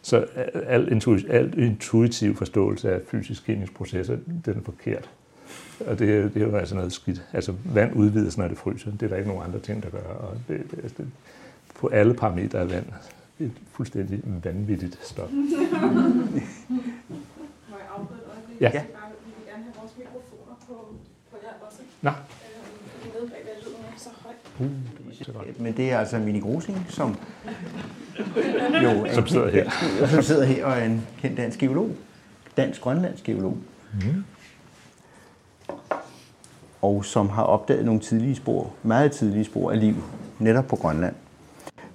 Så 0.03 0.19
øh, 0.19 0.63
al, 0.67 0.93
intuitiv, 0.93 1.31
al 1.31 1.59
intuitiv 1.59 2.37
forståelse 2.37 2.93
af 2.93 3.01
fysisk-kemiske 3.07 3.75
processer, 3.75 4.17
den 4.45 4.57
er 4.57 4.63
forkert. 4.65 5.11
Og 5.87 5.99
det, 5.99 6.35
det 6.35 6.43
er 6.43 6.47
jo 6.47 6.57
altså 6.57 6.75
noget 6.75 6.93
skidt. 6.93 7.25
Altså 7.33 7.55
vand 7.65 7.97
udvides, 7.97 8.39
når 8.39 8.49
det 8.49 8.59
fryser. 8.59 8.91
Det 8.91 9.03
er 9.03 9.09
der 9.09 9.17
ikke 9.17 9.29
nogen 9.29 9.45
andre 9.45 9.59
ting, 9.59 9.83
der 9.83 9.91
gør. 9.91 9.99
Og 9.99 10.37
det, 10.49 10.61
det, 10.71 10.79
altså, 10.83 10.95
det, 10.99 11.07
på 11.75 11.89
alle 11.89 12.15
parametre 12.15 12.59
er 12.59 12.65
vand 12.65 12.87
et 13.41 13.53
fuldstændig 13.73 14.21
vanvittigt 14.45 14.99
stof. 15.03 15.31
Må 15.33 15.39
jeg 17.79 17.87
afbryde 17.97 18.21
et 18.21 18.61
Ja. 18.61 18.71
Vi 18.71 18.77
vil 18.77 18.83
gerne 19.47 19.63
have 19.63 19.75
vores 19.81 19.93
mikrofoner 19.99 20.55
på, 20.69 20.95
på 21.31 21.37
jer 21.43 21.67
også. 21.67 21.79
Nå. 22.03 22.11
Nede 22.11 23.31
bag, 23.31 23.41
hvad 23.43 23.53
lyden 23.63 23.77
så 23.99 24.09
højt. 24.23 24.37
Så 25.25 25.33
godt. 25.33 25.61
Men 25.61 25.77
det 25.77 25.93
er 25.93 25.99
altså 25.99 26.19
Mini 26.19 26.41
Grosing, 26.41 26.87
som 26.89 27.09
jo 28.85 29.07
Som 29.13 29.27
sidder 29.27 29.51
her. 29.51 29.65
kendt- 29.71 30.11
som 30.15 30.23
sidder 30.23 30.45
her 30.45 30.65
og 30.67 30.73
er 30.73 30.85
en 30.85 31.07
kendt 31.19 31.37
dansk 31.37 31.59
geolog. 31.59 31.91
Dansk-grønlandsk 32.57 33.25
geolog. 33.25 33.57
Mm. 33.95 34.25
Og 36.83 37.05
som 37.05 37.29
har 37.29 37.43
opdaget 37.43 37.85
nogle 37.85 38.01
tidlige 38.01 38.35
spor, 38.35 38.73
meget 38.83 39.13
tidlige 39.13 39.45
spor 39.45 39.71
af 39.71 39.81
liv, 39.81 39.95
netop 40.39 40.67
på 40.67 40.77
Grønland. 40.77 41.15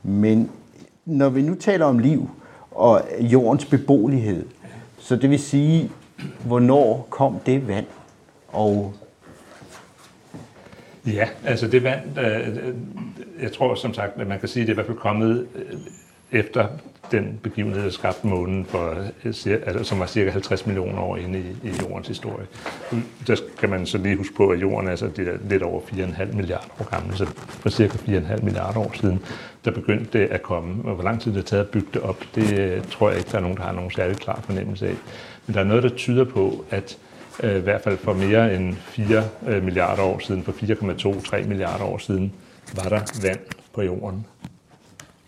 Men 0.03 0.51
når 1.05 1.29
vi 1.29 1.41
nu 1.41 1.55
taler 1.55 1.85
om 1.85 1.99
liv 1.99 2.29
og 2.71 3.01
jordens 3.19 3.65
beboelighed, 3.65 4.45
så 4.97 5.15
det 5.15 5.29
vil 5.29 5.39
sige, 5.39 5.91
hvornår 6.45 7.07
kom 7.09 7.39
det 7.45 7.67
vand? 7.67 7.85
Og 8.47 8.93
Ja, 11.07 11.27
altså 11.45 11.67
det 11.67 11.83
vand, 11.83 12.19
øh, 12.19 12.47
øh, 12.47 12.75
jeg 13.41 13.51
tror 13.51 13.75
som 13.75 13.93
sagt, 13.93 14.21
at 14.21 14.27
man 14.27 14.39
kan 14.39 14.49
sige, 14.49 14.61
at 14.61 14.67
det 14.67 14.71
er 14.71 14.73
i 14.73 14.77
hvert 14.77 14.85
fald 14.85 14.97
kommet 14.97 15.47
øh, 15.55 15.79
efter 16.31 16.67
den 17.11 17.39
begivenhed, 17.43 17.83
der 17.83 17.89
skabte 17.89 18.27
månen, 18.27 18.65
for, 18.65 18.89
øh, 19.25 19.59
altså, 19.65 19.83
som 19.83 19.99
var 19.99 20.05
cirka 20.05 20.29
50 20.31 20.65
millioner 20.65 21.01
år 21.01 21.17
inde 21.17 21.39
i, 21.39 21.67
i 21.67 21.71
jordens 21.81 22.07
historie. 22.07 22.45
Der 23.27 23.35
skal 23.57 23.69
man 23.69 23.85
så 23.85 23.97
lige 23.97 24.15
huske 24.15 24.35
på, 24.35 24.49
at 24.49 24.61
jorden 24.61 24.89
altså, 24.89 25.07
det 25.07 25.27
er 25.27 25.37
lidt 25.49 25.63
over 25.63 25.81
4,5 25.81 26.35
milliarder 26.35 26.67
år 26.79 26.89
gammel, 26.89 27.17
så 27.17 27.25
for 27.47 27.69
cirka 27.69 27.97
4,5 27.97 28.43
milliarder 28.43 28.79
år 28.79 28.91
siden, 28.93 29.19
der 29.65 29.71
begyndte 29.71 30.19
det 30.19 30.25
at 30.25 30.41
komme. 30.41 30.89
Og 30.89 30.95
hvor 30.95 31.03
lang 31.03 31.21
tid 31.21 31.31
det 31.31 31.37
har 31.37 31.43
taget 31.43 31.63
at 31.63 31.69
bygge 31.69 31.87
det 31.93 32.01
op, 32.01 32.23
det 32.35 32.59
øh, 32.59 32.83
tror 32.91 33.09
jeg 33.09 33.17
ikke, 33.17 33.31
der 33.31 33.37
er 33.37 33.41
nogen, 33.41 33.57
der 33.57 33.63
har 33.63 33.71
nogen 33.71 33.91
særlig 33.91 34.17
klar 34.17 34.41
fornemmelse 34.43 34.87
af. 34.87 34.95
Men 35.47 35.53
der 35.53 35.59
er 35.59 35.65
noget, 35.65 35.83
der 35.83 35.89
tyder 35.89 36.23
på, 36.23 36.65
at 36.71 36.97
øh, 37.43 37.55
i 37.57 37.59
hvert 37.59 37.81
fald 37.81 37.97
for 37.97 38.13
mere 38.13 38.55
end 38.55 38.75
4 38.75 39.23
milliarder 39.61 40.03
år 40.03 40.19
siden, 40.19 40.43
for 40.43 40.51
4,2-3 40.51 41.47
milliarder 41.47 41.85
år 41.85 41.97
siden, 41.97 42.33
var 42.75 42.89
der 42.89 43.01
vand 43.23 43.39
på 43.73 43.81
jorden. 43.81 44.25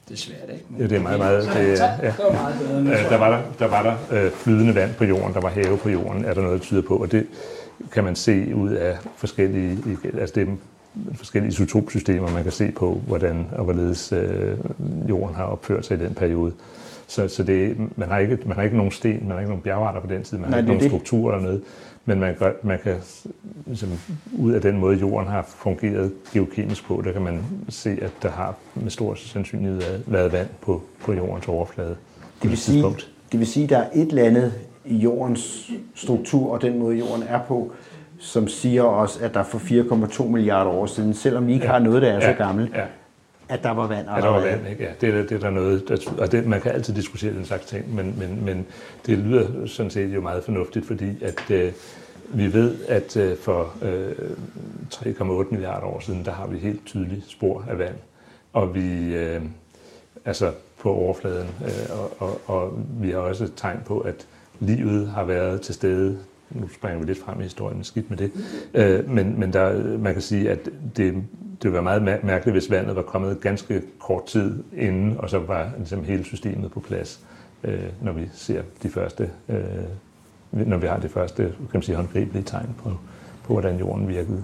Det 0.07 0.13
er 0.13 0.17
svært, 0.17 0.49
ikke? 0.53 0.65
Ja, 0.79 0.83
det 0.83 0.97
er 0.97 1.01
meget, 1.01 1.19
meget... 1.19 1.43
Det, 1.43 1.53
ja. 1.53 1.73
Det 2.07 2.13
var 2.19 2.31
meget 2.31 2.55
bedre 2.59 2.79
end 2.79 2.87
der 2.87 3.17
var 3.17 3.29
der, 3.29 3.41
der, 3.59 3.67
var 3.67 3.83
der 3.83 4.25
øh, 4.25 4.31
flydende 4.31 4.75
vand 4.75 4.93
på 4.93 5.03
jorden, 5.05 5.33
der 5.33 5.41
var 5.41 5.49
have 5.49 5.77
på 5.77 5.89
jorden, 5.89 6.25
er 6.25 6.33
der 6.33 6.41
noget, 6.41 6.59
der 6.59 6.65
tyder 6.65 6.81
på, 6.81 6.95
og 6.95 7.11
det 7.11 7.27
kan 7.91 8.03
man 8.03 8.15
se 8.15 8.55
ud 8.55 8.69
af 8.69 8.97
forskellige, 9.17 9.77
altså 10.19 10.35
det 10.35 10.47
er 10.47 10.51
forskellige 11.15 11.51
isotopsystemer, 11.51 12.29
man 12.31 12.43
kan 12.43 12.51
se 12.51 12.71
på, 12.71 13.01
hvordan 13.07 13.47
og 13.51 13.63
hvorledes 13.63 14.13
øh, 14.13 14.57
jorden 15.09 15.35
har 15.35 15.43
opført 15.43 15.85
sig 15.85 15.97
i 16.01 16.03
den 16.03 16.13
periode. 16.15 16.51
Så, 17.07 17.27
så 17.27 17.43
det, 17.43 17.77
man, 17.95 18.09
har 18.09 18.17
ikke, 18.17 18.37
man 18.45 18.55
har 18.55 18.63
ikke 18.63 18.77
nogen 18.77 18.91
sten, 18.91 19.19
man 19.21 19.31
har 19.31 19.39
ikke 19.39 19.49
nogen 19.49 19.63
bjergarter 19.63 20.01
på 20.01 20.07
den 20.07 20.23
tid, 20.23 20.37
man 20.37 20.49
Nej, 20.49 20.51
har 20.51 20.57
ikke 20.57 20.67
nogen 20.67 20.81
det. 20.81 20.89
struktur 20.91 21.31
eller 21.31 21.43
noget, 21.43 21.61
men 22.07 22.19
man, 22.19 22.35
gør, 22.39 22.51
man 22.63 22.79
kan 22.83 22.95
ligesom, 23.65 23.89
ud 24.37 24.53
af 24.53 24.61
den 24.61 24.77
måde, 24.77 24.97
jorden 24.97 25.27
har 25.27 25.45
fungeret 25.47 26.11
geokemisk 26.33 26.85
på, 26.85 27.01
der 27.05 27.11
kan 27.11 27.21
man 27.21 27.41
se, 27.69 27.97
at 28.01 28.11
der 28.21 28.29
har 28.31 28.55
med 28.75 28.89
stor 28.91 29.15
sandsynlighed 29.15 29.79
været- 29.81 30.03
været 30.07 30.31
vand 30.31 30.47
på, 30.61 30.81
på 31.01 31.13
jordens 31.13 31.47
overflade. 31.47 31.95
Det 32.41 32.49
vil, 32.49 32.57
sige, 32.57 32.83
det 33.31 33.39
vil 33.39 33.47
sige, 33.47 33.63
at 33.63 33.69
der 33.69 33.77
er 33.77 33.89
et 33.93 34.07
eller 34.09 34.23
andet 34.23 34.53
i 34.85 34.95
jordens 34.95 35.71
struktur 35.95 36.53
og 36.53 36.61
den 36.61 36.79
måde, 36.79 36.97
jorden 36.97 37.23
er 37.27 37.39
på, 37.47 37.71
som 38.19 38.47
siger 38.47 38.83
os, 38.83 39.17
at 39.21 39.33
der 39.33 39.43
for 39.43 39.57
4,2 39.57 40.23
milliarder 40.27 40.71
år 40.71 40.85
siden, 40.85 41.13
selvom 41.13 41.47
vi 41.47 41.53
ikke 41.53 41.65
ja. 41.65 41.71
har 41.71 41.79
noget, 41.79 42.01
der 42.01 42.09
er 42.11 42.19
så 42.19 42.33
gammelt, 42.37 42.73
Ja, 42.75 42.83
At 43.49 43.63
der 43.63 43.71
var 43.71 43.87
vand 43.87 44.07
Ja, 44.07 44.21
der 44.21 44.27
var 44.27 44.41
vand, 44.41 44.67
ikke? 44.67 44.83
Ja, 44.83 44.89
det, 45.01 45.09
er, 45.09 45.21
det 45.21 45.31
er 45.31 45.39
der 45.39 45.49
noget, 45.49 45.87
der, 45.87 45.97
og 46.17 46.31
det, 46.31 46.45
man 46.45 46.61
kan 46.61 46.71
altid 46.71 46.93
diskutere 46.93 47.33
den 47.33 47.45
slags 47.45 47.65
ting, 47.65 47.95
men, 47.95 48.15
men, 48.19 48.45
men 48.45 48.65
det 49.05 49.17
lyder 49.17 49.67
sådan 49.67 49.89
set 49.89 50.15
jo 50.15 50.21
meget 50.21 50.43
fornuftigt, 50.43 50.85
fordi 50.87 51.23
at 51.23 51.51
øh, 51.51 51.71
vi 52.29 52.53
ved, 52.53 52.75
at 52.87 53.17
øh, 53.17 53.37
for 53.37 53.73
øh, 53.81 54.11
3,8 54.93 55.51
milliarder 55.51 55.87
år 55.87 55.99
siden, 55.99 56.25
der 56.25 56.31
har 56.31 56.47
vi 56.47 56.57
helt 56.57 56.85
tydeligt 56.85 57.29
spor 57.29 57.65
af 57.69 57.79
vand, 57.79 57.95
og 58.53 58.75
vi, 58.75 59.15
øh, 59.15 59.41
altså 60.25 60.51
på 60.81 60.93
overfladen, 60.93 61.49
øh, 61.65 61.99
og, 61.99 62.11
og, 62.19 62.41
og 62.45 62.79
vi 63.01 63.11
har 63.11 63.17
også 63.17 63.43
et 63.43 63.53
tegn 63.55 63.79
på, 63.85 63.99
at 63.99 64.27
livet 64.59 65.07
har 65.07 65.23
været 65.23 65.61
til 65.61 65.75
stede 65.75 66.17
nu 66.51 66.67
springer 66.67 66.99
vi 66.99 67.05
lidt 67.05 67.19
frem 67.19 67.39
i 67.39 67.43
historien, 67.43 67.83
skidt 67.83 68.09
med 68.09 68.17
det. 68.17 68.31
Øh, 68.73 69.09
men 69.09 69.39
men 69.39 69.53
der, 69.53 69.97
man 69.97 70.13
kan 70.13 70.21
sige, 70.21 70.49
at 70.49 70.65
det, 70.65 71.13
det 71.61 71.63
ville 71.63 71.73
være 71.73 71.83
meget 71.83 72.23
mærkeligt, 72.23 72.53
hvis 72.55 72.71
vandet 72.71 72.95
var 72.95 73.01
kommet 73.01 73.41
ganske 73.41 73.81
kort 73.99 74.25
tid 74.25 74.63
inden, 74.77 75.17
og 75.17 75.29
så 75.29 75.39
var 75.39 75.71
ligesom 75.77 76.03
hele 76.03 76.23
systemet 76.23 76.71
på 76.71 76.79
plads, 76.79 77.19
øh, 77.63 77.79
når 78.01 78.11
vi 78.11 78.29
ser 78.33 78.61
de 78.83 78.89
første, 78.89 79.29
øh, 79.49 79.57
når 80.51 80.77
vi 80.77 80.87
har 80.87 80.99
det 80.99 81.11
første 81.11 81.43
kan 81.43 81.67
man 81.73 81.81
sige, 81.81 81.95
håndgribelige 81.95 82.43
tegn 82.43 82.75
på, 82.83 82.89
på, 83.43 83.53
hvordan 83.53 83.79
jorden 83.79 84.07
virkede. 84.07 84.43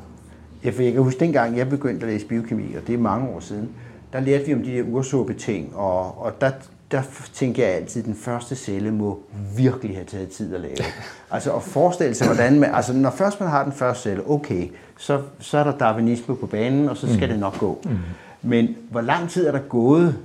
Ja, 0.66 0.70
for 0.70 0.82
jeg 0.82 0.94
kan 0.94 1.02
huske, 1.02 1.20
dengang 1.20 1.58
jeg 1.58 1.70
begyndte 1.70 2.06
at 2.06 2.12
læse 2.13 2.28
biokemi, 2.28 2.76
og 2.76 2.88
det 2.88 2.94
er 2.94 3.00
mange 3.00 3.30
år 3.30 3.39
siden, 3.39 3.70
der 4.13 4.20
lærte 4.20 4.46
vi 4.46 4.54
om 4.54 4.63
de 4.63 4.72
der 4.72 4.84
ursuppe-ting, 4.84 5.76
og, 5.76 6.22
og 6.22 6.42
der, 6.42 6.52
der 6.91 7.02
tænker 7.34 7.65
jeg 7.65 7.76
altid, 7.76 8.02
at 8.02 8.06
den 8.06 8.15
første 8.15 8.56
celle 8.56 8.91
må 8.91 9.19
virkelig 9.58 9.96
have 9.96 10.06
taget 10.06 10.30
tid 10.30 10.56
at 10.56 10.62
lave. 10.62 10.76
Altså 11.32 11.56
at 11.56 11.63
forestille 11.63 12.15
sig, 12.15 12.28
hvordan 12.28 12.60
man, 12.60 12.76
altså 12.76 12.93
når 12.93 13.10
først 13.10 13.39
man 13.39 13.50
har 13.50 13.63
den 13.63 13.74
første 13.74 14.04
celle, 14.04 14.30
okay, 14.30 14.69
så, 14.98 15.22
så 15.39 15.58
er 15.58 15.63
der 15.63 15.78
darwinisme 15.78 16.36
på 16.36 16.48
banen, 16.48 16.89
og 16.89 16.98
så 16.98 17.13
skal 17.13 17.28
mm. 17.28 17.32
det 17.32 17.39
nok 17.39 17.58
gå. 17.58 17.82
Mm. 17.86 17.98
Men 18.41 18.76
hvor 18.89 19.02
lang 19.02 19.30
tid 19.30 19.48
er 19.48 19.52
der 19.52 19.60
gået 19.60 20.15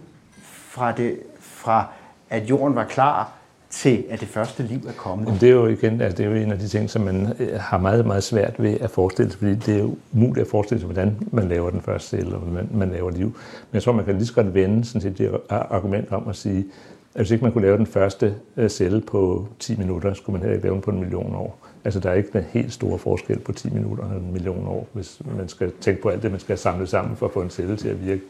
fra, 0.43 0.93
det, 0.93 1.21
fra 1.41 1.87
at 2.31 2.51
jorden 2.51 2.75
var 2.75 2.85
klar, 2.85 3.33
til 3.71 4.05
at 4.11 4.21
det 4.21 4.29
første 4.29 4.63
liv 4.63 4.81
er 4.89 4.93
kommet? 4.93 5.29
Men 5.29 5.37
det 5.41 5.49
er 5.49 5.53
jo 5.53 5.67
igen, 5.67 6.01
altså 6.01 6.17
det 6.17 6.27
er 6.27 6.31
jo 6.31 6.37
en 6.37 6.53
af 6.53 6.59
de 6.59 6.69
ting, 6.69 6.91
som 6.91 7.03
man 7.03 7.35
øh, 7.39 7.61
har 7.61 7.79
meget, 7.79 8.07
meget 8.07 8.23
svært 8.23 8.55
ved 8.59 8.81
at 8.81 8.91
forestille 8.91 9.31
sig, 9.31 9.39
fordi 9.39 9.55
det 9.55 9.75
er 9.75 9.79
jo 9.79 9.97
umuligt 10.13 10.45
at 10.45 10.51
forestille 10.51 10.81
sig, 10.81 10.87
hvordan 10.87 11.17
man 11.33 11.49
laver 11.49 11.71
den 11.71 11.81
første 11.81 12.09
celle, 12.09 12.35
og 12.35 12.41
hvordan 12.41 12.69
man 12.73 12.91
laver 12.91 13.11
liv. 13.11 13.27
Men 13.27 13.75
jeg 13.75 13.83
tror, 13.83 13.93
man 13.93 14.05
kan 14.05 14.15
lige 14.15 14.27
så 14.27 14.35
godt 14.35 14.55
vende 14.55 14.85
sådan 14.85 15.01
set 15.01 15.19
det 15.19 15.41
argument 15.51 16.13
om 16.13 16.29
at 16.29 16.37
sige, 16.37 16.65
at 17.15 17.21
hvis 17.21 17.31
ikke 17.31 17.45
man 17.45 17.53
kunne 17.53 17.65
lave 17.65 17.77
den 17.77 17.87
første 17.87 18.35
øh, 18.57 18.71
celle 18.71 19.01
på 19.01 19.47
10 19.59 19.77
minutter, 19.77 20.15
skulle 20.15 20.35
man 20.35 20.43
heller 20.43 20.55
ikke 20.55 20.67
lave 20.67 20.75
den 20.75 20.83
på 20.83 20.91
en 20.91 21.01
million 21.01 21.35
år. 21.35 21.59
Altså 21.85 22.01
der 22.01 22.11
er 22.11 22.15
ikke 22.15 22.31
den 22.33 22.45
helt 22.51 22.73
store 22.73 22.99
forskel 22.99 23.39
på 23.39 23.53
10 23.53 23.71
minutter 23.71 24.05
og 24.05 24.17
en 24.17 24.33
million 24.33 24.67
år, 24.67 24.89
hvis 24.93 25.23
man 25.37 25.49
skal 25.49 25.73
tænke 25.81 26.03
på 26.03 26.09
alt 26.09 26.23
det, 26.23 26.31
man 26.31 26.41
skal 26.41 26.59
samle 26.59 26.87
sammen 26.87 27.17
for 27.17 27.27
at 27.27 27.33
få 27.33 27.43
en 27.43 27.51
celle 27.51 27.77
til 27.77 27.89
at 27.89 28.07
virke. 28.07 28.23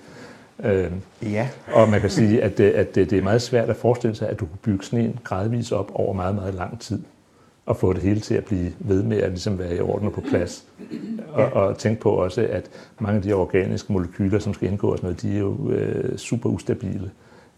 Øh, 0.64 0.92
Ja, 1.22 1.48
og 1.72 1.88
man 1.88 2.00
kan 2.00 2.10
sige, 2.10 2.42
at, 2.42 2.58
det, 2.58 2.70
at 2.70 2.94
det, 2.94 3.10
det 3.10 3.18
er 3.18 3.22
meget 3.22 3.42
svært 3.42 3.70
at 3.70 3.76
forestille 3.76 4.16
sig, 4.16 4.28
at 4.28 4.40
du 4.40 4.46
kan 4.46 4.58
bygge 4.62 4.84
sådan 4.84 5.04
en 5.04 5.18
gradvis 5.24 5.72
op 5.72 5.90
over 5.94 6.12
meget, 6.12 6.34
meget 6.34 6.54
lang 6.54 6.80
tid. 6.80 7.02
Og 7.66 7.76
få 7.76 7.92
det 7.92 8.02
hele 8.02 8.20
til 8.20 8.34
at 8.34 8.44
blive 8.44 8.72
ved 8.78 9.02
med 9.02 9.16
at 9.16 9.30
ligesom 9.30 9.58
være 9.58 9.76
i 9.76 9.80
orden 9.80 10.06
og 10.06 10.12
på 10.12 10.20
plads. 10.20 10.64
Og, 11.32 11.44
og 11.52 11.78
tænk 11.78 11.98
på 11.98 12.10
også, 12.10 12.46
at 12.50 12.70
mange 12.98 13.16
af 13.16 13.22
de 13.22 13.32
organiske 13.32 13.92
molekyler, 13.92 14.38
som 14.38 14.54
skal 14.54 14.68
indgå 14.68 14.90
og 14.90 14.98
sådan 14.98 15.06
noget, 15.06 15.22
de 15.22 15.34
er 15.34 15.38
jo 15.38 15.70
øh, 15.70 16.18
super 16.18 16.50
ustabile 16.50 17.10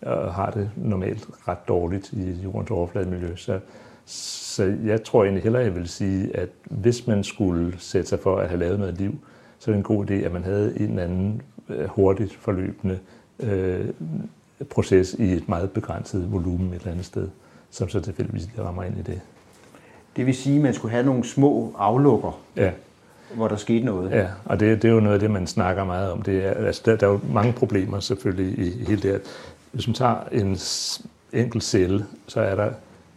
og 0.03 0.35
har 0.35 0.51
det 0.51 0.71
normalt 0.77 1.29
ret 1.49 1.69
dårligt 1.69 2.13
i 2.13 2.31
jordens 2.45 2.71
overflademiljø. 2.71 3.37
Så, 3.37 3.59
så 4.07 4.77
jeg 4.85 5.05
tror 5.05 5.25
egentlig 5.25 5.43
hellere, 5.43 5.63
jeg 5.63 5.75
vil 5.75 5.89
sige, 5.89 6.37
at 6.37 6.49
hvis 6.65 7.07
man 7.07 7.25
skulle 7.25 7.75
sætte 7.79 8.09
sig 8.09 8.19
for 8.21 8.37
at 8.37 8.49
have 8.49 8.59
lavet 8.59 8.79
noget 8.79 8.99
liv, 8.99 9.19
så 9.61 9.71
er 9.71 9.73
det 9.73 9.79
en 9.79 9.83
god 9.83 10.11
idé, 10.11 10.15
at 10.15 10.33
man 10.33 10.45
havde 10.45 10.81
en 10.81 10.91
eller 10.91 11.03
anden 11.03 11.43
øh, 11.69 11.89
hurtigt 11.89 12.35
forløbende 12.35 12.99
øh, 13.41 13.87
proces 14.71 15.15
i 15.19 15.33
et 15.33 15.49
meget 15.49 15.71
begrænset 15.71 16.33
volumen 16.33 16.69
et 16.69 16.75
eller 16.75 16.91
andet 16.93 17.05
sted, 17.07 17.29
som 17.71 17.89
så 17.89 18.01
tilfældigvis 18.01 18.47
lige 18.47 18.63
rammer 18.67 18.83
ind 18.83 18.99
i 18.99 19.03
det. 19.03 19.21
det 20.17 20.27
vil 20.27 20.35
sige, 20.35 20.57
at 20.57 20.63
man 20.63 20.75
skulle 20.75 20.93
have 20.93 21.07
nogle 21.07 21.25
små 21.25 21.75
aflukker, 21.79 22.41
Ja, 22.57 22.71
hvor 23.35 23.49
der 23.49 23.57
skete 23.57 23.85
noget. 23.85 24.11
ja. 24.11 24.27
og 24.45 24.61
det, 24.61 24.83
det 24.83 24.89
er 24.91 24.93
jo 24.95 25.01
noget 25.01 25.15
af 25.15 25.21
det, 25.21 25.31
man 25.31 25.47
snakker 25.47 25.85
meget 25.85 26.13
om. 26.13 26.23
Det 26.23 26.45
er, 26.47 26.51
altså, 26.51 26.83
der, 26.85 26.97
der 26.97 27.07
er 27.07 27.11
jo 27.11 27.21
mange 27.33 27.53
problemer 27.53 28.01
selvfølgelig 28.01 28.59
i, 28.59 28.81
i 28.81 28.85
hele 28.85 29.03
det 29.03 29.11
her. 29.11 29.19
Hvis 29.73 29.87
man 29.87 29.95
tager 29.95 30.17
en 30.33 30.59
enkelt 31.33 31.65
celle, 31.65 32.07
så 32.27 32.41
er 32.41 32.55
der 32.55 32.71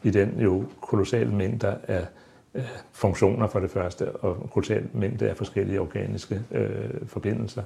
i 0.03 0.09
den 0.09 0.33
jo 0.39 0.63
kolossale 0.81 1.31
mængder 1.31 1.73
af 1.87 2.05
øh, 2.55 2.63
funktioner 2.91 3.47
for 3.47 3.59
det 3.59 3.71
første, 3.71 4.11
og 4.11 4.49
kolossal 4.53 4.87
mængde 4.93 5.29
af 5.29 5.37
forskellige 5.37 5.81
organiske 5.81 6.41
øh, 6.51 7.07
forbindelser. 7.07 7.61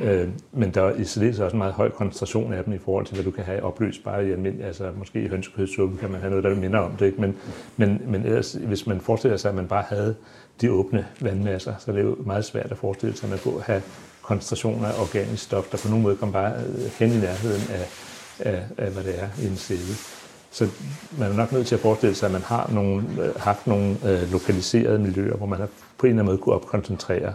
Øh, 0.00 0.28
men 0.52 0.70
der 0.70 0.82
er 0.82 0.94
i 0.94 1.04
særdeleshed 1.04 1.44
også 1.44 1.54
en 1.54 1.58
meget 1.58 1.74
høj 1.74 1.90
koncentration 1.90 2.52
af 2.52 2.64
dem 2.64 2.72
i 2.72 2.78
forhold 2.78 3.06
til, 3.06 3.14
hvad 3.14 3.24
du 3.24 3.30
kan 3.30 3.44
have 3.44 3.62
opløst 3.62 4.04
bare 4.04 4.26
i 4.26 4.32
almindelig, 4.32 4.66
altså 4.66 4.90
måske 4.98 5.22
i 5.22 5.28
hønsekødssuppe 5.28 5.98
kan 5.98 6.10
man 6.10 6.20
have 6.20 6.30
noget, 6.30 6.44
der 6.44 6.54
minder 6.54 6.78
om 6.78 6.92
det, 6.96 7.06
ikke? 7.06 7.20
Men, 7.20 7.36
men, 7.76 8.02
men 8.06 8.22
ellers, 8.22 8.52
hvis 8.52 8.86
man 8.86 9.00
forestiller 9.00 9.36
sig, 9.36 9.48
at 9.48 9.54
man 9.54 9.68
bare 9.68 9.84
havde 9.88 10.14
de 10.60 10.72
åbne 10.72 11.06
vandmasser, 11.20 11.74
så 11.78 11.90
er 11.90 11.94
det 11.94 12.02
jo 12.02 12.16
meget 12.26 12.44
svært 12.44 12.72
at 12.72 12.78
forestille 12.78 13.16
sig, 13.16 13.26
at 13.26 13.30
man 13.30 13.38
kunne 13.38 13.62
have 13.62 13.82
koncentrationer 14.22 14.88
af 14.88 15.00
organisk 15.00 15.42
stof, 15.42 15.70
der 15.70 15.78
på 15.78 15.88
nogen 15.88 16.02
måde 16.02 16.16
kan 16.16 16.32
bare 16.32 16.52
øh, 16.54 16.90
hen 16.98 17.12
i 17.12 17.20
nærheden 17.20 17.62
af, 17.70 17.88
af, 18.38 18.64
af, 18.78 18.90
hvad 18.90 19.04
det 19.04 19.22
er 19.22 19.28
i 19.42 19.46
en 19.46 19.56
celle. 19.56 19.94
Så 20.52 20.68
man 21.18 21.32
er 21.32 21.36
nok 21.36 21.52
nødt 21.52 21.66
til 21.66 21.74
at 21.74 21.80
forestille 21.80 22.14
sig, 22.14 22.26
at 22.26 22.32
man 22.32 22.42
har 22.42 22.70
nogle, 22.72 23.02
øh, 23.20 23.36
haft 23.36 23.66
nogle 23.66 23.96
øh, 24.04 24.32
lokaliserede 24.32 24.98
miljøer, 24.98 25.36
hvor 25.36 25.46
man 25.46 25.58
har 25.58 25.68
på 25.98 26.06
en 26.06 26.10
eller 26.10 26.22
anden 26.22 26.26
måde 26.26 26.38
kunne 26.38 26.54
opkoncentrere 26.54 27.34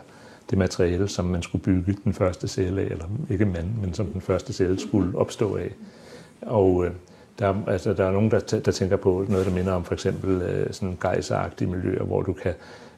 det 0.49 0.57
materiale, 0.57 1.07
som 1.07 1.25
man 1.25 1.41
skulle 1.41 1.63
bygge 1.63 1.97
den 2.03 2.13
første 2.13 2.47
celle 2.47 2.81
af, 2.81 2.85
eller 2.85 3.05
ikke 3.29 3.45
man, 3.45 3.75
men 3.81 3.93
som 3.93 4.05
den 4.05 4.21
første 4.21 4.53
celle 4.53 4.79
skulle 4.79 5.17
opstå 5.17 5.55
af. 5.55 5.71
Og 6.41 6.85
øh, 6.85 6.91
der, 7.39 7.55
altså, 7.67 7.93
der 7.93 8.05
er 8.05 8.11
nogen, 8.11 8.31
der, 8.31 8.39
der 8.39 8.71
tænker 8.71 8.95
på 8.95 9.25
noget, 9.29 9.45
der 9.45 9.51
minder 9.51 9.73
om 9.73 9.83
for 9.83 9.93
eksempel 9.93 10.41
øh, 10.41 10.73
sådan 10.73 10.97
gejseragtige 11.01 11.69
miljøer, 11.69 12.03
hvor 12.03 12.21
du 12.21 12.33
kan 12.33 12.53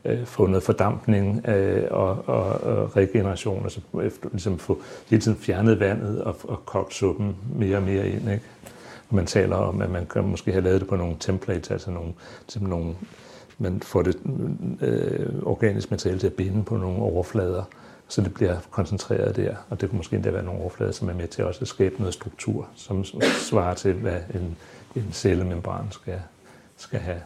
øh, 0.05 0.25
få 0.25 0.47
noget 0.47 0.63
fordampning 0.63 1.47
øh, 1.47 1.83
og, 1.91 2.23
og, 2.25 2.43
og 2.43 2.97
regeneration, 2.97 3.63
altså 3.63 3.79
efter, 4.03 4.29
ligesom 4.31 4.57
få 4.57 4.81
hele 5.09 5.21
tiden 5.21 5.37
fjernet 5.37 5.79
vandet 5.79 6.21
og, 6.21 6.35
og 6.43 6.65
kogt 6.65 6.93
suppen 6.93 7.35
mere 7.55 7.77
og 7.77 7.83
mere 7.83 8.09
ind. 8.09 8.31
Ikke? 8.31 8.43
Man 9.11 9.25
taler 9.25 9.55
om, 9.55 9.81
at 9.81 9.89
man 9.89 10.05
kan 10.05 10.23
måske 10.23 10.51
have 10.51 10.63
lavet 10.63 10.81
det 10.81 10.89
på 10.89 10.95
nogle 10.95 11.15
templates, 11.19 11.71
altså 11.71 11.91
nogle, 11.91 12.13
simpelthen 12.47 12.79
nogle 12.79 12.95
man 13.61 13.79
får 13.81 14.01
det 14.01 14.17
øh, 14.81 15.29
organiske 15.43 15.91
materiale 15.91 16.19
til 16.19 16.27
at 16.27 16.33
binde 16.33 16.63
på 16.63 16.77
nogle 16.77 16.97
overflader, 17.01 17.63
så 18.07 18.21
det 18.21 18.33
bliver 18.33 18.55
koncentreret 18.71 19.35
der. 19.35 19.55
Og 19.69 19.81
det 19.81 19.89
kunne 19.89 19.97
måske 19.97 20.15
endda 20.15 20.29
være 20.31 20.43
nogle 20.43 20.61
overflader, 20.61 20.91
som 20.91 21.09
er 21.09 21.13
med 21.13 21.27
til 21.27 21.45
også 21.45 21.61
at 21.61 21.67
skabe 21.67 21.95
noget 21.99 22.13
struktur, 22.13 22.67
som 22.75 23.03
svarer 23.49 23.73
til, 23.73 23.93
hvad 23.93 24.17
en, 24.33 24.57
en 24.95 25.07
cellemembran 25.11 25.85
skal, 25.91 26.19
skal 26.77 26.99
have. 26.99 27.17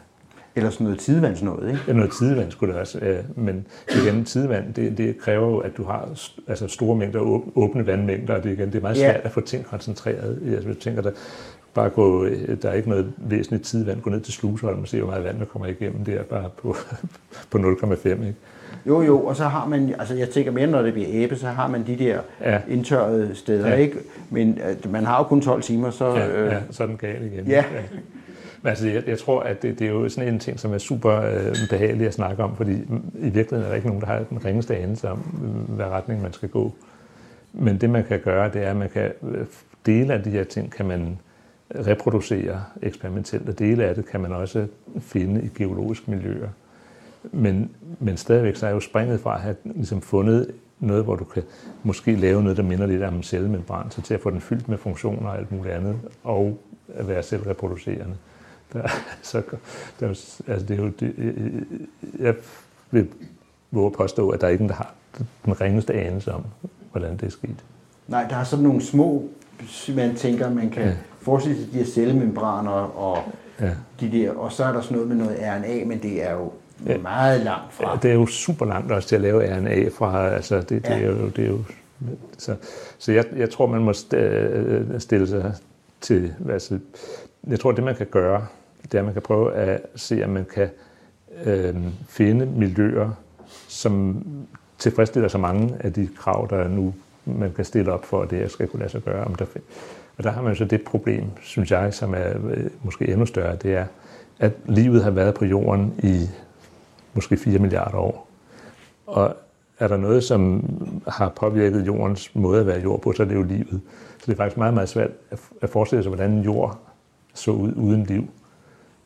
Eller 0.56 0.70
sådan 0.70 0.84
noget 0.84 0.98
tidevandsnåde, 1.00 1.68
ikke? 1.68 1.80
Ja, 1.88 1.92
noget 1.92 2.12
tidevand 2.12 2.50
skulle 2.50 2.72
det 2.72 2.80
også, 2.80 2.98
øh, 2.98 3.24
men 3.36 3.66
igen, 3.90 4.24
tidevand, 4.24 4.74
det, 4.74 4.98
det 4.98 5.18
kræver 5.18 5.46
jo, 5.48 5.58
at 5.58 5.76
du 5.76 5.84
har 5.84 6.08
altså 6.48 6.68
store 6.68 6.96
mængder 6.96 7.20
åb- 7.20 7.52
åbne 7.54 7.86
vandmængder, 7.86 8.34
og 8.34 8.42
det, 8.44 8.52
igen, 8.52 8.66
det 8.68 8.74
er 8.74 8.80
meget 8.82 8.96
Ja. 8.96 9.12
svært 9.12 9.24
at 9.24 9.32
få 9.32 9.40
ting 9.40 9.64
koncentreret. 9.64 10.42
Altså, 10.54 10.68
du 10.68 10.74
tænker, 10.74 11.02
der, 11.02 11.10
bare 11.74 11.88
gå, 11.90 12.26
der 12.62 12.68
er 12.70 12.72
ikke 12.72 12.88
noget 12.88 13.12
væsentligt 13.16 13.64
tidevand, 13.64 14.00
gå 14.00 14.10
ned 14.10 14.20
til 14.20 14.32
Slusholm 14.32 14.80
og 14.82 14.88
se, 14.88 14.98
hvor 14.98 15.06
meget 15.06 15.24
vand 15.24 15.38
der 15.38 15.44
kommer 15.44 15.66
igennem 15.68 16.04
der, 16.04 16.22
bare 16.22 16.50
på, 16.62 16.76
på 17.50 17.58
0,5, 17.58 18.08
ikke? 18.08 18.34
Jo, 18.86 19.02
jo, 19.02 19.20
og 19.26 19.36
så 19.36 19.44
har 19.44 19.66
man, 19.66 19.94
altså 19.98 20.14
jeg 20.14 20.30
tænker 20.30 20.52
mere, 20.52 20.66
når 20.66 20.82
det 20.82 20.92
bliver 20.92 21.08
æbe, 21.10 21.36
så 21.36 21.46
har 21.46 21.68
man 21.68 21.86
de 21.86 21.96
der 21.98 22.18
Ja. 22.40 22.52
ja. 22.52 22.60
indtørrede 22.68 23.34
steder, 23.34 23.66
Ja. 23.68 23.74
ja. 23.74 23.80
ikke? 23.80 23.96
Men 24.30 24.58
øh, 24.84 24.92
man 24.92 25.04
har 25.04 25.18
jo 25.18 25.24
kun 25.24 25.40
12 25.40 25.62
timer, 25.62 25.90
så... 25.90 26.08
Ja, 26.14 26.28
øh, 26.28 26.52
ja, 26.52 26.58
så 26.70 26.82
er 26.82 26.86
den 26.86 26.96
gal 26.96 27.24
igen. 27.32 27.46
Ja. 27.46 27.64
Men 28.62 28.68
altså, 28.68 28.88
jeg, 28.88 29.02
jeg 29.06 29.18
tror, 29.18 29.40
at 29.40 29.62
det, 29.62 29.78
det 29.78 29.86
er 29.86 29.90
jo 29.90 30.08
sådan 30.08 30.34
en 30.34 30.38
ting, 30.40 30.60
som 30.60 30.72
er 30.74 30.78
super 30.78 31.20
øh, 31.20 31.54
behagelig 31.70 32.06
at 32.06 32.14
snakke 32.14 32.42
om, 32.42 32.56
fordi 32.56 32.72
i 33.18 33.28
virkeligheden 33.30 33.62
er 33.64 33.68
der 33.68 33.74
ikke 33.74 33.86
nogen, 33.86 34.00
der 34.00 34.06
har 34.06 34.22
den 34.30 34.44
ringeste 34.44 34.76
anelse 34.76 35.10
om, 35.10 35.22
øh, 35.44 35.76
hvad 35.76 35.86
retning 35.86 36.22
man 36.22 36.32
skal 36.32 36.48
gå. 36.48 36.72
Men 37.52 37.78
det, 37.78 37.90
man 37.90 38.04
kan 38.04 38.20
gøre, 38.20 38.50
det 38.52 38.62
er, 38.62 38.70
at 38.70 38.76
man 38.76 38.88
kan 38.90 39.12
øh, 39.22 39.46
dele 39.86 40.14
af 40.14 40.22
de 40.22 40.30
her 40.30 40.44
ting, 40.44 40.72
kan 40.72 40.86
man 40.86 41.18
reproducere 41.86 42.64
eksperimentelt, 42.82 43.48
og 43.48 43.58
dele 43.58 43.84
af 43.84 43.94
det 43.94 44.06
kan 44.06 44.20
man 44.20 44.32
også 44.32 44.66
finde 45.00 45.42
i 45.42 45.48
geologiske 45.54 46.10
miljøer. 46.10 46.48
Men, 47.32 47.70
men 48.00 48.16
stadigvæk 48.16 48.56
så 48.56 48.66
er 48.66 48.70
jo 48.70 48.80
springet 48.80 49.20
fra 49.20 49.34
at 49.34 49.40
have 49.40 49.56
ligesom 49.64 50.00
fundet 50.00 50.50
noget, 50.80 51.04
hvor 51.04 51.16
du 51.16 51.24
kan 51.24 51.42
måske 51.82 52.16
lave 52.16 52.42
noget, 52.42 52.56
der 52.56 52.62
minder 52.62 52.86
lidt 52.86 53.02
om 53.02 53.14
en 53.14 53.22
cellemembran, 53.22 53.90
så 53.90 54.02
til 54.02 54.14
at 54.14 54.20
få 54.20 54.30
den 54.30 54.40
fyldt 54.40 54.68
med 54.68 54.78
funktioner 54.78 55.28
og 55.28 55.38
alt 55.38 55.52
muligt 55.52 55.74
andet, 55.74 55.96
og 56.24 56.58
at 56.94 57.08
være 57.08 57.22
selvreproducerende. 57.22 58.16
Der, 58.72 58.88
så, 59.22 59.42
der, 60.00 60.08
altså 60.48 60.66
det 60.68 60.70
er 60.70 60.76
jo, 60.76 60.88
det, 60.88 61.14
jeg 62.18 62.34
vil 62.90 63.08
våge 63.70 63.86
at 63.86 63.92
påstå, 63.92 64.28
at 64.28 64.40
der 64.40 64.46
er 64.46 64.50
ikke 64.50 64.62
en, 64.62 64.68
der 64.68 64.74
har 64.74 64.94
den 65.44 65.60
ringeste 65.60 65.94
anelse 65.94 66.32
om, 66.32 66.44
hvordan 66.90 67.12
det 67.12 67.22
er 67.22 67.30
sket. 67.30 67.64
Nej, 68.08 68.26
der 68.30 68.36
er 68.36 68.44
sådan 68.44 68.62
nogle 68.62 68.82
små, 68.82 69.28
man 69.96 70.14
tænker, 70.16 70.50
man 70.50 70.70
kan 70.70 70.82
Ja. 70.82 70.94
Ja. 71.26 71.30
forestille 71.32 71.58
sig 71.58 71.72
de 71.72 71.78
her 71.78 71.84
cellemembraner, 71.86 72.70
og, 72.70 73.18
Ja. 73.60 73.70
de 74.00 74.12
der, 74.12 74.30
og 74.30 74.52
så 74.52 74.64
er 74.64 74.72
der 74.72 74.80
sådan 74.80 74.94
noget 74.98 75.08
med 75.08 75.16
noget 75.16 75.38
RNA, 75.40 75.84
men 75.84 76.02
det 76.02 76.22
er 76.30 76.32
jo 76.32 76.52
Ja. 76.86 76.98
meget 76.98 77.40
langt 77.40 77.72
fra. 77.72 77.90
Ja, 77.90 77.98
det 78.02 78.10
er 78.10 78.14
jo 78.14 78.26
super 78.26 78.66
langt 78.66 78.92
også 78.92 79.08
til 79.08 79.14
at 79.16 79.22
lave 79.22 79.56
RNA 79.58 79.88
fra, 79.88 80.28
altså 80.28 80.56
det, 80.56 80.68
det, 80.68 80.86
er, 80.86 80.96
Ja. 80.98 81.06
jo, 81.06 81.28
det 81.28 81.44
er 81.44 81.48
jo 81.48 81.58
Så, 82.38 82.54
så 82.98 83.12
jeg, 83.12 83.24
jeg 83.36 83.50
tror, 83.50 83.66
man 83.66 83.80
må 83.84 83.92
øh, 84.14 85.00
stille 85.00 85.26
sig 85.26 85.54
til, 86.00 86.34
altså, 86.50 86.78
jeg 87.46 87.60
tror, 87.60 87.72
det 87.72 87.84
man 87.84 87.94
kan 87.96 88.06
gøre, 88.06 88.46
det 88.82 88.94
er, 88.94 88.98
at 88.98 89.04
man 89.04 89.12
kan 89.14 89.22
prøve 89.22 89.54
at 89.54 89.80
se, 89.96 90.24
om 90.24 90.30
man 90.30 90.46
kan 90.54 90.68
øh, 91.44 91.74
finde 92.08 92.46
miljøer, 92.46 93.10
som 93.68 94.24
tilfredsstiller 94.78 95.28
så 95.28 95.38
mange 95.38 95.74
af 95.80 95.92
de 95.92 96.08
krav, 96.18 96.46
der 96.50 96.68
nu 96.68 96.94
man 97.24 97.52
kan 97.52 97.64
stille 97.64 97.92
op 97.92 98.04
for, 98.04 98.22
at 98.22 98.30
det 98.30 98.38
her 98.38 98.48
skal 98.48 98.66
kunne 98.68 98.80
lade 98.80 98.90
sig 98.90 99.02
gøre. 99.02 99.24
Om 99.24 99.34
der, 99.34 99.44
og 100.18 100.24
der 100.24 100.30
har 100.30 100.42
man 100.42 100.56
så 100.56 100.64
det 100.64 100.82
problem, 100.82 101.24
synes 101.42 101.70
jeg, 101.70 101.94
som 101.94 102.14
er 102.14 102.28
øh, 102.50 102.66
måske 102.82 103.08
endnu 103.08 103.26
større, 103.26 103.56
det 103.56 103.74
er, 103.74 103.86
at 104.38 104.52
livet 104.66 105.04
har 105.04 105.10
været 105.10 105.34
på 105.34 105.44
jorden 105.44 105.94
i 106.02 106.28
måske 107.14 107.36
4 107.36 107.58
milliarder 107.58 107.98
år. 107.98 108.28
Og 109.06 109.36
er 109.78 109.88
der 109.88 109.96
noget, 109.96 110.24
som 110.24 110.64
har 111.08 111.28
påvirket 111.28 111.86
jordens 111.86 112.34
måde 112.34 112.60
at 112.60 112.66
være 112.66 112.80
jord 112.80 113.00
på, 113.02 113.12
så 113.12 113.22
er 113.22 113.26
det 113.26 113.34
jo 113.34 113.42
livet. 113.42 113.80
Så 114.18 114.26
det 114.26 114.32
er 114.32 114.36
faktisk 114.36 114.56
meget, 114.56 114.74
meget 114.74 114.88
svært 114.88 115.10
at 115.62 115.70
forestille 115.70 116.02
sig, 116.02 116.10
hvordan 116.10 116.30
en 116.30 116.42
jord 116.42 116.78
så 117.34 117.50
ud 117.50 117.72
uden 117.76 118.04
liv. 118.04 118.28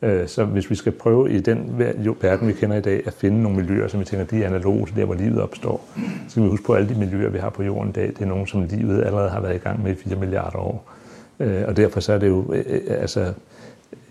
Øh, 0.01 0.27
så 0.27 0.45
hvis 0.45 0.69
vi 0.69 0.75
skal 0.75 0.91
prøve 0.91 1.31
i 1.31 1.39
den 1.39 1.79
verden, 2.21 2.47
vi 2.47 2.53
kender 2.53 2.77
i 2.77 2.81
dag, 2.81 3.07
at 3.07 3.13
finde 3.13 3.41
nogle 3.43 3.57
miljøer, 3.57 3.87
som 3.87 3.99
vi 3.99 4.05
tænker, 4.05 4.25
de 4.25 4.43
er 4.43 4.47
analoge 4.47 4.85
til 4.85 4.95
der, 4.95 5.05
hvor 5.05 5.15
livet 5.15 5.41
opstår, 5.41 5.85
så 5.95 6.31
skal 6.31 6.43
vi 6.43 6.49
huske 6.49 6.65
på, 6.65 6.73
at 6.73 6.79
alle 6.79 6.93
de 6.93 6.99
miljøer, 6.99 7.29
vi 7.29 7.37
har 7.37 7.49
på 7.49 7.63
jorden 7.63 7.89
i 7.89 7.93
dag, 7.93 8.07
det 8.07 8.21
er 8.21 8.25
nogle, 8.25 8.47
som 8.47 8.63
livet 8.63 9.03
allerede 9.03 9.29
har 9.29 9.41
været 9.41 9.55
i 9.55 9.59
gang 9.59 9.83
med 9.83 9.91
i 9.91 9.95
4 9.95 10.15
milliarder 10.15 10.57
år. 10.57 10.98
Øh, 11.39 11.63
og 11.67 11.77
derfor 11.77 11.99
så 11.99 12.13
er 12.13 12.17
det 12.17 12.27
jo 12.27 12.53
øh, 12.53 12.81
altså, 12.87 13.33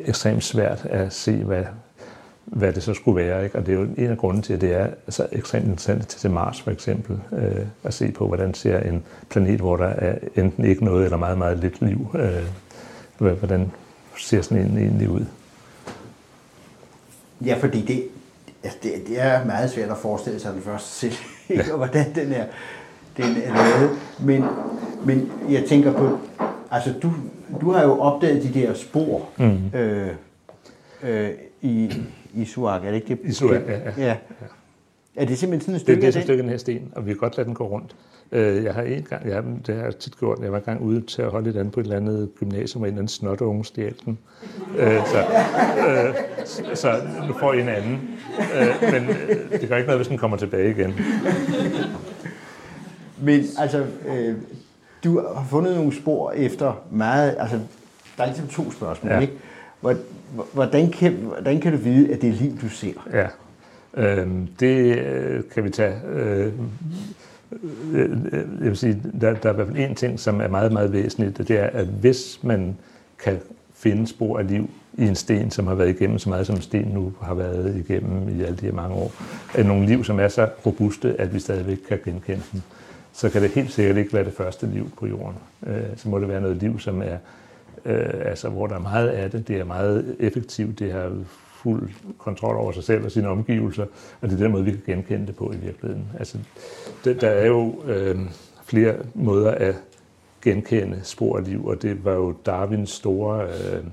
ekstremt 0.01 0.45
svært 0.45 0.87
at 0.91 1.13
se, 1.13 1.37
hvad, 1.37 1.65
hvad 2.45 2.73
det 2.73 2.83
så 2.83 2.95
skulle 2.95 3.27
være. 3.27 3.45
Ikke? 3.45 3.59
Og 3.59 3.67
det 3.67 3.75
er 3.75 3.79
jo 3.79 3.87
en 3.97 4.11
af 4.11 4.19
grunden 4.19 4.43
til, 4.43 4.53
at 4.53 4.61
det 4.61 4.75
er 4.75 4.87
altså, 5.07 5.27
ekstremt 5.33 5.67
interessant 5.67 6.09
til 6.09 6.31
Mars 6.31 6.61
for 6.61 6.71
eksempel, 6.71 7.21
øh, 7.33 7.67
at 7.85 7.95
se 7.95 8.13
på, 8.13 8.27
hvordan 8.27 8.55
ser 8.55 8.81
en 8.81 9.03
planet, 9.29 9.61
hvor 9.61 9.77
der 9.77 9.87
er 9.89 10.19
enten 10.37 10.65
ikke 10.65 10.85
noget 10.85 11.05
eller 11.05 11.17
meget, 11.17 11.39
meget 11.39 11.59
lidt 11.59 11.83
liv, 11.83 12.17
øh, 12.19 13.39
hvordan 13.39 13.71
ser 14.19 14.43
sådan 14.43 14.67
en 14.67 14.79
egentlig 14.79 15.11
ud. 15.11 15.25
Ja, 17.45 17.57
fordi 17.61 17.83
det, 17.83 18.05
altså 18.65 18.79
det, 18.83 18.93
det 19.09 19.21
er 19.21 19.45
meget 19.45 19.71
svært 19.71 19.91
at 19.91 19.97
forestille 19.97 20.41
sig 20.41 20.53
den 20.53 20.63
første 20.63 20.89
selv, 20.89 21.15
ikke? 21.49 21.73
og 21.73 21.77
hvordan 21.77 22.15
den 22.15 22.33
er, 22.33 22.45
den 23.17 23.37
er 23.45 23.55
lavet. 23.55 23.91
Men, 24.21 24.45
men 25.05 25.33
jeg 25.51 25.65
tænker 25.69 25.93
på, 25.93 26.19
altså 26.71 26.95
du, 27.03 27.13
du 27.61 27.71
har 27.71 27.83
jo 27.83 28.01
opdaget 28.01 28.43
de 28.43 28.61
der 28.61 28.75
spor 28.75 29.29
mm. 29.39 29.79
øh, 29.79 30.11
øh, 31.03 31.31
i, 31.63 31.93
i 32.35 32.45
Suak, 32.45 32.85
er 32.85 32.91
det 32.91 32.95
ikke 32.95 33.09
det? 33.09 33.19
I 33.25 33.33
Suak, 33.33 33.61
ja, 33.69 33.79
ja. 33.79 33.93
ja. 33.97 34.17
Er 35.17 35.25
det 35.25 35.39
simpelthen 35.39 35.61
sådan 35.61 35.75
et 35.75 35.81
stykke 35.81 36.01
det, 36.01 36.07
det 36.07 36.17
er 36.17 36.21
et 36.21 36.25
stykke 36.25 36.41
af 36.41 36.43
den 36.43 36.51
her 36.51 36.59
sten, 36.59 36.93
og 36.97 37.07
vi 37.07 37.11
kan 37.11 37.19
godt 37.19 37.37
lade 37.37 37.47
den 37.47 37.55
gå 37.55 37.69
rundt. 37.69 37.97
Øh, 38.33 38.65
jeg 38.65 38.75
har 38.75 38.83
en 38.83 39.03
gang, 39.03 39.27
ja, 39.29 39.41
det 39.67 39.75
har 39.77 39.85
jeg 39.85 39.97
tit 39.97 40.19
gjort, 40.19 40.39
jeg 40.43 40.53
var 40.53 40.59
engang 40.59 40.83
ude 40.83 41.01
til 41.01 41.23
at 41.23 41.31
holde 41.31 41.51
et 41.51 41.57
andet 41.57 41.73
på 41.73 41.81
et 41.81 41.85
eller 41.85 41.97
andet 41.97 42.29
gymnasium, 42.39 42.83
og 42.83 42.89
en 42.89 42.95
eller 42.95 42.99
anden 42.99 43.09
snot 43.09 43.41
unge 43.41 43.65
stjal 43.65 43.95
den. 44.05 44.19
Øh, 44.79 45.07
så, 45.07 45.19
øh, 45.89 46.15
så 46.77 46.95
nu 47.29 47.35
får 47.41 47.53
I 47.53 47.61
en 47.61 47.69
anden. 47.69 48.01
Øh, 48.39 48.93
men 48.93 49.09
det 49.61 49.69
gør 49.69 49.77
ikke 49.77 49.87
noget, 49.87 49.99
hvis 49.99 50.09
den 50.09 50.19
kommer 50.19 50.37
tilbage 50.37 50.71
igen. 50.71 50.95
Men 53.23 53.45
altså, 53.59 53.87
øh, 54.09 54.35
du 55.05 55.21
har 55.35 55.47
fundet 55.51 55.77
nogle 55.77 55.95
spor 55.95 56.31
efter 56.31 56.83
meget, 56.91 57.37
altså 57.39 57.61
der 58.17 58.23
er 58.23 58.27
ligesom 58.27 58.49
to 58.49 58.73
spørgsmål, 58.73 59.13
ja. 59.13 59.21
ikke? 59.21 59.33
Hvordan 60.53 60.91
kan, 60.91 61.13
hvordan 61.13 61.61
kan 61.61 61.73
du 61.73 61.79
vide, 61.79 62.13
at 62.13 62.21
det 62.21 62.29
er 62.29 62.33
liv, 62.33 62.61
du 62.61 62.69
ser? 62.69 62.93
Ja, 63.13 63.27
øh, 63.95 64.29
det 64.61 65.49
kan 65.55 65.65
vi 65.65 65.71
tage. 65.71 65.95
Øh, 66.13 66.53
jeg 68.61 68.69
vil 68.69 68.77
sige, 68.77 69.03
der, 69.21 69.35
der 69.35 69.49
er 69.49 69.53
i 69.53 69.57
hvert 69.57 69.67
fald 69.67 69.79
en 69.79 69.95
ting, 69.95 70.21
som 70.21 70.41
er 70.41 70.49
meget, 70.49 70.73
meget 70.73 70.93
væsentligt, 70.93 71.41
og 71.41 71.49
det 71.49 71.59
er, 71.59 71.67
at 71.67 71.87
hvis 71.87 72.41
man 72.43 72.77
kan 73.25 73.39
finde 73.75 74.07
spor 74.07 74.39
af 74.39 74.49
liv 74.49 74.71
i 74.99 75.07
en 75.07 75.15
sten, 75.15 75.51
som 75.51 75.67
har 75.67 75.75
været 75.75 75.89
igennem 75.89 76.19
så 76.19 76.29
meget, 76.29 76.47
som 76.47 76.57
en 76.57 76.63
sten 76.63 76.89
nu 76.89 77.13
har 77.23 77.35
været 77.35 77.77
igennem 77.77 78.41
i 78.41 78.43
alle 78.43 78.57
de 78.57 78.67
her 78.67 78.73
mange 78.73 78.95
år, 78.95 79.13
er 79.55 79.63
nogle 79.63 79.87
liv, 79.87 80.05
som 80.05 80.21
er 80.21 80.29
så 80.29 80.49
robuste, 80.67 81.21
at 81.21 81.35
vi 81.35 81.39
stadigvæk 81.39 81.79
kan 81.89 81.99
genkende 82.05 82.43
dem, 82.53 82.63
så 83.19 83.31
kan 83.31 83.43
det 83.43 83.51
helt 83.51 83.73
sikkert 83.73 83.97
ikke 83.97 84.13
være 84.13 84.25
det 84.25 84.33
første 84.33 84.67
liv 84.67 84.91
på 84.99 85.07
jorden. 85.07 85.37
Øh, 85.67 85.97
så 85.97 86.09
må 86.09 86.19
det 86.19 86.29
være 86.29 86.41
noget 86.41 86.57
liv, 86.57 86.81
som 86.81 87.03
er, 87.03 87.17
øh, 87.85 88.15
altså, 88.25 88.49
hvor 88.49 88.67
der 88.67 88.75
er 88.75 88.81
meget 88.81 89.09
af 89.09 89.31
det, 89.31 89.49
det 89.49 89.57
er 89.57 89.65
meget 89.65 90.17
effektivt, 90.21 90.79
det 90.79 90.93
har 90.93 91.13
fuld 91.63 91.89
kontrol 92.19 92.57
over 92.57 92.73
sig 92.73 92.85
selv 92.85 93.05
og 93.05 93.11
sine 93.11 93.29
omgivelser, 93.29 93.87
og 94.21 94.29
det 94.29 94.35
er 94.35 94.43
den 94.43 94.53
måde, 94.53 94.65
vi 94.65 94.71
kan 94.71 94.83
genkende 94.87 95.27
det 95.27 95.37
på 95.37 95.53
i 95.53 95.57
virkeligheden. 95.57 96.07
Altså, 96.19 96.39
det, 97.05 97.21
der 97.21 97.29
er 97.29 97.47
jo 97.47 97.83
øh, 97.87 98.19
flere 98.65 98.95
måder 99.15 99.51
at 99.51 99.75
genkende 100.43 101.01
spor 101.03 101.37
af 101.37 101.45
liv, 101.45 101.67
og 101.67 101.83
det 101.83 102.05
var 102.05 102.15
jo 102.15 102.35
Darwins 102.47 102.91
store, 102.91 103.43
øh, 103.45 103.85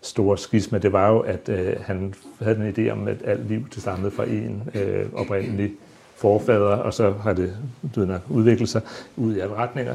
store 0.00 0.38
skisma. 0.38 0.78
Det 0.78 0.92
var 0.92 1.10
jo, 1.10 1.18
at 1.18 1.48
øh, 1.48 1.76
han 1.80 2.14
havde 2.40 2.56
en 2.56 2.74
idé 2.74 2.90
om, 2.90 3.08
at 3.08 3.16
alt 3.24 3.48
liv 3.48 3.68
til 3.68 3.82
stammede 3.82 4.10
fra 4.10 4.24
en 4.24 4.70
øh, 4.74 5.06
oprindelig 5.14 5.72
forfader, 6.16 6.76
og 6.76 6.94
så 6.94 7.10
har 7.10 7.32
det 7.32 7.56
du 7.94 8.00
ved, 8.00 8.18
udviklet 8.30 8.68
sig 8.68 8.80
ud 9.16 9.36
i 9.36 9.40
alle 9.40 9.54
retninger. 9.54 9.94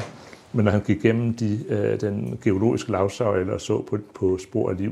Men 0.54 0.66
når 0.66 0.72
han 0.72 0.82
gik 0.82 1.06
igennem 1.06 1.34
de, 1.34 1.60
øh, 1.70 2.02
den 2.02 2.40
geologiske 2.44 2.92
lavsøjle 2.92 3.54
og 3.54 3.62
så 3.62 3.82
på, 3.82 3.98
på 4.16 4.38
spor 4.38 4.70
af 4.70 4.78
liv, 4.78 4.92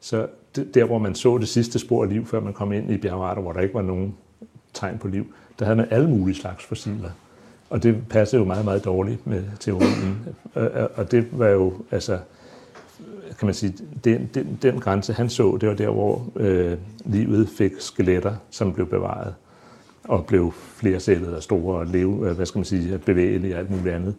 så 0.00 0.26
der, 0.74 0.84
hvor 0.84 0.98
man 0.98 1.14
så 1.14 1.38
det 1.38 1.48
sidste 1.48 1.78
spor 1.78 2.02
af 2.02 2.08
liv, 2.08 2.26
før 2.26 2.40
man 2.40 2.52
kom 2.52 2.72
ind 2.72 2.90
i 2.90 2.96
bjergarter, 2.96 3.42
hvor 3.42 3.52
der 3.52 3.60
ikke 3.60 3.74
var 3.74 3.82
nogen 3.82 4.14
tegn 4.74 4.98
på 4.98 5.08
liv, 5.08 5.26
der 5.58 5.64
havde 5.64 5.76
man 5.76 5.86
alle 5.90 6.10
mulige 6.10 6.36
slags 6.36 6.64
fossiler. 6.64 7.10
Og 7.70 7.82
det 7.82 8.08
passede 8.10 8.40
jo 8.40 8.46
meget, 8.46 8.64
meget 8.64 8.84
dårligt 8.84 9.26
med 9.26 9.44
teorien. 9.60 10.18
Og 10.96 11.10
det 11.10 11.26
var 11.32 11.48
jo, 11.48 11.72
altså, 11.90 12.18
kan 13.38 13.46
man 13.46 13.54
sige, 13.54 13.74
den, 14.04 14.30
den, 14.34 14.58
den 14.62 14.80
grænse, 14.80 15.12
han 15.12 15.28
så, 15.28 15.58
det 15.60 15.68
var 15.68 15.74
der, 15.74 15.90
hvor 15.90 16.26
øh, 16.36 16.78
livet 17.04 17.48
fik 17.48 17.72
skeletter, 17.78 18.34
som 18.50 18.72
blev 18.72 18.86
bevaret 18.86 19.34
og 20.08 20.26
blev 20.26 20.52
flercellet 20.52 21.34
og 21.34 21.42
store 21.42 21.78
og 21.78 21.86
leve, 21.86 22.28
øh, 22.28 22.36
hvad 22.36 22.46
skal 22.46 22.58
man 22.58 22.64
sige, 22.64 22.98
bevægelige 22.98 23.54
og 23.54 23.58
alt 23.58 23.70
muligt 23.70 23.94
andet. 23.94 24.14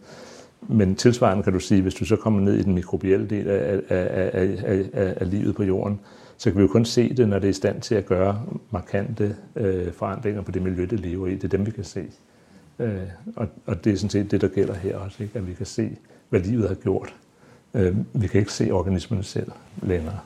Men 0.68 0.96
tilsvarende 0.96 1.42
kan 1.42 1.52
du 1.52 1.58
sige, 1.60 1.82
hvis 1.82 1.94
du 1.94 2.04
så 2.04 2.16
kommer 2.16 2.40
ned 2.40 2.54
i 2.54 2.62
den 2.62 2.74
mikrobielle 2.74 3.26
del 3.26 3.48
af, 3.48 3.80
af, 3.88 4.08
af, 4.10 4.58
af, 4.64 4.84
af, 4.92 5.14
af 5.16 5.30
livet 5.30 5.54
på 5.54 5.62
jorden, 5.62 6.00
så 6.36 6.50
kan 6.50 6.58
vi 6.58 6.62
jo 6.62 6.68
kun 6.68 6.84
se 6.84 7.14
det, 7.14 7.28
når 7.28 7.38
det 7.38 7.46
er 7.46 7.50
i 7.50 7.52
stand 7.52 7.80
til 7.80 7.94
at 7.94 8.06
gøre 8.06 8.42
markante 8.70 9.36
øh, 9.56 9.92
forandringer 9.92 10.42
på 10.42 10.50
det 10.50 10.62
miljø, 10.62 10.86
det 10.90 11.00
lever 11.00 11.26
i. 11.26 11.34
Det 11.34 11.44
er 11.44 11.48
dem, 11.48 11.66
vi 11.66 11.70
kan 11.70 11.84
se. 11.84 12.04
Øh, 12.78 12.98
og, 13.36 13.48
og 13.66 13.84
det 13.84 13.92
er 13.92 13.96
sådan 13.96 14.10
set 14.10 14.30
det, 14.30 14.40
der 14.40 14.48
gælder 14.48 14.74
her 14.74 14.96
også, 14.96 15.22
ikke? 15.22 15.38
at 15.38 15.48
vi 15.48 15.54
kan 15.54 15.66
se, 15.66 15.96
hvad 16.28 16.40
livet 16.40 16.68
har 16.68 16.74
gjort. 16.74 17.14
Øh, 17.74 17.96
vi 18.12 18.26
kan 18.26 18.40
ikke 18.40 18.52
se 18.52 18.70
organismerne 18.70 19.24
selv 19.24 19.50
længere. 19.82 20.18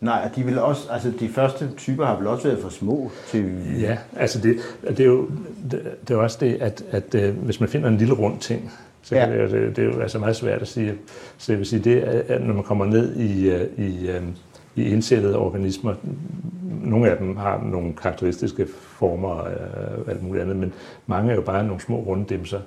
Nej, 0.00 0.22
og 0.24 0.36
de, 0.36 0.44
vil 0.44 0.58
også, 0.58 0.88
altså 0.90 1.12
de 1.20 1.28
første 1.28 1.68
typer 1.76 2.06
har 2.06 2.16
vel 2.16 2.26
også 2.26 2.48
været 2.48 2.62
for 2.62 2.68
små 2.68 3.10
til... 3.26 3.52
Ja, 3.80 3.98
altså 4.16 4.40
det, 4.40 4.56
det, 4.88 5.00
er, 5.00 5.04
jo, 5.04 5.28
det, 5.70 5.82
det 6.08 6.14
er 6.14 6.18
også 6.18 6.38
det, 6.40 6.54
at, 6.54 6.84
at, 6.90 7.14
at 7.14 7.22
øh, 7.22 7.36
hvis 7.36 7.60
man 7.60 7.68
finder 7.68 7.88
en 7.88 7.96
lille 7.96 8.14
rund 8.14 8.38
ting, 8.38 8.72
så 9.02 9.16
ja. 9.16 9.42
det, 9.42 9.50
det, 9.50 9.76
det 9.76 9.84
er 9.84 9.94
jo 9.94 10.00
altså 10.00 10.18
meget 10.18 10.36
svært 10.36 10.62
at 10.62 10.68
sige. 10.68 10.94
Så 11.38 11.52
jeg 11.52 11.58
vil 11.58 11.66
sige, 11.66 11.84
det 11.84 12.08
er, 12.08 12.22
at 12.28 12.46
når 12.46 12.54
man 12.54 12.64
kommer 12.64 12.84
ned 12.84 13.16
i, 13.16 13.50
øh, 13.50 13.66
i, 13.76 14.08
øh, 14.08 14.22
i 14.76 14.84
indsættede 14.84 15.36
organismer, 15.36 15.94
nogle 16.82 17.10
af 17.10 17.16
dem 17.16 17.36
har 17.36 17.62
nogle 17.72 17.92
karakteristiske 17.92 18.66
former 18.72 19.28
og 19.28 19.50
alt 20.08 20.22
muligt 20.22 20.42
andet, 20.42 20.56
men 20.56 20.72
mange 21.06 21.30
er 21.30 21.34
jo 21.34 21.42
bare 21.42 21.66
nogle 21.66 21.82
små 21.82 21.96
runde 21.96 22.24
dimser. 22.28 22.60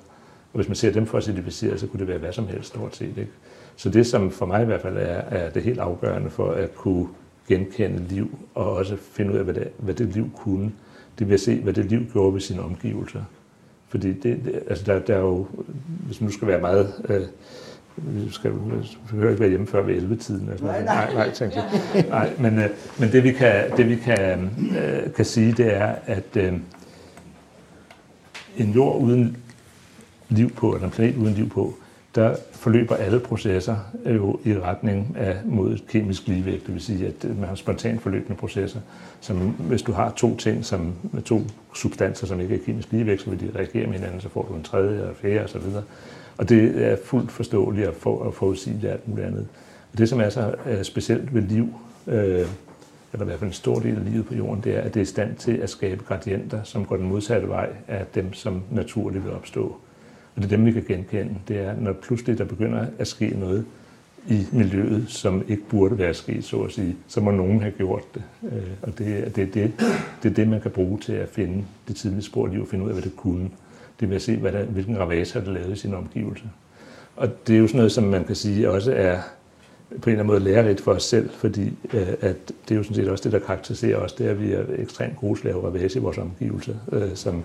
Og 0.52 0.56
hvis 0.58 0.68
man 0.68 0.76
ser 0.76 0.92
dem 0.92 1.06
fossiliseret, 1.06 1.80
så 1.80 1.86
kunne 1.86 2.00
det 2.00 2.08
være 2.08 2.18
hvad 2.18 2.32
som 2.32 2.46
helst 2.46 2.68
stort 2.68 2.96
set. 2.96 3.18
Ikke? 3.18 3.30
Så 3.76 3.90
det, 3.90 4.06
som 4.06 4.30
for 4.30 4.46
mig 4.46 4.62
i 4.62 4.64
hvert 4.64 4.80
fald 4.80 4.96
er, 4.96 5.20
er 5.30 5.50
det 5.50 5.62
helt 5.62 5.80
afgørende 5.80 6.30
for 6.30 6.50
at 6.50 6.74
kunne 6.74 7.06
genkende 7.48 8.04
liv, 8.08 8.38
og 8.54 8.72
også 8.72 8.96
finde 8.96 9.32
ud 9.32 9.36
af, 9.36 9.44
hvad 9.44 9.54
det, 9.54 9.68
hvad 9.78 9.94
det 9.94 10.08
liv 10.08 10.30
kunne, 10.36 10.72
det 11.18 11.28
vil 11.28 11.38
se, 11.38 11.60
hvad 11.60 11.72
det 11.72 11.84
liv 11.84 12.00
gjorde 12.12 12.34
ved 12.34 12.40
sine 12.40 12.62
omgivelser. 12.62 13.22
Fordi 13.88 14.12
det, 14.12 14.44
det, 14.44 14.62
altså 14.68 14.84
der, 14.84 14.98
der 14.98 15.14
er 15.14 15.20
jo, 15.20 15.46
hvis 16.06 16.20
man 16.20 16.26
nu 16.26 16.32
skal 16.32 16.48
være 16.48 16.60
meget, 16.60 16.92
øh, 17.08 17.22
vi 17.96 18.30
skal 18.30 18.52
vi 19.12 19.28
ikke 19.28 19.40
være 19.40 19.48
hjemme 19.48 19.66
før 19.66 19.82
ved 19.82 19.96
11-tiden. 19.96 20.48
Altså, 20.48 20.64
nej, 20.64 20.84
nej, 20.84 21.14
nej, 21.14 21.30
tænkte 21.30 21.58
jeg. 21.58 22.04
nej 22.08 22.30
men, 22.38 22.58
øh, 22.58 22.70
men 22.98 23.12
det 23.12 23.24
vi 23.24 23.32
kan, 23.32 23.76
det, 23.76 23.88
vi 23.88 23.96
kan, 23.96 24.50
øh, 24.78 25.12
kan 25.12 25.24
sige, 25.24 25.52
det 25.52 25.76
er, 25.76 25.94
at 26.06 26.36
øh, 26.36 26.52
en 28.56 28.70
jord 28.70 29.02
uden 29.02 29.36
liv 30.28 30.50
på, 30.50 30.74
eller 30.74 30.86
en 30.86 30.92
planet 30.92 31.16
uden 31.16 31.34
liv 31.34 31.48
på, 31.48 31.74
der 32.14 32.36
forløber 32.52 32.96
alle 32.96 33.20
processer 33.20 33.76
øh, 34.04 34.16
jo 34.16 34.40
i 34.44 34.58
retning 34.58 35.16
af 35.18 35.36
mod 35.44 35.72
et 35.72 35.84
kemisk 35.88 36.28
ligevægt. 36.28 36.66
Det 36.66 36.74
vil 36.74 36.82
sige, 36.82 37.06
at 37.06 37.24
øh, 37.24 37.38
man 37.38 37.48
har 37.48 37.54
spontant 37.54 38.02
forløbende 38.02 38.36
processer, 38.36 38.80
som 39.20 39.36
hvis 39.38 39.82
du 39.82 39.92
har 39.92 40.10
to 40.10 40.36
ting, 40.36 40.64
som 40.64 40.92
med 41.12 41.22
to 41.22 41.40
substanser, 41.74 42.26
som 42.26 42.40
ikke 42.40 42.54
er 42.54 42.58
kemisk 42.66 42.92
ligevægt, 42.92 43.22
så 43.22 43.30
vil 43.30 43.40
de 43.40 43.58
reagere 43.58 43.86
med 43.86 43.94
hinanden, 43.94 44.20
så 44.20 44.28
får 44.28 44.42
du 44.42 44.54
en 44.54 44.62
tredje 44.62 45.02
og 45.02 45.16
fjerde 45.16 45.44
osv. 45.44 45.62
Og 46.38 46.48
det 46.48 46.86
er 46.86 46.96
fuldt 47.04 47.32
forståeligt 47.32 47.88
at, 47.88 47.94
få, 47.94 48.18
at 48.18 48.34
forudsige 48.34 48.90
alt 48.90 49.08
muligt 49.08 49.26
andet. 49.26 49.46
Og 49.92 49.98
det, 49.98 50.08
som 50.08 50.20
er 50.20 50.28
så 50.28 50.54
øh, 50.66 50.84
specielt 50.84 51.34
ved 51.34 51.42
liv, 51.42 51.68
uh, 52.06 52.12
eller 53.12 53.24
i 53.24 53.24
hvert 53.24 53.38
fald 53.38 53.48
en 53.48 53.54
stor 53.54 53.78
del 53.78 53.96
af 53.96 54.04
livet 54.04 54.26
på 54.26 54.34
jorden, 54.34 54.64
det 54.64 54.76
er, 54.76 54.80
at 54.80 54.94
det 54.94 55.00
er 55.00 55.02
i 55.02 55.06
stand 55.06 55.36
til 55.36 55.56
at 55.56 55.70
skabe 55.70 56.04
gradienter, 56.04 56.62
som 56.62 56.84
går 56.84 56.96
den 56.96 57.08
modsatte 57.08 57.48
vej 57.48 57.68
af 57.88 58.06
dem, 58.14 58.32
som 58.32 58.62
naturligt 58.70 59.24
vil 59.24 59.32
opstå. 59.32 59.76
Og 60.36 60.42
det 60.42 60.52
er 60.52 60.56
dem, 60.56 60.66
vi 60.66 60.72
kan 60.72 60.84
genkende. 60.88 61.34
Det 61.48 61.56
er, 61.58 61.74
når 61.80 61.92
pludselig 61.92 62.38
der 62.38 62.44
begynder 62.44 62.86
at 62.98 63.06
ske 63.08 63.28
noget 63.40 63.64
i 64.28 64.46
miljøet, 64.52 65.04
som 65.08 65.44
ikke 65.48 65.62
burde 65.68 65.98
være 65.98 66.14
sket, 66.14 66.44
så 66.44 66.56
at 66.60 66.72
sige, 66.72 66.96
så 67.08 67.20
må 67.20 67.30
nogen 67.30 67.60
have 67.60 67.72
gjort 67.76 68.02
det. 68.14 68.22
Øh, 68.52 68.62
og 68.82 68.98
det, 68.98 69.06
er- 69.18 69.28
det, 69.28 69.42
er 69.42 69.46
det, 69.52 69.72
det 70.22 70.30
er 70.30 70.34
det, 70.34 70.48
man 70.48 70.60
kan 70.60 70.70
bruge 70.70 70.98
til 70.98 71.12
at 71.12 71.28
finde 71.28 71.64
det 71.88 71.96
tidlige 71.96 72.22
spor 72.22 72.46
i 72.46 72.50
liv 72.50 72.60
og 72.62 72.68
finde 72.68 72.84
ud 72.84 72.88
af, 72.90 72.94
hvad 72.94 73.02
det 73.02 73.16
kunne. 73.16 73.50
Det 74.00 74.10
vil 74.10 74.20
se, 74.20 74.36
hvad 74.36 74.52
der, 74.52 74.64
hvilken 74.64 74.98
ravage 74.98 75.32
har 75.32 75.40
det 75.40 75.48
lavet 75.52 75.72
i 75.72 75.76
sin 75.76 75.94
omgivelse. 75.94 76.44
Og 77.16 77.46
det 77.46 77.54
er 77.54 77.58
jo 77.58 77.66
sådan 77.66 77.76
noget, 77.78 77.92
som 77.92 78.04
man 78.04 78.24
kan 78.24 78.36
sige 78.36 78.70
også 78.70 78.92
er 78.92 79.18
på 79.88 79.92
en 79.92 79.98
eller 80.12 80.12
anden 80.12 80.26
måde 80.26 80.40
lærerigt 80.40 80.80
for 80.80 80.92
os 80.92 81.02
selv, 81.04 81.30
fordi 81.30 81.72
øh, 81.94 82.08
at 82.20 82.36
det 82.68 82.70
er 82.70 82.74
jo 82.74 82.82
sådan 82.82 82.94
set 82.94 83.08
også 83.08 83.24
det, 83.24 83.32
der 83.32 83.38
karakteriserer 83.46 83.96
os, 83.96 84.12
det 84.12 84.26
er, 84.26 84.30
at 84.30 84.40
vi 84.42 84.52
er 84.52 84.62
ekstremt 84.78 85.16
gode 85.16 85.40
til 85.40 85.48
at 85.48 85.54
lave 85.54 85.66
ravage 85.66 85.98
i 85.98 86.02
vores 86.02 86.18
omgivelser, 86.18 86.74
øh, 86.92 87.14
som 87.14 87.42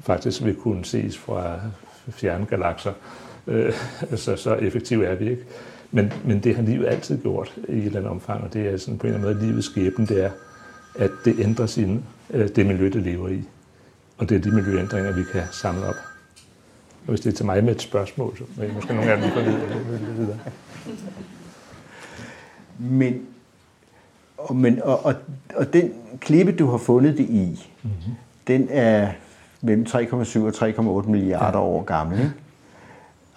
faktisk 0.00 0.44
vil 0.44 0.54
kunne 0.54 0.84
ses 0.84 1.18
fra 1.18 1.60
fjerne 2.12 2.46
galakser. 2.46 2.92
Øh, 3.46 3.72
så, 4.16 4.36
så 4.36 4.54
effektive 4.54 5.06
er 5.06 5.14
vi 5.14 5.30
ikke. 5.30 5.42
Men, 5.90 6.12
men 6.24 6.40
det 6.40 6.56
har 6.56 6.62
livet 6.62 6.86
altid 6.86 7.22
gjort 7.22 7.54
i 7.68 7.72
et 7.72 7.84
eller 7.84 7.98
andet 7.98 8.10
omfang, 8.10 8.44
og 8.44 8.52
det 8.52 8.68
er 8.68 8.76
sådan 8.76 8.98
på 8.98 9.06
en 9.06 9.14
eller 9.14 9.28
anden 9.28 9.38
måde 9.38 9.46
livets 9.46 9.66
skæbne, 9.66 10.06
det 10.06 10.24
er, 10.24 10.30
at 10.94 11.10
det 11.24 11.40
ændrer 11.40 11.66
sin, 11.66 12.04
øh, 12.30 12.48
det 12.48 12.66
miljø, 12.66 12.84
det 12.84 13.02
lever 13.02 13.28
i. 13.28 13.44
Og 14.18 14.28
det 14.28 14.36
er 14.36 14.40
de 14.40 14.50
miljøændringer, 14.50 15.12
vi 15.12 15.22
kan 15.32 15.42
samle 15.52 15.86
op. 15.86 15.94
Og 17.06 17.10
hvis 17.10 17.20
det 17.20 17.32
er 17.32 17.36
til 17.36 17.46
mig 17.46 17.64
med 17.64 17.74
et 17.74 17.82
spørgsmål, 17.82 18.36
så 18.38 18.44
vil 18.60 18.72
måske 18.74 18.94
nogle 18.94 19.12
af 19.12 19.22
dem 19.22 19.30
få 19.30 19.40
videre. 20.16 20.38
Men, 22.78 23.26
og, 24.38 24.56
men, 24.56 24.82
og, 24.82 25.04
og, 25.04 25.14
og 25.56 25.72
den 25.72 25.94
klippe, 26.20 26.52
du 26.52 26.66
har 26.66 26.78
fundet 26.78 27.18
det 27.18 27.24
i, 27.24 27.66
mm-hmm. 27.82 28.12
den 28.46 28.68
er 28.70 29.12
mellem 29.60 29.86
3,7 29.88 30.40
og 30.40 31.02
3,8 31.02 31.08
milliarder 31.08 31.58
ja. 31.58 31.64
år 31.64 31.82
gammel. 31.82 32.18
Ikke? 32.18 32.32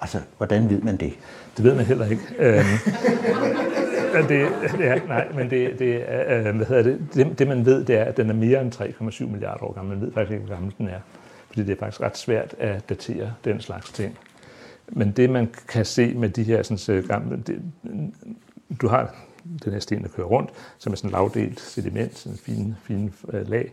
Altså, 0.01 0.19
hvordan 0.37 0.69
ved 0.69 0.81
man 0.81 0.97
det? 0.97 1.13
Det 1.57 1.65
ved 1.65 1.75
man 1.75 1.85
heller 1.85 2.05
ikke. 2.05 2.23
Øhm, 2.39 2.65
det, 4.29 4.49
ja, 4.79 4.95
nej, 5.07 5.27
men 5.35 5.49
det, 5.49 5.79
det, 5.79 5.95
øh, 5.95 6.55
hvad 6.55 6.65
hedder 6.65 6.83
det, 6.83 6.99
det, 7.13 7.39
det, 7.39 7.47
man 7.47 7.65
ved, 7.65 7.83
det 7.85 7.97
er, 7.97 8.03
at 8.03 8.17
den 8.17 8.29
er 8.29 8.33
mere 8.33 8.61
end 8.61 8.73
3,7 8.75 9.25
milliarder 9.25 9.63
år 9.63 9.73
gammel. 9.73 9.97
Man 9.97 10.05
ved 10.05 10.13
faktisk 10.13 10.31
ikke, 10.31 10.45
hvor 10.45 10.55
gammel 10.55 10.73
den 10.77 10.87
er. 10.87 10.99
Fordi 11.47 11.63
det 11.63 11.71
er 11.71 11.79
faktisk 11.79 12.01
ret 12.01 12.17
svært 12.17 12.55
at 12.59 12.89
datere 12.89 13.33
den 13.45 13.61
slags 13.61 13.91
ting. 13.91 14.17
Men 14.87 15.11
det, 15.11 15.29
man 15.29 15.49
kan 15.67 15.85
se 15.85 16.13
med 16.13 16.29
de 16.29 16.43
her 16.43 16.63
sådan, 16.63 16.77
så 16.77 17.03
gamle... 17.07 17.43
Det, 17.47 17.61
du 18.81 18.87
har 18.87 19.15
den 19.63 19.73
her 19.73 19.79
sten, 19.79 20.03
der 20.03 20.07
kører 20.07 20.27
rundt, 20.27 20.49
som 20.77 20.93
er 20.93 20.97
sådan 20.97 21.11
lavdelt 21.11 21.59
sediment, 21.59 22.17
sådan 22.17 22.33
en 22.33 22.39
fin, 22.39 22.75
fin 22.83 23.13
øh, 23.33 23.49
lag. 23.49 23.71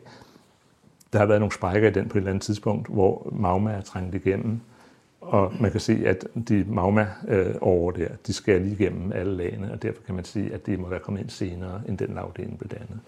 Der 1.16 1.20
har 1.20 1.26
været 1.26 1.40
nogle 1.40 1.52
sprækker 1.52 1.88
i 1.88 1.92
den 1.92 2.08
på 2.08 2.18
et 2.18 2.20
eller 2.20 2.30
andet 2.30 2.42
tidspunkt, 2.42 2.88
hvor 2.88 3.28
magma 3.32 3.72
er 3.72 3.80
trængt 3.80 4.14
igennem. 4.14 4.60
Og 5.20 5.52
man 5.60 5.70
kan 5.70 5.80
se, 5.80 6.02
at 6.06 6.26
de 6.48 6.64
magma 6.68 7.08
øh, 7.28 7.54
over 7.60 7.92
der, 7.92 8.08
de 8.26 8.32
skærer 8.32 8.58
lige 8.58 8.72
igennem 8.72 9.12
alle 9.12 9.36
lagene, 9.36 9.72
og 9.72 9.82
derfor 9.82 10.02
kan 10.02 10.14
man 10.14 10.24
sige, 10.24 10.54
at 10.54 10.66
det 10.66 10.80
må 10.80 10.88
være 10.88 11.00
kommet 11.00 11.20
ind 11.20 11.30
senere, 11.30 11.80
end 11.88 11.98
den 11.98 12.14
lavdeling 12.14 12.58
blev 12.58 12.68
dannet. 12.68 12.98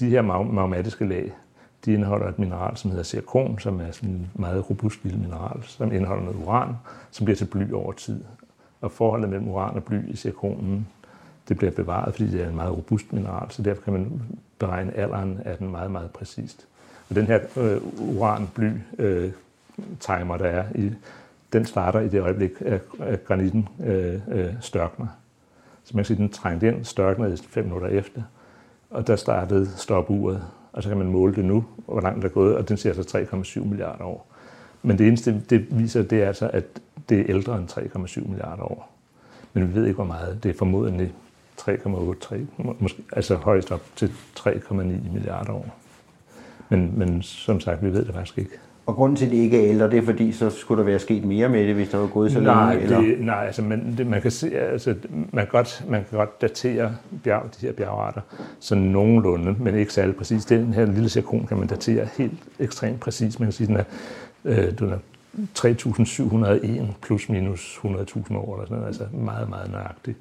De 0.00 0.08
her 0.08 0.22
mag- 0.22 0.46
magmatiske 0.46 1.08
lag, 1.08 1.32
de 1.84 1.92
indeholder 1.92 2.28
et 2.28 2.38
mineral, 2.38 2.76
som 2.76 2.90
hedder 2.90 3.04
zirkon, 3.04 3.58
som 3.58 3.80
er 3.80 3.90
sådan 3.90 4.10
en 4.10 4.30
meget 4.34 4.70
robust 4.70 5.04
lille 5.04 5.18
mineral, 5.18 5.62
som 5.62 5.92
indeholder 5.92 6.24
noget 6.24 6.38
uran, 6.46 6.74
som 7.10 7.24
bliver 7.24 7.36
til 7.36 7.44
bly 7.44 7.72
over 7.72 7.92
tid. 7.92 8.24
Og 8.80 8.92
forholdet 8.92 9.28
mellem 9.30 9.48
uran 9.48 9.76
og 9.76 9.84
bly 9.84 10.08
i 10.08 10.16
zirkonen, 10.16 10.86
det 11.48 11.56
bliver 11.56 11.70
bevaret, 11.70 12.14
fordi 12.14 12.30
det 12.30 12.42
er 12.42 12.48
en 12.48 12.56
meget 12.56 12.76
robust 12.76 13.12
mineral, 13.12 13.50
så 13.50 13.62
derfor 13.62 13.82
kan 13.82 13.92
man 13.92 14.22
beregne 14.58 14.96
alderen 14.96 15.40
af 15.44 15.58
den 15.58 15.70
meget, 15.70 15.90
meget 15.90 16.10
præcist. 16.10 16.66
Og 17.10 17.16
den 17.16 17.26
her 17.26 17.40
øh, 17.56 17.80
uran-bly 17.98 18.70
øh, 18.98 19.32
timer, 20.00 20.36
der 20.36 20.46
er 20.46 20.64
i, 20.74 20.90
den 21.52 21.64
starter 21.64 22.00
i 22.00 22.08
det 22.08 22.20
øjeblik, 22.20 22.50
at, 22.60 22.80
at 23.00 23.24
granitten 23.24 23.68
øh, 23.84 24.20
øh, 24.28 24.52
størkner. 24.60 25.06
Så 25.84 25.90
man 25.94 26.04
kan 26.04 26.06
sige, 26.06 26.14
at 26.14 26.18
den 26.18 26.28
trængte 26.28 26.68
ind, 26.68 26.84
størknede 26.84 27.36
fem 27.36 27.64
minutter 27.64 27.88
efter, 27.88 28.22
og 28.90 29.06
der 29.06 29.16
startede 29.16 29.70
stopuret, 29.76 30.42
og 30.72 30.82
så 30.82 30.88
kan 30.88 30.98
man 30.98 31.06
måle 31.06 31.34
det 31.34 31.44
nu, 31.44 31.64
hvor 31.86 32.00
langt 32.00 32.22
det 32.22 32.28
er 32.28 32.32
gået, 32.32 32.56
og 32.56 32.68
den 32.68 32.76
siger 32.76 32.94
altså 32.94 33.10
så 33.10 33.60
3,7 33.60 33.64
milliarder 33.64 34.04
år. 34.04 34.26
Men 34.82 34.98
det 34.98 35.08
eneste, 35.08 35.42
det 35.50 35.66
viser, 35.70 36.02
det 36.02 36.22
er 36.22 36.26
altså, 36.26 36.50
at 36.52 36.64
det 37.08 37.20
er 37.20 37.24
ældre 37.28 37.58
end 37.58 37.70
3,7 37.70 38.28
milliarder 38.28 38.62
år. 38.62 38.90
Men 39.52 39.68
vi 39.68 39.74
ved 39.74 39.84
ikke, 39.84 39.94
hvor 39.94 40.04
meget. 40.04 40.42
Det 40.42 40.50
er 40.50 40.58
formodentlig 40.58 41.12
3,8, 41.60 42.36
måske, 42.80 43.02
altså 43.12 43.36
højst 43.36 43.72
op 43.72 43.82
til 43.96 44.12
3,9 44.38 44.74
milliarder 45.12 45.52
år. 45.52 45.76
Men, 46.68 46.92
men 46.96 47.22
som 47.22 47.60
sagt, 47.60 47.82
vi 47.82 47.92
ved 47.92 48.04
det 48.04 48.14
faktisk 48.14 48.38
ikke. 48.38 48.50
Og 48.86 48.94
grunden 48.94 49.16
til, 49.16 49.24
at 49.24 49.30
det 49.30 49.36
ikke 49.36 49.64
er 49.64 49.70
ældre, 49.70 49.90
det 49.90 49.98
er 49.98 50.02
fordi, 50.02 50.32
så 50.32 50.50
skulle 50.50 50.78
der 50.78 50.84
være 50.84 50.98
sket 50.98 51.24
mere 51.24 51.48
med 51.48 51.66
det, 51.66 51.74
hvis 51.74 51.88
der 51.88 51.98
var 51.98 52.06
gået 52.06 52.32
så 52.32 52.40
nej, 52.40 52.72
længe? 52.72 52.84
Eller? 52.84 53.00
Det, 53.00 53.20
nej, 53.20 53.44
altså 53.46 53.62
man, 53.62 53.94
det, 53.98 54.06
man 54.06 54.22
kan 54.22 54.30
se, 54.30 54.58
altså 54.58 54.94
man 55.10 55.44
kan 55.44 55.50
godt, 55.50 55.84
man 55.88 56.04
kan 56.10 56.18
godt 56.18 56.40
datere 56.40 56.96
bjerg, 57.24 57.42
de 57.60 57.66
her 57.66 57.72
bjergarter 57.72 58.20
sådan 58.60 58.84
nogenlunde, 58.84 59.56
men 59.58 59.74
ikke 59.74 59.92
særlig 59.92 60.16
præcis. 60.16 60.44
Den 60.44 60.74
her 60.74 60.86
lille 60.86 61.08
zirkon 61.08 61.46
kan 61.46 61.58
man 61.58 61.68
datere 61.68 62.08
helt 62.18 62.38
ekstremt 62.58 63.00
præcis. 63.00 63.38
Man 63.38 63.46
kan 63.46 63.52
sige, 63.52 63.66
den 63.66 63.76
er, 63.76 63.84
øh, 64.44 64.78
den 64.78 64.90
er 64.90 64.98
3.701 65.58 66.92
plus 67.02 67.28
minus 67.28 67.80
100.000 67.84 68.36
år, 68.36 68.54
eller 68.54 68.66
sådan 68.66 68.76
noget, 68.76 68.86
altså 68.86 69.04
meget, 69.12 69.48
meget 69.48 69.70
nøjagtig. 69.70 70.14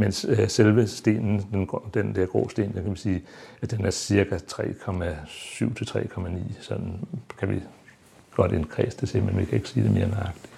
Mens 0.00 0.26
øh, 0.28 0.48
selve 0.48 0.86
stenen, 0.86 1.46
den, 1.52 1.68
den 1.94 2.14
der 2.14 2.26
grå 2.26 2.48
sten, 2.48 2.64
den 2.64 2.72
kan 2.72 2.84
man 2.84 2.96
sige, 2.96 3.22
at 3.62 3.70
den 3.70 3.84
er 3.84 3.90
cirka 3.90 4.36
3,7 4.36 5.74
til 5.74 5.84
3,9. 5.84 6.28
Sådan 6.60 7.00
kan 7.38 7.48
vi 7.50 7.62
godt 8.34 8.52
indkreds 8.52 8.94
det 8.94 9.08
til, 9.08 9.22
men 9.22 9.38
vi 9.38 9.44
kan 9.44 9.54
ikke 9.54 9.68
sige 9.68 9.84
det 9.84 9.92
mere 9.92 10.08
nøjagtigt. 10.08 10.52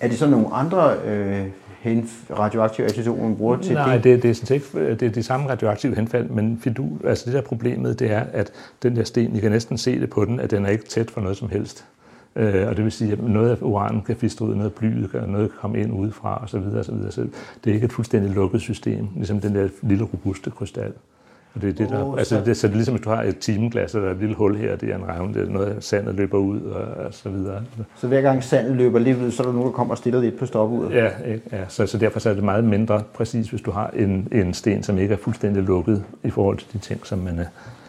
Er 0.00 0.08
det 0.08 0.18
så 0.18 0.26
nogle 0.26 0.46
andre 0.52 0.96
øh, 1.04 1.46
hen, 1.80 2.10
radioaktive 2.30 2.86
isotoper, 2.86 3.22
man 3.22 3.36
bruger 3.36 3.56
til 3.56 3.74
Nej, 3.74 3.94
det? 3.94 4.04
det, 4.04 4.22
det 4.22 4.30
er 4.30 4.34
sådan 4.34 4.54
ikke, 4.54 4.94
det 4.94 5.02
er 5.02 5.10
de 5.10 5.22
samme 5.22 5.48
radioaktive 5.48 5.94
henfald, 5.94 6.28
men 6.28 6.60
fidu, 6.60 6.88
altså 7.04 7.24
det 7.24 7.34
der 7.34 7.40
problemet, 7.40 7.98
det 7.98 8.10
er, 8.12 8.24
at 8.32 8.52
den 8.82 8.96
der 8.96 9.04
sten, 9.04 9.36
I 9.36 9.40
kan 9.40 9.50
næsten 9.50 9.78
se 9.78 10.00
det 10.00 10.10
på 10.10 10.24
den, 10.24 10.40
at 10.40 10.50
den 10.50 10.66
er 10.66 10.70
ikke 10.70 10.84
tæt 10.84 11.10
for 11.10 11.20
noget 11.20 11.36
som 11.36 11.48
helst. 11.48 11.84
Øh, 12.38 12.68
og 12.68 12.76
det 12.76 12.84
vil 12.84 12.92
sige, 12.92 13.12
at 13.12 13.22
noget 13.28 13.50
af 13.50 13.56
uranen 13.62 14.02
kan 14.02 14.16
fistre 14.16 14.46
ud, 14.46 14.54
noget 14.54 14.70
af 14.70 14.72
blyet 14.72 15.10
kan 15.10 15.20
noget 15.28 15.50
kan 15.50 15.58
komme 15.60 15.78
ind 15.80 15.92
udefra 15.92 16.40
osv. 16.44 16.56
osv. 16.78 17.10
Så 17.10 17.20
det 17.64 17.70
er 17.70 17.74
ikke 17.74 17.84
et 17.84 17.92
fuldstændig 17.92 18.30
lukket 18.30 18.60
system, 18.60 19.08
ligesom 19.16 19.40
den 19.40 19.54
der 19.54 19.68
lille 19.82 20.04
robuste 20.04 20.50
krystal. 20.50 20.92
Og 21.54 21.62
det 21.62 21.68
er 21.68 21.72
det, 21.74 21.88
der, 21.88 22.04
oh, 22.04 22.18
altså 22.18 22.38
så- 22.38 22.44
det, 22.44 22.56
så 22.56 22.66
det 22.66 22.72
er 22.72 22.76
ligesom, 22.76 22.94
hvis 22.94 23.04
du 23.04 23.10
har 23.10 23.22
et 23.22 23.38
timeglas, 23.38 23.94
og 23.94 24.02
der 24.02 24.08
er 24.08 24.12
et 24.12 24.18
lille 24.18 24.34
hul 24.34 24.56
her, 24.56 24.76
det 24.76 24.90
er 24.90 24.96
en 24.96 25.08
revne, 25.08 25.34
det 25.34 25.48
er 25.48 25.52
noget 25.52 25.76
sandet 25.84 26.14
løber 26.14 26.38
ud, 26.38 26.60
og, 26.60 27.04
og 27.06 27.14
så 27.14 27.28
videre. 27.28 27.62
Så 27.96 28.06
hver 28.08 28.20
gang 28.20 28.44
sandet 28.44 28.76
løber 28.76 28.98
lidt 28.98 29.18
ud, 29.22 29.30
så 29.30 29.42
er 29.42 29.46
der 29.46 29.52
nogen, 29.52 29.66
der 29.66 29.72
kommer 29.72 29.94
og 29.94 29.98
stiller 29.98 30.20
lidt 30.20 30.38
på 30.38 30.46
stopuret? 30.46 30.94
Ja, 30.94 31.08
ikke? 31.26 31.42
ja 31.52 31.64
så, 31.68 31.86
så 31.86 31.98
derfor 31.98 32.20
så 32.20 32.30
er 32.30 32.34
det 32.34 32.44
meget 32.44 32.64
mindre 32.64 33.02
præcis, 33.14 33.50
hvis 33.50 33.60
du 33.60 33.70
har 33.70 33.90
en, 33.96 34.28
en 34.32 34.54
sten, 34.54 34.82
som 34.82 34.98
ikke 34.98 35.14
er 35.14 35.18
fuldstændig 35.18 35.62
lukket 35.62 36.04
i 36.24 36.30
forhold 36.30 36.58
til 36.58 36.68
de 36.72 36.78
ting, 36.78 37.06
som 37.06 37.18
man 37.18 37.38
er, 37.38 37.46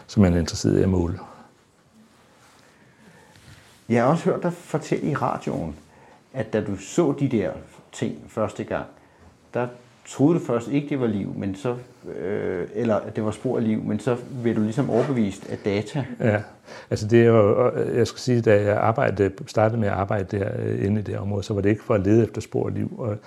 som 0.07 0.21
man 0.23 0.33
er 0.33 0.38
interesseret 0.39 0.79
i 0.79 0.83
at 0.83 0.89
måle. 0.89 1.13
Jeg 3.89 4.04
har 4.04 4.10
også 4.10 4.25
hørt 4.25 4.43
dig 4.43 4.54
fortælle 4.54 5.12
i 5.12 5.15
radioen, 5.15 5.75
at 6.34 6.54
da 6.54 6.62
du 6.62 6.75
så 6.78 7.13
de 7.19 7.28
der 7.28 7.52
ting 7.91 8.15
første 8.28 8.63
gang, 8.63 8.86
der 9.54 9.67
troede 10.08 10.39
du 10.39 10.45
først 10.45 10.67
ikke, 10.67 10.89
det 10.89 10.99
var 10.99 11.08
liv, 11.08 11.34
men 11.38 11.56
så, 11.56 11.75
øh, 12.17 12.67
eller 12.73 12.95
at 12.95 13.15
det 13.15 13.25
var 13.25 13.32
spor 13.32 13.58
af 13.58 13.63
liv, 13.63 13.84
men 13.84 13.99
så 13.99 14.17
blev 14.41 14.56
du 14.56 14.62
ligesom 14.62 14.89
overbevist 14.89 15.49
af 15.49 15.58
data. 15.58 16.06
Ja, 16.19 16.41
altså 16.89 17.08
det 17.08 17.21
er 17.21 17.25
jo, 17.25 17.71
jeg 17.78 18.08
skal 18.08 18.19
sige, 18.19 18.41
da 18.41 18.62
jeg 18.62 18.78
arbejdede, 18.78 19.32
startede 19.47 19.80
med 19.80 19.88
at 19.88 19.93
arbejde 19.93 20.38
der 20.38 20.49
øh, 20.60 20.86
inde 20.86 20.99
i 21.02 21.04
det 21.04 21.17
område, 21.17 21.43
så 21.43 21.54
var 21.54 21.62
det 21.62 21.69
ikke 21.69 21.84
for 21.84 21.93
at 21.93 22.02
lede 22.02 22.23
efter 22.23 22.41
spor 22.41 22.67
af 22.67 22.73
liv, 22.73 22.95
og 22.97 23.17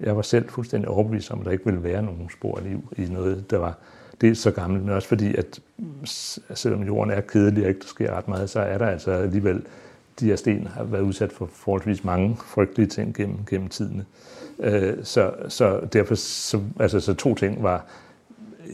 jeg 0.00 0.16
var 0.16 0.22
selv 0.22 0.48
fuldstændig 0.48 0.88
overbevist 0.88 1.30
om, 1.30 1.38
at 1.38 1.44
der 1.44 1.52
ikke 1.52 1.64
ville 1.64 1.82
være 1.82 2.02
nogen 2.02 2.30
spor 2.30 2.58
af 2.58 2.64
liv 2.64 2.92
i 2.96 3.12
noget, 3.12 3.50
der 3.50 3.58
var 3.58 3.78
dels 4.20 4.38
så 4.38 4.50
gammelt, 4.50 4.84
men 4.84 4.94
også 4.94 5.08
fordi, 5.08 5.34
at 5.36 5.60
selvom 6.54 6.82
jorden 6.82 7.12
er 7.12 7.20
kedelig 7.20 7.62
og 7.62 7.68
ikke 7.68 7.80
der 7.80 7.86
sker 7.86 8.12
ret 8.16 8.28
meget, 8.28 8.50
så 8.50 8.60
er 8.60 8.78
der 8.78 8.86
altså 8.86 9.10
alligevel, 9.10 9.62
de 10.20 10.26
her 10.26 10.36
sten 10.36 10.66
har 10.66 10.84
været 10.84 11.02
udsat 11.02 11.32
for 11.32 11.48
forholdsvis 11.52 12.04
mange 12.04 12.36
frygtelige 12.46 12.86
ting 12.88 13.14
gennem, 13.14 13.36
gennem 13.50 13.68
tiden. 13.68 14.02
Øh, 14.58 14.94
Så, 15.02 15.30
så 15.48 15.80
derfor, 15.92 16.14
så, 16.14 16.60
altså, 16.80 17.00
så 17.00 17.14
to 17.14 17.34
ting 17.34 17.62
var, 17.62 17.84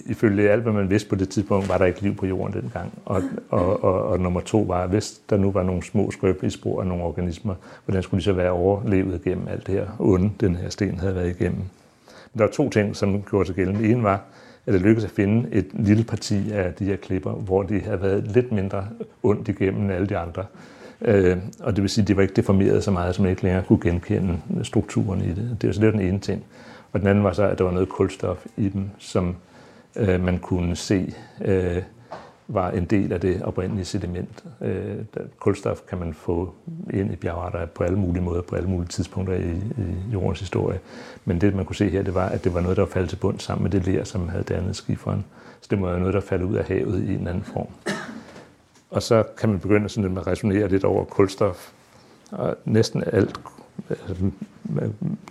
ifølge 0.06 0.50
alt, 0.50 0.62
hvad 0.62 0.72
man 0.72 0.90
vidste 0.90 1.08
på 1.08 1.14
det 1.14 1.28
tidspunkt, 1.28 1.68
var 1.68 1.78
der 1.78 1.84
ikke 1.84 2.00
liv 2.02 2.14
på 2.14 2.26
jorden 2.26 2.62
dengang. 2.62 2.92
Og, 3.04 3.22
og, 3.50 3.84
og, 3.84 4.04
og 4.04 4.20
nummer 4.20 4.40
to 4.40 4.60
var, 4.60 4.86
hvis 4.86 5.20
der 5.30 5.36
nu 5.36 5.50
var 5.50 5.62
nogle 5.62 5.82
små 5.82 6.10
skrøbelige 6.10 6.50
spor 6.50 6.80
af 6.80 6.86
nogle 6.86 7.04
organismer, 7.04 7.54
hvordan 7.84 8.02
skulle 8.02 8.18
de 8.18 8.24
så 8.24 8.32
være 8.32 8.50
overlevet 8.50 9.22
gennem 9.24 9.48
alt 9.48 9.66
det 9.66 9.74
her 9.74 9.86
onde, 9.98 10.30
den 10.40 10.56
her 10.56 10.68
sten 10.68 10.98
havde 10.98 11.14
været 11.14 11.28
igennem. 11.40 11.58
Men 12.32 12.38
der 12.38 12.44
var 12.44 12.50
to 12.52 12.70
ting, 12.70 12.96
som 12.96 13.22
gjorde 13.22 13.46
sig 13.46 13.54
gældende. 13.54 13.84
En 13.84 13.90
ene 13.90 14.02
var, 14.02 14.20
at 14.66 14.72
det 14.72 14.80
lykkedes 14.82 15.04
at 15.04 15.10
finde 15.10 15.48
et 15.52 15.66
lille 15.72 16.04
parti 16.04 16.50
af 16.52 16.74
de 16.74 16.84
her 16.84 16.96
klipper, 16.96 17.32
hvor 17.32 17.62
de 17.62 17.80
havde 17.80 18.02
været 18.02 18.24
lidt 18.24 18.52
mindre 18.52 18.88
ondt 19.22 19.48
igennem 19.48 19.82
end 19.82 19.92
alle 19.92 20.06
de 20.06 20.16
andre. 20.16 20.44
Øh, 21.02 21.36
og 21.60 21.76
det 21.76 21.82
vil 21.82 21.90
sige, 21.90 22.02
at 22.02 22.08
det 22.08 22.16
var 22.16 22.22
ikke 22.22 22.34
deformeret 22.34 22.84
så 22.84 22.90
meget, 22.90 23.14
som 23.14 23.22
man 23.22 23.30
ikke 23.30 23.42
længere 23.42 23.62
kunne 23.64 23.80
genkende 23.82 24.38
strukturen 24.62 25.20
i 25.20 25.28
det. 25.28 25.56
Det 25.60 25.66
var 25.66 25.72
så 25.72 25.80
det 25.80 25.86
var 25.86 25.92
den 25.92 26.08
ene 26.08 26.18
ting. 26.18 26.44
Og 26.92 27.00
den 27.00 27.08
anden 27.08 27.24
var 27.24 27.32
så, 27.32 27.42
at 27.42 27.58
der 27.58 27.64
var 27.64 27.72
noget 27.72 27.88
kulstof 27.88 28.46
i 28.56 28.68
dem, 28.68 28.90
som 28.98 29.36
øh, 29.96 30.24
man 30.24 30.38
kunne 30.38 30.76
se 30.76 31.14
øh, 31.44 31.82
var 32.48 32.70
en 32.70 32.84
del 32.84 33.12
af 33.12 33.20
det 33.20 33.42
oprindelige 33.42 33.84
sediment. 33.84 34.44
Øh, 34.60 34.96
kulstof 35.38 35.80
kan 35.88 35.98
man 35.98 36.14
få 36.14 36.54
ind 36.92 37.12
i 37.12 37.16
bjergarter 37.16 37.66
på 37.66 37.84
alle 37.84 37.98
mulige 37.98 38.22
måder, 38.22 38.42
på 38.42 38.56
alle 38.56 38.68
mulige 38.68 38.88
tidspunkter 38.88 39.34
i, 39.34 39.50
i 39.78 40.12
jordens 40.12 40.40
historie. 40.40 40.78
Men 41.24 41.40
det, 41.40 41.54
man 41.54 41.64
kunne 41.64 41.76
se 41.76 41.88
her, 41.88 42.02
det 42.02 42.14
var, 42.14 42.28
at 42.28 42.44
det 42.44 42.54
var 42.54 42.60
noget, 42.60 42.76
der 42.76 42.82
var 42.82 42.90
faldet 42.90 43.10
til 43.10 43.16
bund 43.16 43.38
sammen 43.40 43.62
med 43.62 43.70
det 43.70 43.86
ler, 43.86 44.04
som 44.04 44.28
havde 44.28 44.44
dannet 44.44 44.76
skiferen. 44.76 45.24
Så 45.60 45.68
det 45.70 45.78
må 45.78 45.86
være 45.86 45.98
noget, 45.98 46.14
der 46.14 46.20
faldt 46.20 46.44
ud 46.44 46.54
af 46.54 46.64
havet 46.64 47.02
i 47.02 47.08
en 47.08 47.18
eller 47.18 47.30
anden 47.30 47.44
form. 47.44 47.68
Og 48.90 49.02
så 49.02 49.24
kan 49.38 49.48
man 49.48 49.60
begynde 49.60 49.88
sådan 49.88 50.18
at 50.18 50.26
resonere 50.26 50.68
lidt 50.68 50.84
over 50.84 51.04
kulstof. 51.04 51.72
Og 52.30 52.56
næsten 52.64 53.02
alt 53.06 53.40
altså, 53.90 54.30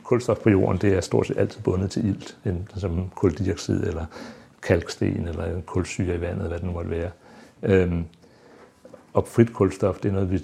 kulstof 0.04 0.40
på 0.40 0.50
jorden, 0.50 0.78
det 0.82 0.94
er 0.94 1.02
stort 1.02 1.28
set 1.28 1.38
altid 1.38 1.62
bundet 1.62 1.92
til 1.92 2.06
ilt, 2.06 2.38
enten 2.46 2.80
som 2.80 3.10
koldioxid 3.10 3.84
eller 3.84 4.06
kalksten 4.62 5.28
eller 5.28 5.62
kulsyre 5.62 6.16
i 6.16 6.22
vandet, 6.22 6.48
hvad 6.48 6.58
det 6.58 6.66
nu 6.66 6.72
måtte 6.72 6.90
være. 6.90 7.12
Øhm, 7.64 8.06
og 9.14 9.28
frit 9.28 9.54
kulstof, 9.54 10.00
det 10.00 10.10
er 10.10 10.14
noget, 10.14 10.32
vi 10.32 10.42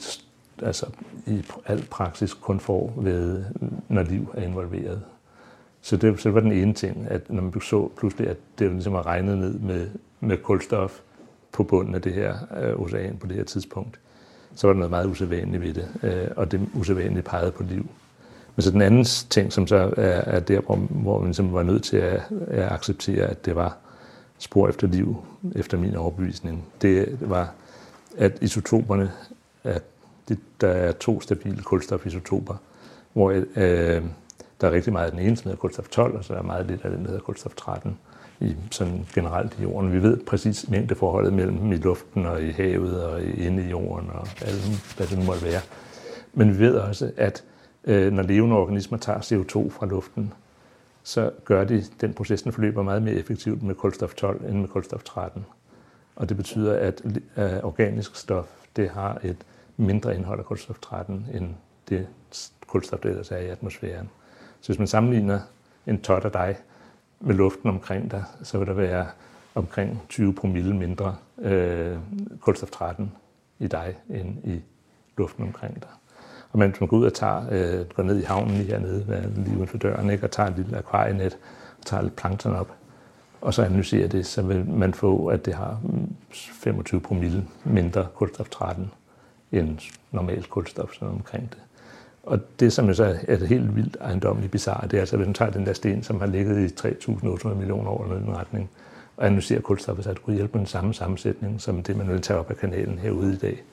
altså, 0.62 0.86
i 1.28 1.44
al 1.66 1.86
praksis 1.90 2.34
kun 2.34 2.60
får, 2.60 2.94
ved, 2.98 3.44
når 3.88 4.04
liv 4.04 4.34
er 4.34 4.42
involveret. 4.42 5.02
Så 5.82 5.98
det, 5.98 6.20
så 6.20 6.30
det 6.30 6.36
var 6.36 6.42
den 6.42 6.52
ene 6.52 6.74
ting, 6.74 7.08
at 7.10 7.30
når 7.30 7.42
man 7.42 7.62
så 7.62 7.90
pludselig, 7.98 8.28
at 8.28 8.38
det 8.60 8.72
ligesom 8.72 8.94
var 8.94 9.06
regnet 9.06 9.38
ned 9.38 9.60
med, 9.60 9.90
med 10.20 10.38
kulstof 10.38 11.00
på 11.52 11.64
bunden 11.64 11.96
af 11.96 12.02
det 12.02 12.14
her 12.14 12.36
øh, 12.62 12.80
ocean 12.80 13.18
på 13.18 13.28
det 13.28 13.36
her 13.36 13.44
tidspunkt, 13.44 14.00
så 14.56 14.68
var 14.68 14.74
der 14.74 14.80
noget 14.80 14.92
meget 14.92 15.06
usædvanligt 15.06 15.64
ved 15.64 15.74
det, 15.74 15.88
øh, 16.04 16.28
og 16.36 16.52
det 16.52 16.70
usædvanlige 16.74 17.24
pegede 17.24 17.52
på 17.52 17.64
liv. 17.64 17.90
Men 18.56 18.64
så 18.64 18.72
den 18.72 18.82
anden 18.82 19.06
ting, 19.30 19.54
som 19.54 19.68
så 19.68 19.76
er, 19.98 20.22
er 20.22 20.40
der, 20.40 20.62
hvor, 20.62 20.76
hvor 20.76 21.18
man 21.18 21.28
ligesom 21.28 21.54
var 21.54 21.64
nødt 21.64 21.84
til 21.84 21.98
at, 21.98 22.22
at 22.48 22.72
acceptere, 22.72 23.26
at 23.26 23.46
det 23.46 23.56
var 23.56 23.78
spor 24.38 24.70
efter 24.70 24.88
liv, 24.88 25.24
efter 25.56 25.78
min 25.78 25.96
overbevisning, 25.96 26.66
det 26.82 27.18
var, 27.22 27.54
at 28.18 28.38
isotoperne, 28.42 29.12
at 29.64 29.84
det, 30.30 30.40
der 30.62 30.68
er 30.68 30.92
to 30.92 31.22
stabile 31.22 31.64
kulstofisotoper, 31.64 32.56
hvor 33.14 33.32
øh, 33.32 34.04
der 34.62 34.68
er 34.68 34.72
rigtig 34.72 34.94
meget 34.94 35.06
af 35.06 35.12
den 35.12 35.20
ene, 35.20 35.38
som 35.38 35.44
hedder 35.44 35.62
kulstof 35.62 35.88
12, 35.88 36.16
og 36.16 36.24
så 36.24 36.34
er 36.34 36.38
der 36.38 36.44
meget 36.44 36.66
lidt 36.66 36.82
af 36.86 36.92
den, 36.92 37.02
der 37.02 37.08
hedder 37.08 37.24
kulstof 37.24 37.56
13 37.56 37.98
i, 38.42 38.56
sådan 38.72 39.06
generelt 39.14 39.60
i 39.60 39.62
jorden. 39.62 39.94
Vi 39.94 40.04
ved 40.04 40.18
præcis 40.18 40.70
mængdeforholdet 40.70 41.34
mellem 41.34 41.72
i 41.72 41.76
luften 41.76 42.26
og 42.26 42.44
i 42.44 42.52
havet 42.52 43.04
og 43.04 43.24
inde 43.24 43.64
i 43.64 43.70
jorden 43.70 44.10
og 44.10 44.28
alt, 44.42 44.94
hvad 44.98 45.08
det 45.08 45.18
nu 45.18 45.24
måtte 45.24 45.44
være. 45.44 45.62
Men 46.34 46.54
vi 46.54 46.60
ved 46.60 46.76
også, 46.76 47.12
at 47.18 47.44
øh, 47.84 48.14
når 48.14 48.24
levende 48.24 48.56
organismer 48.56 48.98
tager 48.98 49.20
CO2 49.20 49.70
fra 49.70 49.86
luften, 49.86 50.34
så 51.04 51.32
gør 51.46 51.64
de, 51.64 51.84
den 52.02 52.14
proces 52.14 52.42
den 52.42 52.52
forløber 52.52 52.84
meget 52.84 53.04
mere 53.04 53.16
effektivt 53.16 53.64
med 53.64 53.76
kulstof 53.76 54.14
12 54.14 54.46
end 54.50 54.60
med 54.60 54.68
kulstof 54.68 55.04
13. 55.04 55.46
Og 56.16 56.30
det 56.30 56.38
betyder, 56.38 56.78
at 56.78 57.02
øh, 57.38 57.64
organisk 57.64 58.16
stof 58.16 58.46
det 58.76 58.90
har 58.90 59.20
et 59.24 59.38
mindre 59.78 60.16
indhold 60.16 60.40
af 60.40 60.46
kulstof 60.46 60.80
13 60.80 61.28
end 61.34 61.50
det 61.90 62.08
kulstof, 62.68 63.00
der 63.00 63.10
ellers 63.10 63.32
er 63.32 63.38
i 63.38 63.48
atmosfæren. 63.48 64.10
Så 64.62 64.68
hvis 64.68 64.80
man 64.80 64.88
sammenligner 64.88 65.40
en 65.88 66.02
tot 66.02 66.26
af 66.26 66.32
dig 66.32 66.58
med 67.22 67.36
luften 67.36 67.70
omkring 67.70 68.12
dig, 68.12 68.24
så 68.44 68.58
vil 68.58 68.68
der 68.68 68.74
være 68.74 69.06
omkring 69.56 70.02
20 70.10 70.34
promille 70.34 70.76
mindre 70.76 71.16
øh, 71.42 71.98
kulstof 72.40 72.70
13 72.70 73.12
i 73.60 73.68
dig 73.68 73.96
end 74.10 74.38
i 74.44 74.62
luften 75.18 75.44
omkring 75.44 75.76
dig. 75.76 75.90
Og 76.52 76.60
man, 76.60 76.76
man 76.80 76.90
går 76.90 76.98
ud 76.98 77.06
og 77.06 77.14
tager, 77.14 77.46
øh, 77.52 77.86
går 77.96 78.04
ned 78.04 78.20
i 78.20 78.24
havnen 78.24 78.56
lige 78.56 78.68
hernede, 78.68 79.34
lige 79.36 79.58
uden 79.58 79.68
for 79.68 79.78
døren, 79.78 80.10
ikke? 80.10 80.24
og 80.24 80.32
tager 80.32 80.50
et 80.50 80.56
lille 80.56 80.78
akvarienet, 80.78 81.38
og 81.80 81.86
tager 81.86 82.04
lidt 82.04 82.16
plankton 82.16 82.56
op, 82.56 82.72
og 83.42 83.54
så 83.54 83.64
analyserer 83.64 84.08
det, 84.08 84.26
så 84.26 84.42
vil 84.42 84.70
man 84.70 84.94
få, 84.94 85.28
at 85.28 85.46
det 85.46 85.54
har 85.54 85.82
25 86.32 87.02
promille 87.02 87.48
mindre 87.64 88.08
kulstof 88.16 88.50
13 88.50 88.92
end 89.52 89.80
normalt 90.12 90.50
kulstof 90.50 90.94
sådan 90.94 91.08
omkring 91.08 91.50
det. 91.50 91.60
Og 92.24 92.40
det, 92.60 92.74
som 92.74 92.88
jo 92.88 92.94
så 92.94 93.18
er 93.28 93.36
det 93.36 93.48
helt 93.48 93.76
vildt 93.76 93.98
ejendommeligt 94.02 94.52
bizarre, 94.52 94.88
det 94.88 94.94
er 94.94 95.00
altså, 95.00 95.16
at 95.16 95.20
man 95.20 95.34
tager 95.34 95.52
den 95.52 95.66
der 95.66 95.74
sten, 95.74 96.04
som 96.04 96.20
har 96.20 96.28
ligget 96.28 96.72
i 96.84 96.88
3.800 96.88 97.54
millioner 97.54 97.90
år 97.92 98.04
eller 98.04 98.20
den 98.20 98.36
retning, 98.36 98.70
og 99.18 99.26
analyserer 99.26 99.62
kulstoffet, 99.62 100.04
så 100.04 100.10
det 100.10 100.24
kunne 100.24 100.36
hjælpe 100.36 100.52
med 100.54 100.60
den 100.60 100.68
samme 100.68 100.94
sammensætning, 100.94 101.62
som 101.62 101.84
det, 101.84 101.98
man 101.98 102.10
vil 102.10 102.22
tage 102.22 102.40
op 102.40 102.50
af 102.50 102.58
kanalen 102.58 103.00
herude 103.00 103.34
i 103.34 103.38
dag. 103.38 103.64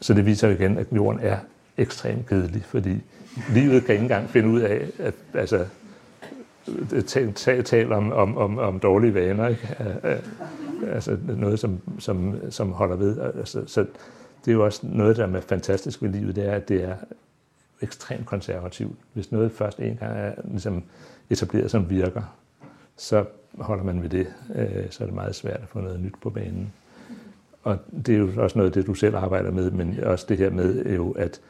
Så 0.00 0.14
det 0.14 0.26
viser 0.26 0.48
jo 0.48 0.54
igen, 0.54 0.78
at 0.78 0.86
jorden 0.92 1.20
er 1.22 1.36
ekstremt 1.76 2.26
kedelig, 2.26 2.64
fordi 2.64 2.96
livet 3.54 3.84
kan 3.84 3.94
ikke 3.94 4.02
engang 4.02 4.30
finde 4.30 4.48
ud 4.48 4.60
af, 4.60 4.86
at 4.98 5.14
altså, 5.34 5.66
tale 7.36 7.62
tal 7.62 7.92
om, 7.92 8.12
om, 8.12 8.36
om, 8.36 8.58
om 8.58 8.80
dårlige 8.80 9.14
vaner, 9.14 9.48
ikke? 9.48 9.76
altså 10.92 11.16
noget, 11.36 11.58
som, 11.58 11.80
som, 11.98 12.34
som 12.50 12.72
holder 12.72 12.96
ved. 12.96 13.20
Altså, 13.20 13.62
så 13.66 13.80
det 14.44 14.50
er 14.50 14.52
jo 14.52 14.64
også 14.64 14.80
noget, 14.82 15.16
der 15.16 15.26
er 15.26 15.40
fantastisk 15.40 16.02
ved 16.02 16.08
livet, 16.08 16.36
det 16.36 16.46
er, 16.48 16.52
at 16.52 16.68
det 16.68 16.84
er 16.84 16.94
ekstremt 17.82 18.26
konservativt. 18.26 18.96
Hvis 19.12 19.32
noget 19.32 19.52
først 19.52 19.78
en 19.78 19.96
gang 19.96 20.18
er 20.18 20.32
ligesom 20.44 20.82
etableret, 21.30 21.70
som 21.70 21.90
virker, 21.90 22.22
så 22.96 23.24
holder 23.58 23.84
man 23.84 24.02
ved 24.02 24.08
det. 24.08 24.26
Øh, 24.54 24.90
så 24.90 25.04
er 25.04 25.06
det 25.06 25.14
meget 25.14 25.34
svært 25.34 25.60
at 25.62 25.68
få 25.68 25.80
noget 25.80 26.00
nyt 26.00 26.14
på 26.22 26.30
banen. 26.30 26.72
Og 27.62 27.78
det 28.06 28.14
er 28.14 28.18
jo 28.18 28.30
også 28.36 28.58
noget 28.58 28.70
af 28.70 28.72
det, 28.72 28.86
du 28.86 28.94
selv 28.94 29.16
arbejder 29.16 29.50
med, 29.50 29.70
men 29.70 29.98
også 30.04 30.26
det 30.28 30.38
her 30.38 30.50
med, 30.50 30.94
jo, 30.94 31.10
at, 31.10 31.40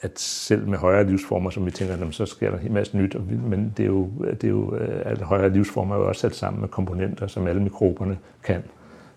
at 0.00 0.18
selv 0.20 0.68
med 0.68 0.78
højere 0.78 1.06
livsformer, 1.06 1.50
som 1.50 1.66
vi 1.66 1.70
tænker, 1.70 2.10
så 2.10 2.26
sker 2.26 2.50
der 2.50 2.56
en 2.56 2.62
hel 2.62 2.72
masse 2.72 2.96
nyt, 2.96 3.16
men 3.30 3.74
det 3.76 3.82
er 3.82 3.86
jo, 3.86 4.10
det 4.20 4.44
er 4.44 4.48
jo 4.48 4.76
øh, 4.76 5.02
at 5.04 5.18
højere 5.18 5.50
livsformer 5.50 5.94
er 5.94 5.98
jo 5.98 6.08
også 6.08 6.20
sat 6.20 6.34
sammen 6.34 6.60
med 6.60 6.68
komponenter, 6.68 7.26
som 7.26 7.46
alle 7.46 7.62
mikroberne 7.62 8.18
kan. 8.42 8.62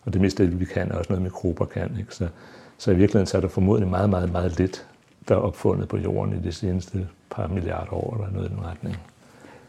Og 0.05 0.13
det 0.13 0.21
meste 0.21 0.43
af 0.43 0.49
det, 0.49 0.59
vi 0.59 0.65
kan, 0.65 0.91
er 0.91 0.95
også 0.95 1.09
noget, 1.09 1.23
mikrober 1.23 1.65
kan. 1.65 1.95
Ikke? 1.99 2.15
Så, 2.15 2.27
så 2.77 2.91
i 2.91 2.95
virkeligheden 2.95 3.27
så 3.27 3.37
er 3.37 3.41
der 3.41 3.47
formodentlig 3.47 3.89
meget, 3.89 4.09
meget, 4.09 4.31
meget 4.31 4.59
lidt, 4.59 4.87
der 5.27 5.35
er 5.35 5.39
opfundet 5.39 5.87
på 5.87 5.97
jorden 5.97 6.33
i 6.33 6.47
de 6.47 6.51
seneste 6.51 7.07
par 7.31 7.47
milliarder 7.47 7.93
år, 7.93 8.15
eller 8.15 8.31
noget 8.33 8.51
i 8.51 8.53
den 8.53 8.65
retning. 8.65 8.97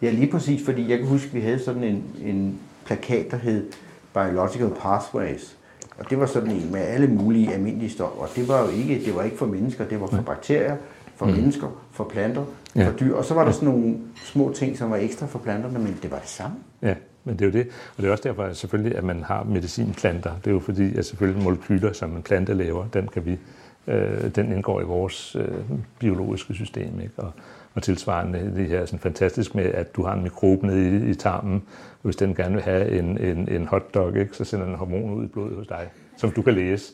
Ja, 0.03 0.11
lige 0.11 0.31
præcis, 0.31 0.65
fordi 0.65 0.91
jeg 0.91 0.99
kan 0.99 1.07
huske, 1.07 1.27
at 1.27 1.35
vi 1.35 1.41
havde 1.41 1.59
sådan 1.59 1.85
en, 1.85 2.05
en 2.23 2.59
plakat, 2.87 3.31
der 3.31 3.37
hed 3.37 3.67
Biological 4.15 4.71
Pathways. 4.81 5.57
Og 5.99 6.11
det 6.11 6.21
var 6.21 6.27
sådan 6.27 6.51
en 6.51 6.73
med 6.73 6.81
alle 6.81 7.07
mulige 7.07 7.53
almindelige 7.53 7.91
stoffer. 7.91 8.23
Og 8.23 8.29
det 8.37 8.49
var 8.49 8.61
jo 8.61 8.69
ikke, 8.69 9.05
det 9.05 9.15
var 9.15 9.23
ikke 9.23 9.37
for 9.37 9.47
mennesker, 9.47 9.85
det 9.85 10.01
var 10.01 10.07
for 10.07 10.23
bakterier, 10.23 10.77
for 11.17 11.27
mm. 11.27 11.33
mennesker, 11.33 11.69
for 11.93 12.05
planter, 12.05 12.45
ja. 12.77 12.89
for 12.89 12.93
dyr. 12.93 13.15
Og 13.15 13.25
så 13.25 13.35
var 13.35 13.45
der 13.45 13.53
sådan 13.53 13.69
nogle 13.69 13.97
små 14.17 14.53
ting, 14.53 14.79
som 14.79 14.91
var 14.91 14.97
ekstra 14.97 15.27
for 15.27 15.39
planterne, 15.39 15.79
men 15.79 15.99
det 16.03 16.11
var 16.11 16.19
det 16.19 16.29
samme. 16.29 16.57
Ja, 16.83 16.95
men 17.25 17.39
det 17.39 17.43
er 17.43 17.47
jo 17.47 17.53
det. 17.53 17.69
Og 17.97 18.03
det 18.03 18.09
er 18.09 18.13
også 18.13 18.29
derfor 18.29 18.53
selvfølgelig, 18.53 18.99
at 18.99 19.05
man 19.05 19.23
har 19.23 19.45
medicinplanter. 19.45 20.33
Det 20.45 20.47
er 20.47 20.55
jo 20.55 20.61
fordi, 20.61 20.97
at 20.97 21.07
selvfølgelig 21.07 21.45
molekyler, 21.45 21.93
som 21.93 22.17
en 22.17 22.23
plante 22.23 22.55
laver, 22.55 22.87
den 22.87 23.09
kan 23.09 23.27
vi 23.27 23.39
øh, 23.87 24.35
den 24.35 24.53
indgår 24.53 24.81
i 24.81 24.85
vores 24.85 25.37
øh, 25.37 25.59
biologiske 25.99 26.55
system. 26.55 27.01
Ikke? 27.01 27.15
Og, 27.17 27.33
og 27.75 27.83
tilsvarende 27.83 28.53
det 28.57 28.69
her 28.69 28.87
sådan 28.87 28.99
fantastisk 28.99 29.55
med, 29.55 29.65
at 29.65 29.97
du 29.97 30.03
har 30.03 30.15
en 30.15 30.23
mikrobe 30.23 30.67
nede 30.67 31.07
i, 31.07 31.11
i 31.11 31.15
tarmen, 31.15 31.63
og 31.93 32.03
hvis 32.03 32.17
den 32.17 32.35
gerne 32.35 32.55
vil 32.55 32.63
have 32.63 32.99
en, 32.99 33.19
en, 33.19 33.49
en 33.49 33.67
hotdog, 33.67 34.17
ikke, 34.17 34.37
så 34.37 34.45
sender 34.45 34.67
den 34.67 34.75
hormon 34.75 35.15
ud 35.15 35.25
i 35.25 35.29
blodet 35.29 35.57
hos 35.57 35.67
dig, 35.67 35.89
som 36.17 36.31
du 36.31 36.43
kan 36.43 36.55
læse 36.55 36.93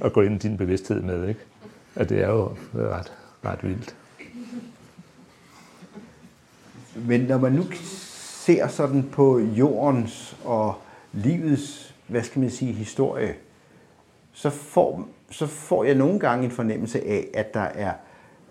og 0.00 0.12
gå 0.12 0.20
ind 0.20 0.34
i 0.34 0.48
din 0.48 0.56
bevidsthed 0.56 1.02
med. 1.02 1.28
Ikke? 1.28 1.40
Og 1.96 2.08
det 2.08 2.22
er 2.22 2.28
jo 2.28 2.48
ret, 2.74 3.12
ret 3.44 3.64
vildt. 3.64 3.96
Men 6.96 7.20
når 7.20 7.38
man 7.38 7.52
nu 7.52 7.64
ser 8.44 8.68
sådan 8.68 9.02
på 9.12 9.38
jordens 9.38 10.36
og 10.44 10.74
livets, 11.12 11.94
hvad 12.06 12.22
skal 12.22 12.40
man 12.40 12.50
sige, 12.50 12.72
historie, 12.72 13.34
så 14.32 14.50
får, 14.50 15.08
så 15.34 15.46
får 15.46 15.84
jeg 15.84 15.94
nogle 15.94 16.18
gange 16.18 16.44
en 16.44 16.50
fornemmelse 16.50 17.06
af, 17.06 17.28
at 17.34 17.54
der 17.54 17.60
er 17.60 17.92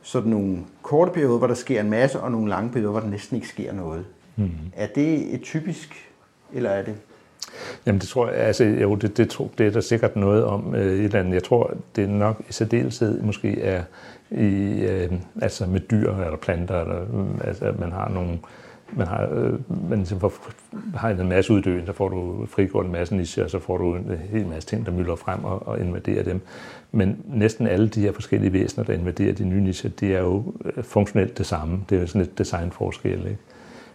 sådan 0.02 0.32
nogle 0.32 0.58
korte 0.82 1.12
perioder, 1.12 1.38
hvor 1.38 1.48
der 1.48 1.54
sker 1.54 1.82
en 1.82 1.90
masse, 1.90 2.20
og 2.20 2.32
nogle 2.32 2.50
lange 2.50 2.72
perioder, 2.72 2.92
hvor 2.92 3.00
der 3.00 3.08
næsten 3.08 3.36
ikke 3.36 3.48
sker 3.48 3.74
noget. 3.74 4.06
Mm. 4.36 4.50
Er 4.76 4.88
det 4.88 5.34
et 5.34 5.42
typisk, 5.42 6.10
eller 6.54 6.70
er 6.70 6.84
det? 6.84 6.96
Jamen 7.86 8.02
det 8.02 8.08
tror 8.08 8.28
jeg, 8.30 8.36
altså 8.36 8.64
jo, 8.64 8.96
det, 8.96 9.18
det, 9.18 9.30
tror, 9.30 9.50
det 9.58 9.68
er 9.68 9.72
der 9.72 9.82
sikkert 9.82 10.16
noget 10.16 10.44
om 10.44 10.76
øh, 10.76 10.82
et 10.82 11.04
eller 11.04 11.20
andet. 11.20 11.34
Jeg 11.34 11.44
tror, 11.44 11.74
det 11.96 12.04
er 12.04 12.08
nok 12.08 12.42
i 12.50 12.54
særdeleshed 12.54 13.22
måske 13.22 13.62
er 13.62 13.84
i, 14.32 14.82
øh, 14.82 15.12
altså 15.42 15.66
med 15.66 15.80
dyr 15.80 16.14
eller 16.14 16.38
planter, 16.38 16.82
eller, 16.82 17.26
altså 17.44 17.66
at 17.66 17.80
man 17.80 17.92
har 17.92 18.10
nogle, 18.10 18.40
man 18.98 19.08
har, 19.08 19.30
øh, 19.32 19.90
man 19.90 19.98
ligesom 19.98 20.20
får, 20.20 20.34
har 20.96 21.10
en 21.10 21.30
masse 21.30 21.54
uddøen, 21.54 21.86
så 21.86 21.94
får 21.94 22.10
du 22.10 22.46
frigjort 22.46 22.86
en 22.86 22.92
masse 22.92 23.16
niche, 23.16 23.44
og 23.44 23.50
så 23.50 23.60
får 23.60 23.78
du 23.78 23.96
en 23.96 24.12
hel 24.32 24.48
masse 24.48 24.70
ting, 24.70 24.86
der 24.86 24.92
mylder 24.92 25.16
frem 25.16 25.44
og, 25.44 25.68
og 25.68 25.80
invaderer 25.80 26.24
dem. 26.24 26.42
Men 26.92 27.18
næsten 27.26 27.68
alle 27.68 27.88
de 27.88 28.02
her 28.02 28.12
forskellige 28.12 28.54
væsener, 28.54 28.86
der 28.86 28.94
invaderer 28.94 29.34
de 29.34 29.46
nye 29.46 29.62
nicher, 29.62 29.90
det 29.90 30.16
er 30.16 30.20
jo 30.20 30.54
øh, 30.66 30.84
funktionelt 30.84 31.38
det 31.38 31.46
samme. 31.46 31.80
Det 31.90 31.96
er 31.96 32.02
jo 32.02 32.08
sådan 32.08 32.22
et 32.22 32.38
designforskel. 32.38 33.20
Ikke? 33.20 33.38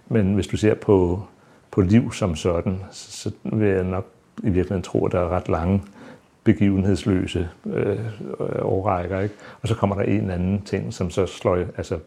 Men 0.09 0.34
hvis 0.34 0.46
du 0.46 0.57
ser 0.57 0.74
på, 0.74 1.22
på 1.70 1.80
liv 1.80 2.12
som 2.12 2.36
sådan, 2.36 2.80
så 2.90 3.30
vil 3.44 3.68
jeg 3.68 3.84
nok 3.84 4.07
i 4.42 4.51
virkeligheden 4.51 4.82
tro, 4.82 5.07
at 5.07 5.12
der 5.12 5.20
er 5.20 5.28
ret 5.28 5.49
lange 5.49 5.82
begivenhedsløse 6.44 7.49
øh, 7.66 7.99
øh, 8.40 8.62
årrækker. 8.62 9.20
Ikke? 9.20 9.34
Og 9.62 9.68
så 9.68 9.74
kommer 9.74 9.96
der 9.96 10.03
en 10.03 10.20
eller 10.20 10.34
anden 10.34 10.62
ting, 10.62 10.94
som 10.94 11.11
så 11.11 11.26
slår, 11.26 11.57
altså 11.76 11.99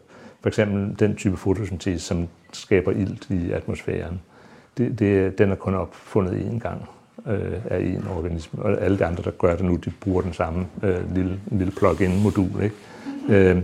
for 0.42 0.48
eksempel 0.48 0.96
den 0.98 1.16
type 1.16 1.36
fotosyntese, 1.36 2.06
som 2.06 2.28
skaber 2.52 2.92
ilt 2.92 3.30
i 3.30 3.52
atmosfæren. 3.52 4.20
Det, 4.78 4.98
det, 4.98 5.38
den 5.38 5.50
er 5.50 5.54
kun 5.54 5.74
opfundet 5.74 6.32
én 6.32 6.58
gang. 6.58 6.88
øh, 7.26 7.52
af 7.70 7.78
en 7.78 8.04
organisme, 8.10 8.62
og 8.62 8.82
alle 8.82 8.98
de 8.98 9.04
andre, 9.04 9.22
der 9.22 9.30
gør 9.30 9.56
det 9.56 9.64
nu, 9.64 9.76
de 9.76 9.92
bruger 10.00 10.22
den 10.22 10.32
samme 10.32 10.66
øh, 10.82 11.14
lille, 11.14 11.40
lille 11.46 11.72
plug-in-modul. 11.72 12.62
Ikke? 12.62 12.76
Øh, 13.28 13.62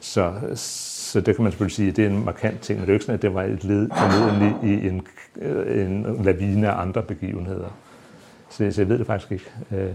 så, 0.00 0.32
så 0.54 1.20
det 1.20 1.36
kan 1.36 1.42
man 1.42 1.52
selvfølgelig 1.52 1.76
sige, 1.76 1.88
at 1.88 1.96
det 1.96 2.04
er 2.04 2.08
en 2.08 2.24
markant 2.24 2.60
ting, 2.60 2.78
men 2.78 2.86
det 2.86 2.88
er 2.88 2.92
jo 2.92 2.96
ikke 2.96 3.04
sådan, 3.04 3.18
at 3.18 3.22
det 3.22 3.34
var 3.34 3.42
et 3.42 3.64
led 3.64 3.88
formodentlig 3.96 4.54
i 4.62 4.88
en, 4.88 5.06
øh, 5.36 5.86
en 5.86 6.24
lavine 6.24 6.68
af 6.68 6.80
andre 6.80 7.02
begivenheder. 7.02 7.76
Så, 8.50 8.70
så 8.70 8.80
jeg 8.80 8.88
ved 8.88 8.98
det 8.98 9.06
faktisk 9.06 9.32
ikke. 9.32 9.50
Øh, 9.72 9.90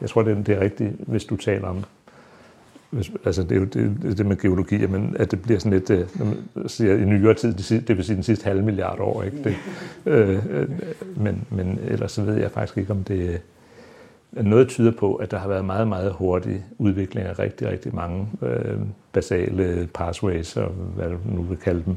jeg 0.00 0.08
tror, 0.08 0.22
det 0.22 0.38
er, 0.38 0.42
det 0.42 0.60
rigtigt, 0.60 0.92
hvis 0.98 1.24
du 1.24 1.36
taler 1.36 1.68
om 1.68 1.84
hvis, 2.90 3.12
altså 3.24 3.42
det 3.42 3.52
er 3.52 3.56
jo 3.56 3.64
det, 3.64 4.18
det 4.18 4.26
med 4.26 4.36
geologi, 4.36 4.86
men 4.86 5.16
at 5.18 5.30
det 5.30 5.42
bliver 5.42 5.58
sådan 5.58 5.72
lidt, 5.72 5.90
øh, 5.90 6.06
når 6.14 6.24
man 6.24 6.68
siger 6.68 6.96
i 6.96 7.04
nyere 7.04 7.34
tid, 7.34 7.80
det 7.80 7.96
vil 7.96 8.04
sige 8.04 8.16
den 8.16 8.22
sidste 8.22 8.44
halve 8.44 8.62
milliard 8.62 9.00
år, 9.00 9.22
ikke? 9.22 9.44
Det, 9.44 9.56
øh, 10.06 10.46
øh 10.50 10.68
men, 11.16 11.46
men 11.50 11.78
ellers 11.84 12.12
så 12.12 12.22
ved 12.22 12.34
jeg 12.34 12.50
faktisk 12.50 12.78
ikke, 12.78 12.90
om 12.92 13.04
det 13.04 13.40
øh, 14.32 14.44
noget 14.44 14.68
tyder 14.68 14.90
på, 14.90 15.14
at 15.14 15.30
der 15.30 15.38
har 15.38 15.48
været 15.48 15.64
meget, 15.64 15.88
meget 15.88 16.12
hurtig 16.12 16.64
udvikling 16.78 17.26
af 17.26 17.38
rigtig, 17.38 17.68
rigtig 17.68 17.94
mange 17.94 18.28
øh, 18.42 18.78
basale 19.12 19.88
pathways, 19.94 20.56
og 20.56 20.70
hvad 20.70 21.10
du 21.10 21.18
nu 21.24 21.42
vil 21.42 21.58
kalde 21.58 21.82
dem, 21.84 21.96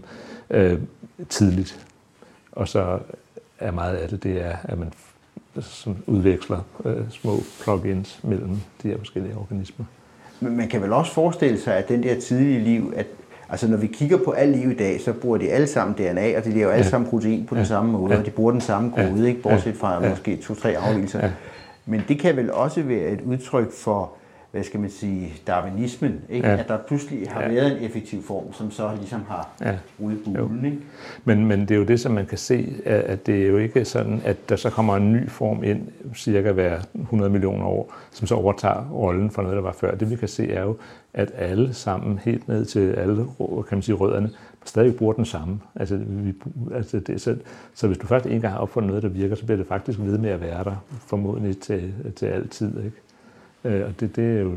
øh, 0.49 0.79
tidligt. 1.29 1.87
Og 2.51 2.67
så 2.67 2.99
er 3.59 3.71
meget 3.71 3.95
af 3.95 4.09
det, 4.09 4.23
det 4.23 4.41
er, 4.41 4.57
at 4.63 4.79
man 4.79 4.93
udveksler 6.07 6.59
øh, 6.85 7.09
små 7.09 7.39
plugins 7.63 8.19
mellem 8.23 8.57
de 8.83 8.87
her 8.87 8.97
forskellige 8.97 9.37
organismer. 9.37 9.85
Men 10.43 10.57
man 10.57 10.67
kan 10.67 10.81
vel 10.81 10.93
også 10.93 11.13
forestille 11.13 11.59
sig, 11.59 11.75
at 11.75 11.89
den 11.89 12.03
der 12.03 12.19
tidlige 12.19 12.59
liv, 12.59 12.93
at 12.95 13.05
altså 13.49 13.67
når 13.67 13.77
vi 13.77 13.87
kigger 13.87 14.17
på 14.25 14.31
alt 14.31 14.57
liv 14.57 14.71
i 14.71 14.75
dag, 14.75 15.01
så 15.01 15.13
bruger 15.13 15.37
de 15.37 15.49
alle 15.49 15.67
sammen 15.67 15.95
DNA, 15.97 16.37
og 16.37 16.45
de 16.45 16.51
laver 16.51 16.71
alle 16.71 16.85
sammen 16.85 17.09
protein 17.09 17.45
på 17.45 17.55
den 17.55 17.65
samme 17.65 17.91
måde, 17.91 18.17
og 18.17 18.25
de 18.25 18.31
bruger 18.31 18.51
den 18.51 18.61
samme 18.61 18.91
kode, 18.91 19.27
ikke? 19.29 19.41
bortset 19.41 19.75
fra 19.75 20.09
måske 20.09 20.35
to-tre 20.35 20.77
afvielser. 20.77 21.29
Men 21.85 22.03
det 22.07 22.19
kan 22.19 22.35
vel 22.37 22.51
også 22.51 22.81
være 22.81 23.09
et 23.09 23.21
udtryk 23.21 23.71
for 23.71 24.11
hvad 24.53 24.63
skal 24.63 24.79
man 24.79 24.89
sige, 24.89 25.33
darwinismen, 25.47 26.21
ikke? 26.29 26.47
Ja. 26.47 26.57
at 26.57 26.67
der 26.67 26.77
pludselig 26.87 27.29
har 27.29 27.41
ja. 27.41 27.47
været 27.47 27.77
en 27.77 27.83
effektiv 27.83 28.23
form, 28.23 28.53
som 28.53 28.71
så 28.71 28.91
ligesom 28.99 29.23
har 29.27 29.49
ja. 29.61 29.77
bulen. 29.97 30.65
Ikke? 30.65 30.77
Men, 31.23 31.45
men 31.45 31.61
det 31.61 31.71
er 31.71 31.75
jo 31.75 31.83
det, 31.83 31.99
som 31.99 32.11
man 32.11 32.25
kan 32.25 32.37
se, 32.37 32.75
at 32.85 33.25
det 33.25 33.43
er 33.43 33.47
jo 33.47 33.57
ikke 33.57 33.85
sådan, 33.85 34.21
at 34.25 34.49
der 34.49 34.55
så 34.55 34.69
kommer 34.69 34.95
en 34.95 35.13
ny 35.13 35.29
form 35.29 35.63
ind, 35.63 35.87
cirka 36.15 36.51
hver 36.51 36.79
100 36.93 37.31
millioner 37.31 37.65
år, 37.65 37.93
som 38.11 38.27
så 38.27 38.35
overtager 38.35 38.89
rollen 38.91 39.31
for 39.31 39.41
noget, 39.41 39.55
der 39.55 39.61
var 39.61 39.71
før. 39.71 39.95
Det 39.95 40.09
vi 40.09 40.15
kan 40.15 40.27
se 40.27 40.51
er 40.51 40.63
jo, 40.63 40.77
at 41.13 41.31
alle 41.37 41.73
sammen, 41.73 42.19
helt 42.19 42.47
ned 42.47 42.65
til 42.65 42.91
alle 42.91 43.25
kan 43.37 43.77
man 43.77 43.81
sige, 43.81 43.95
rødderne, 43.95 44.29
stadig 44.65 44.95
bruger 44.95 45.13
den 45.13 45.25
samme. 45.25 45.59
Altså, 45.75 45.99
vi, 46.07 46.33
altså 46.75 46.99
det, 46.99 47.21
så, 47.21 47.35
så 47.73 47.87
hvis 47.87 47.97
du 47.97 48.07
først 48.07 48.25
en 48.25 48.41
gang 48.41 48.53
har 48.53 48.59
opfundet 48.59 48.87
noget, 48.87 49.03
der 49.03 49.09
virker, 49.09 49.35
så 49.35 49.45
bliver 49.45 49.57
det 49.57 49.67
faktisk 49.67 49.99
ved 49.99 50.17
med 50.17 50.29
at 50.29 50.41
være 50.41 50.63
der, 50.63 50.75
formodentlig 51.07 51.59
til, 51.59 51.93
til 52.15 52.25
altid. 52.25 52.77
Ikke? 52.77 52.97
Øh, 53.63 53.85
og 53.85 53.99
det, 53.99 54.15
det, 54.15 54.37
er 54.37 54.41
jo, 54.41 54.51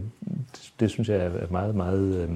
det, 0.52 0.72
det 0.80 0.90
synes 0.90 1.08
jeg 1.08 1.16
er 1.16 1.30
meget, 1.50 1.74
meget 1.74 2.16
øh, 2.22 2.30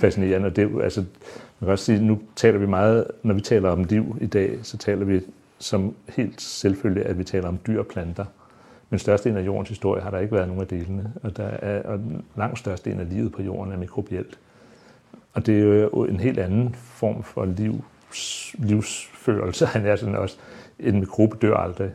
fascinerende. 0.00 0.46
Og 0.46 0.56
det, 0.56 0.82
altså, 0.82 1.00
man 1.00 1.66
kan 1.66 1.68
også 1.68 1.84
sige, 1.84 2.02
nu 2.02 2.20
taler 2.36 2.58
vi 2.58 2.66
meget, 2.66 3.06
når 3.22 3.34
vi 3.34 3.40
taler 3.40 3.70
om 3.70 3.84
liv 3.84 4.16
i 4.20 4.26
dag, 4.26 4.58
så 4.62 4.78
taler 4.78 5.04
vi 5.04 5.20
som 5.58 5.94
helt 6.08 6.40
selvfølgelig, 6.40 7.06
at 7.06 7.18
vi 7.18 7.24
taler 7.24 7.48
om 7.48 7.58
dyr 7.66 7.78
og 7.78 7.86
planter. 7.86 8.24
Men 8.90 8.98
størstedelen 8.98 9.42
af 9.42 9.46
jordens 9.46 9.68
historie 9.68 10.02
har 10.02 10.10
der 10.10 10.18
ikke 10.18 10.34
været 10.34 10.48
nogen 10.48 10.62
af 10.62 10.68
delene, 10.68 11.12
og, 11.22 11.36
der 11.36 11.44
er, 11.44 11.82
og 11.82 12.00
langt 12.36 12.58
størstedelen 12.58 13.00
af 13.00 13.10
livet 13.10 13.32
på 13.32 13.42
jorden 13.42 13.72
er 13.72 13.76
mikrobielt. 13.78 14.38
Og 15.32 15.46
det 15.46 15.58
er 15.58 15.64
jo 15.64 16.04
en 16.04 16.20
helt 16.20 16.38
anden 16.38 16.74
form 16.74 17.22
for 17.22 17.44
livs, 17.44 18.54
livsførelse, 18.58 19.66
han 19.76 19.86
er 19.86 19.96
sådan 19.96 20.14
også. 20.14 20.36
En 20.78 21.00
mikrobe 21.00 21.36
dør 21.42 21.56
aldrig. 21.56 21.90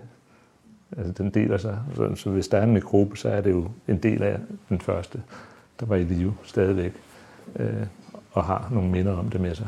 Altså, 0.98 1.14
den 1.24 1.30
deler 1.30 1.58
sig. 1.58 1.78
Så, 1.96 2.16
så 2.16 2.30
hvis 2.30 2.48
der 2.48 2.58
er 2.58 2.64
en 2.64 2.74
mikrobe, 2.74 3.18
så 3.18 3.30
er 3.30 3.42
det 3.42 3.52
jo 3.52 3.68
en 3.88 3.98
del 3.98 4.24
af 4.24 4.38
den 4.70 4.80
første, 4.80 5.22
der 5.80 5.86
var 5.86 5.96
i 5.96 6.04
live 6.04 6.34
stadigvæk, 6.44 6.94
øh, 7.60 7.68
og 8.32 8.44
har 8.44 8.70
nogle 8.72 8.90
minder 8.90 9.18
om 9.18 9.30
det 9.30 9.42
med 9.42 9.56
sig. 9.56 9.68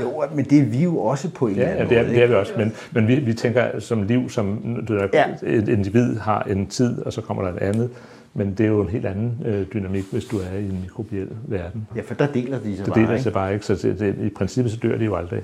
Jo, 0.00 0.24
men 0.34 0.44
det 0.44 0.58
er 0.58 0.64
vi 0.64 0.82
jo 0.82 0.98
også 0.98 1.30
på 1.30 1.46
en 1.46 1.54
ja, 1.54 1.60
eller 1.60 1.72
anden 1.72 1.90
ja, 1.90 1.94
det 1.94 1.98
er, 1.98 2.02
måde. 2.02 2.14
det 2.14 2.22
er 2.22 2.26
vi 2.26 2.34
også, 2.34 2.52
men, 2.56 2.72
men 2.92 3.08
vi, 3.08 3.14
vi 3.14 3.34
tænker 3.34 3.80
som 3.80 4.02
liv, 4.02 4.30
som 4.30 4.76
du 4.88 4.92
ved, 4.92 5.08
ja. 5.12 5.26
et 5.42 5.68
individ 5.68 6.16
har 6.16 6.42
en 6.42 6.66
tid, 6.66 7.02
og 7.02 7.12
så 7.12 7.20
kommer 7.20 7.42
der 7.42 7.52
et 7.52 7.58
andet. 7.58 7.90
Men 8.34 8.54
det 8.54 8.66
er 8.66 8.68
jo 8.68 8.80
en 8.80 8.88
helt 8.88 9.06
anden 9.06 9.42
øh, 9.44 9.66
dynamik, 9.72 10.04
hvis 10.12 10.24
du 10.24 10.38
er 10.38 10.58
i 10.58 10.64
en 10.64 10.80
mikrobiel 10.80 11.28
verden. 11.44 11.88
Ja, 11.96 12.00
for 12.00 12.14
der 12.14 12.26
deler 12.26 12.58
de 12.58 12.76
sig 12.76 12.86
det 12.86 12.94
bare, 12.94 13.02
deler 13.02 13.18
sig 13.18 13.32
bare 13.32 13.54
ikke, 13.54 13.66
så 13.66 13.74
det, 13.74 13.98
det, 13.98 14.16
i 14.18 14.28
princippet 14.28 14.72
så 14.72 14.78
dør 14.82 14.98
de 14.98 15.04
jo 15.04 15.14
aldrig. 15.14 15.42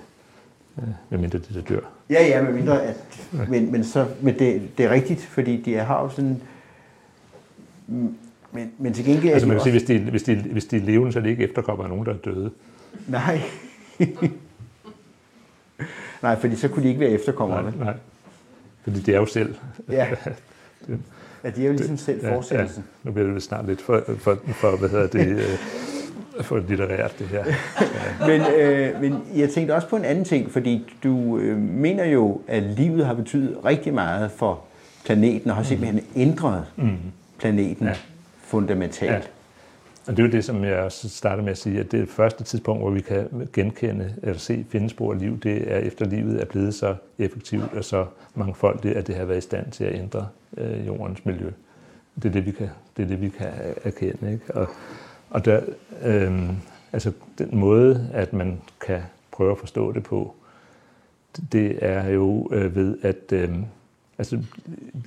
Ja, 1.11 1.17
mindre 1.17 1.39
det 1.39 1.51
der 1.55 1.61
dør. 1.61 1.81
Ja, 2.11 2.27
ja, 2.27 2.43
med 2.43 2.53
mindre 2.53 2.83
at, 2.83 2.97
men, 3.49 3.73
men, 3.73 3.85
så, 3.85 4.07
men 4.21 4.39
det, 4.39 4.79
det 4.79 4.87
er 4.87 4.91
rigtigt, 4.91 5.21
fordi 5.21 5.63
de 5.63 5.75
har 5.75 6.03
jo 6.03 6.09
sådan, 6.09 6.41
men, 8.53 8.73
men 8.79 8.95
til 8.95 9.05
gengæld... 9.05 9.33
Altså 9.33 9.49
man 9.49 9.57
kan 9.57 9.63
sige, 9.63 9.73
hvis 9.73 9.83
de, 9.83 9.99
hvis, 9.99 10.23
de, 10.23 10.35
hvis 10.35 10.65
de 10.65 10.77
er 10.77 10.81
levende, 10.81 11.13
så 11.13 11.19
er 11.19 11.23
det 11.23 11.31
ikke 11.31 11.45
efterkommer 11.45 11.89
nogen, 11.89 12.07
der 12.07 12.13
er 12.13 12.17
døde. 12.17 12.51
Nej. 13.09 13.41
nej, 16.23 16.41
fordi 16.41 16.57
så 16.57 16.69
kunne 16.69 16.83
de 16.83 16.89
ikke 16.89 17.01
være 17.01 17.11
efterkommerne. 17.11 17.75
Nej, 17.77 17.85
nej. 17.85 17.95
Fordi 18.83 19.01
de 19.01 19.15
er 19.15 19.19
jo 19.19 19.27
selv. 19.27 19.55
Ja. 19.91 20.09
Ja, 21.45 21.51
de 21.51 21.63
er 21.63 21.67
jo 21.67 21.73
ligesom 21.73 21.97
selv 21.97 22.27
fortsættelsen. 22.27 22.83
Ja, 22.83 22.89
ja. 23.05 23.09
Nu 23.09 23.13
bliver 23.13 23.33
det 23.33 23.43
snart 23.43 23.67
lidt 23.67 23.83
for, 23.83 24.05
for, 24.19 24.39
for 24.47 24.77
hvad 24.77 24.89
hedder 24.89 25.07
det, 25.07 25.37
øh, 26.43 26.47
for 26.47 26.59
litterært, 26.69 27.19
det 27.19 27.27
her. 27.27 27.45
Men, 28.29 28.41
øh, 28.41 29.01
men 29.01 29.23
jeg 29.37 29.51
tænkte 29.51 29.75
også 29.75 29.89
på 29.89 29.97
en 29.97 30.05
anden 30.05 30.25
ting, 30.25 30.51
fordi 30.51 30.95
du 31.03 31.39
øh, 31.39 31.59
mener 31.59 32.05
jo, 32.05 32.41
at 32.49 32.63
livet 32.63 33.07
har 33.07 33.15
betydet 33.15 33.65
rigtig 33.65 33.95
meget 33.95 34.31
for 34.31 34.61
planeten, 35.05 35.51
og 35.51 35.57
har 35.57 35.63
simpelthen 35.63 35.97
mm. 35.97 36.21
ændret 36.21 36.65
mm. 36.77 36.97
planeten 37.39 37.87
ja. 37.87 37.95
fundamentalt. 38.41 39.13
Ja. 39.13 39.21
Og 40.07 40.17
det 40.17 40.23
er 40.23 40.27
jo 40.27 40.33
det, 40.33 40.45
som 40.45 40.65
jeg 40.65 40.79
også 40.79 41.09
starter 41.09 41.43
med 41.43 41.51
at 41.51 41.59
sige, 41.59 41.81
at 41.81 41.93
det 41.93 42.09
første 42.09 42.45
tidspunkt, 42.45 42.83
hvor 42.83 42.91
vi 42.91 43.01
kan 43.01 43.49
genkende 43.53 44.15
eller 44.23 44.39
se 44.39 44.67
finde 44.69 44.89
spor 44.91 45.13
af 45.13 45.19
liv, 45.19 45.41
det 45.41 45.73
er 45.73 45.79
efter 45.79 46.07
livet 46.07 46.41
er 46.41 46.45
blevet 46.45 46.75
så 46.75 46.95
effektivt 47.19 47.75
og 47.75 47.85
så 47.85 48.07
mangfoldigt, 48.35 48.97
at 48.97 49.07
det 49.07 49.15
har 49.15 49.25
været 49.25 49.39
i 49.39 49.41
stand 49.41 49.71
til 49.71 49.85
at 49.85 49.95
ændre 49.95 50.29
øh, 50.57 50.87
jordens 50.87 51.25
miljø. 51.25 51.51
Det 52.17 52.25
er 52.25 52.33
det, 52.33 52.47
vi 52.47 52.51
kan, 52.51 52.71
det 52.97 53.03
er 53.03 53.07
det, 53.07 53.21
vi 53.21 53.29
kan 53.29 53.49
erkende. 53.85 54.33
Ikke? 54.33 54.55
Og, 54.55 54.69
og 55.33 55.45
der, 55.45 55.61
øh, 56.03 56.51
altså 56.93 57.13
den 57.39 57.49
måde, 57.59 58.11
at 58.13 58.33
man 58.33 58.61
kan 58.87 59.01
prøve 59.31 59.53
at 59.53 59.59
forstå 59.59 59.93
det 59.93 60.03
på, 60.03 60.35
det 61.53 61.79
er 61.81 62.09
jo 62.09 62.49
øh, 62.53 62.77
ved 62.77 62.99
at, 63.03 63.33
øh, 63.33 63.57
altså 64.19 64.39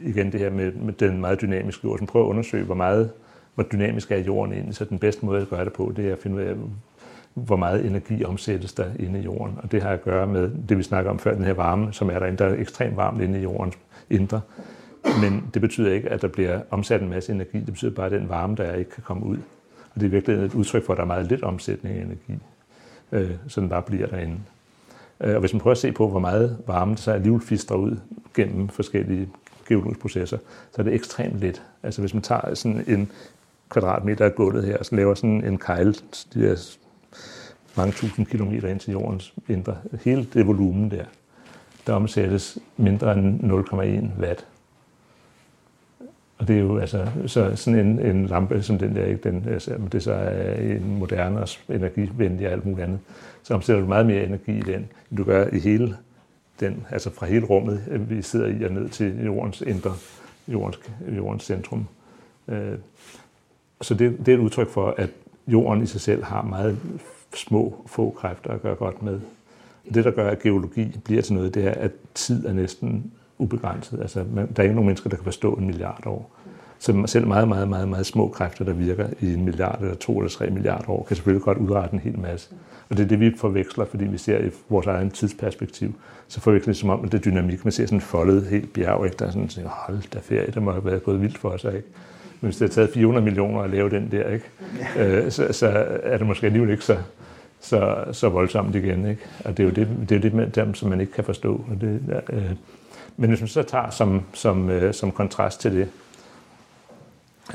igen 0.04 0.32
det 0.32 0.40
her 0.40 0.50
med, 0.50 0.72
med 0.72 0.94
den 0.94 1.22
meget 1.22 1.42
dynamiske 1.42 1.82
jord, 1.84 1.98
som 1.98 2.08
prøver 2.08 2.26
at 2.26 2.30
undersøge, 2.30 2.66
hvor 2.66 2.76
meget, 2.76 3.12
hvor 3.56 3.64
dynamisk 3.64 4.12
er 4.12 4.18
jorden 4.18 4.54
egentlig, 4.54 4.76
så 4.76 4.86
den 4.86 5.00
bedste 5.00 5.26
måde 5.26 5.42
at 5.42 5.50
gøre 5.50 5.66
det 5.66 5.74
på, 5.74 5.94
det 5.96 6.08
er 6.08 6.12
at 6.12 6.20
finde 6.20 6.38
ud 6.38 6.42
af, 6.42 6.56
hvor 7.34 7.56
meget 7.56 7.86
energi 7.86 8.24
omsættes 8.24 8.74
der 8.74 8.86
inde 9.00 9.20
i 9.20 9.24
jorden. 9.24 9.60
Og 9.64 9.72
det 9.72 9.84
har 9.84 9.90
at 9.90 10.04
gøre 10.04 10.28
med 10.28 10.52
det, 10.70 10.78
vi 10.78 10.84
snakker 10.84 11.12
om 11.12 11.20
før, 11.20 11.36
den 11.36 11.44
her 11.44 11.54
varme, 11.54 11.94
som 11.94 12.10
er 12.10 12.20
derinde. 12.20 12.38
Der 12.38 12.46
er 12.46 12.60
ekstremt 12.62 12.98
varmt 12.98 13.22
inde 13.22 13.40
i 13.40 13.42
jordens 13.42 13.78
indre. 14.10 14.42
Men 15.22 15.44
det 15.54 15.62
betyder 15.62 15.94
ikke, 15.94 16.10
at 16.10 16.22
der 16.22 16.28
bliver 16.28 16.62
omsat 16.70 17.02
en 17.02 17.10
masse 17.10 17.34
energi. 17.34 17.58
Det 17.58 17.66
betyder 17.66 17.92
bare, 17.92 18.06
at 18.06 18.12
den 18.12 18.30
varme, 18.30 18.56
der 18.56 18.64
er, 18.64 18.76
ikke 18.76 18.92
kan 18.92 19.04
komme 19.04 19.26
ud. 19.26 19.38
Og 19.96 20.02
det 20.02 20.06
er 20.06 20.10
virkelig 20.10 20.38
et 20.38 20.54
udtryk 20.54 20.86
for, 20.86 20.94
at 20.94 20.98
der 20.98 21.04
er 21.04 21.08
meget 21.08 21.26
lidt 21.26 21.44
omsætning 21.44 21.98
af 21.98 22.02
energi, 22.02 22.44
øh, 23.12 23.32
så 23.48 23.62
den 23.62 23.70
bare 23.70 23.82
bliver 23.82 24.08
derinde. 24.08 24.38
Øh, 25.22 25.34
og 25.34 25.40
hvis 25.40 25.54
man 25.54 25.60
prøver 25.60 25.72
at 25.72 25.78
se 25.78 25.92
på, 25.92 26.10
hvor 26.10 26.20
meget 26.20 26.58
varme 26.68 26.92
der 26.92 26.98
så 26.98 27.12
alligevel 27.12 27.42
fister 27.42 27.76
ud 27.76 27.98
gennem 28.36 28.70
forskellige 28.70 29.30
geologiske 29.68 30.02
processer, 30.02 30.38
så 30.72 30.82
er 30.82 30.84
det 30.84 30.94
ekstremt 30.94 31.40
lidt. 31.40 31.64
Altså 31.84 32.02
hvis 32.02 32.14
man 32.14 32.24
tager 32.24 32.54
sådan 32.54 32.84
en 32.88 33.12
kvadratmeter 33.70 34.26
af 34.26 34.36
gulvet 34.36 34.64
her, 34.64 34.78
og 34.78 34.86
så 34.86 34.96
laver 34.96 35.14
sådan 35.14 35.44
en 35.44 35.58
kejl, 35.58 35.96
de 36.34 36.42
der 36.42 36.78
mange 37.78 37.94
tusind 37.94 38.26
kilometer 38.26 38.68
ind 38.68 38.80
til 38.80 38.92
jordens 38.92 39.34
indre, 39.48 39.78
hele 40.04 40.28
det 40.34 40.48
volumen 40.48 40.92
der, 40.92 41.06
der 41.88 41.94
omsættes 41.94 42.58
mindre 42.78 43.14
end 43.14 43.44
0,1 43.44 44.22
watt 44.22 44.46
og 46.38 46.48
det 46.48 46.56
er 46.56 46.60
jo 46.60 46.78
altså, 46.78 47.08
så 47.28 47.56
sådan 47.56 47.80
en, 47.80 48.00
en 48.00 48.26
lampe 48.26 48.62
som 48.62 48.78
den 48.78 48.96
der, 48.96 49.06
ikke, 49.06 49.30
den, 49.30 49.46
altså, 49.50 49.78
det 49.92 50.04
så 50.04 50.14
er 50.14 50.56
en 50.56 50.98
moderne 51.00 51.40
og 51.42 51.50
energivenlig 51.70 52.48
og 52.48 52.54
alt 52.54 52.66
muligt 52.66 52.84
andet, 52.84 53.00
så 53.44 53.54
omsætter 53.54 53.82
du 53.82 53.88
meget 53.88 54.06
mere 54.06 54.24
energi 54.24 54.58
i 54.58 54.62
den, 54.62 54.88
end 55.12 55.18
du 55.18 55.24
gør 55.24 55.48
i 55.54 55.60
hele 55.60 55.98
den, 56.60 56.86
altså 56.92 57.10
fra 57.10 57.26
hele 57.26 57.46
rummet, 57.46 57.84
øh, 57.92 58.10
vi 58.10 58.22
sidder 58.22 58.48
i 58.48 58.64
og 58.64 58.72
ned 58.72 58.90
til 58.90 59.26
jordens 59.26 59.62
indre, 59.62 59.94
jordens, 60.48 60.80
jordens 61.18 61.44
centrum. 61.44 61.88
Øh, 62.48 62.78
så 63.82 63.94
det, 63.94 64.18
det 64.26 64.28
er 64.28 64.38
et 64.38 64.42
udtryk 64.42 64.70
for, 64.70 64.96
at 64.98 65.10
jorden 65.48 65.84
i 65.84 65.86
sig 65.86 66.02
selv 66.02 66.24
har 66.24 66.42
meget 66.42 66.78
små, 67.36 67.86
få 67.88 68.16
kræfter 68.20 68.50
at 68.50 68.62
gøre 68.62 68.76
godt 68.76 69.04
med. 69.04 69.20
Det, 69.94 70.06
der 70.06 70.12
gør, 70.12 70.30
at 70.30 70.40
geologi 70.40 71.00
bliver 71.04 71.22
til 71.22 71.34
noget, 71.34 71.54
det 71.54 71.68
er, 71.68 71.72
at 71.72 71.92
tid 72.14 72.46
er 72.46 72.54
næsten 72.54 73.12
ubegrænset. 73.38 74.00
Altså, 74.02 74.24
man, 74.34 74.48
der 74.56 74.60
er 74.60 74.64
ikke 74.64 74.76
nogen 74.76 74.88
mennesker, 74.88 75.10
der 75.10 75.18
kan 75.18 75.24
forstå 75.24 75.54
en 75.54 75.66
milliard 75.66 76.04
år. 76.06 76.32
Så 76.80 77.04
selv 77.06 77.28
meget, 77.28 77.48
meget, 77.48 77.68
meget, 77.68 77.88
meget 77.88 78.06
små 78.06 78.28
kræfter, 78.28 78.66
der 78.66 78.74
virker 78.74 79.08
i 79.22 79.34
en 79.34 79.46
milliard 79.46 79.82
eller 79.82 79.96
to 79.96 80.18
eller 80.18 80.30
tre 80.30 80.50
milliarder 80.50 80.90
år, 80.90 81.04
kan 81.04 81.16
selvfølgelig 81.16 81.44
godt 81.44 81.58
udrette 81.58 81.94
en 81.94 82.00
hel 82.00 82.20
masse. 82.20 82.50
Og 82.90 82.98
det 82.98 83.04
er 83.04 83.08
det, 83.08 83.20
vi 83.20 83.32
forveksler, 83.38 83.86
fordi 83.86 84.06
vi 84.06 84.18
ser 84.18 84.40
i 84.40 84.50
vores 84.70 84.88
egen 84.88 85.12
tidsperspektiv, 85.12 85.94
så 86.28 86.42
forveksler 86.42 86.74
det 86.74 86.80
som 86.80 86.90
om, 86.90 87.06
at 87.06 87.12
det 87.12 87.18
er 87.18 87.22
dynamik. 87.22 87.66
Man 87.66 87.72
ser 87.72 87.86
sådan 87.86 87.98
en 87.98 88.02
foldet 88.02 88.46
helt 88.46 88.74
bjerg, 88.74 89.06
ikke? 89.06 89.18
der 89.20 89.26
er 89.26 89.32
sådan, 89.32 89.50
at 89.58 89.64
hold 89.66 90.12
da 90.14 90.20
ferie, 90.20 90.52
der 90.52 90.60
må 90.60 90.72
have 90.72 90.86
været 90.86 91.04
gået 91.04 91.22
vildt 91.22 91.38
for 91.38 91.58
sig. 91.58 91.76
Ikke? 91.76 91.88
Men 92.42 92.48
hvis 92.48 92.58
det 92.58 92.70
har 92.70 92.74
taget 92.74 92.90
400 92.90 93.24
millioner 93.24 93.62
at 93.62 93.70
lave 93.70 93.90
den 93.90 94.12
der, 94.12 94.30
ikke? 94.30 94.46
Øh, 95.00 95.32
så, 95.32 95.54
så 95.54 95.68
er 96.04 96.18
det 96.18 96.28
måske 96.28 96.46
alligevel 96.46 96.72
ikke 96.72 96.84
så, 96.84 96.98
så, 97.60 98.04
så 98.12 98.30
voldsomt 98.30 98.76
igen. 98.76 99.06
Ikke? 99.06 99.22
Og 99.46 99.58
det 99.58 99.64
er 99.64 99.68
jo 99.68 99.74
det, 99.74 100.10
det, 100.10 100.16
er 100.16 100.20
det 100.20 100.34
med 100.34 100.48
dem, 100.48 100.74
som 100.74 100.90
man 100.90 101.02
ikke 101.02 101.14
kan 101.14 101.24
forstå. 101.24 101.54
Og 101.54 101.82
det, 101.82 102.02
øh, 102.30 102.52
men 103.18 103.30
hvis 103.30 103.42
man 103.42 103.48
så 103.48 103.64
tager 103.64 103.90
som, 103.90 104.22
som, 104.34 104.70
øh, 104.70 104.94
som 104.94 105.12
kontrast 105.12 105.62
til 105.62 105.72
det, 105.72 105.88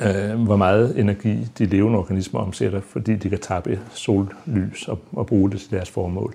øh, 0.03 0.43
hvor 0.43 0.57
meget 0.57 0.99
energi 0.99 1.49
de 1.59 1.67
levende 1.67 1.99
organismer 1.99 2.41
omsætter, 2.41 2.81
fordi 2.81 3.17
de 3.17 3.29
kan 3.31 3.39
tappe 3.39 3.81
sollys 3.93 4.89
og, 4.89 4.99
og 5.13 5.27
bruge 5.27 5.51
det 5.51 5.61
til 5.61 5.71
deres 5.71 5.91
formål, 5.91 6.35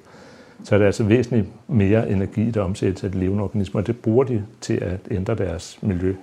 så 0.63 0.75
er 0.75 0.79
det 0.79 0.85
altså 0.85 1.03
væsentligt 1.03 1.47
mere 1.67 2.09
energi, 2.09 2.51
der 2.51 2.61
omsættes 2.61 3.03
af 3.03 3.11
de 3.11 3.19
levende 3.19 3.43
organismer, 3.43 3.81
og 3.81 3.87
det 3.87 3.97
bruger 3.99 4.23
de 4.23 4.45
til 4.61 4.73
at 4.73 4.99
ændre 5.11 5.35
deres 5.35 5.79
miljø. 5.81 6.15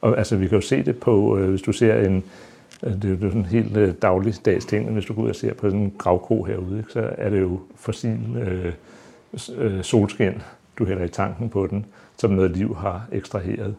Og 0.00 0.18
altså, 0.18 0.36
vi 0.36 0.48
kan 0.48 0.56
jo 0.56 0.60
se 0.60 0.82
det 0.82 0.96
på, 0.96 1.38
øh, 1.38 1.50
hvis 1.50 1.62
du 1.62 1.72
ser 1.72 2.00
en, 2.00 2.24
øh, 2.82 2.92
det 2.92 3.04
er 3.04 3.08
jo 3.08 3.16
sådan 3.16 3.40
en 3.40 3.44
helt 3.44 3.76
øh, 3.76 3.94
dagligdags 4.02 4.64
ting, 4.64 4.92
hvis 4.92 5.04
du 5.04 5.14
går 5.14 5.22
ud 5.22 5.28
og 5.28 5.36
ser 5.36 5.54
på 5.54 5.66
sådan 5.66 5.80
en 5.80 5.92
gravko 5.98 6.42
herude, 6.42 6.78
ikke, 6.78 6.92
så 6.92 7.10
er 7.18 7.30
det 7.30 7.40
jo 7.40 7.60
fossil 7.76 8.18
øh, 8.36 8.72
øh, 9.56 9.82
solskin, 9.82 10.32
du 10.78 10.84
hælder 10.84 11.04
i 11.04 11.08
tanken 11.08 11.48
på 11.48 11.66
den, 11.66 11.86
som 12.18 12.30
noget 12.30 12.50
liv 12.50 12.76
har 12.76 13.08
ekstraheret. 13.12 13.74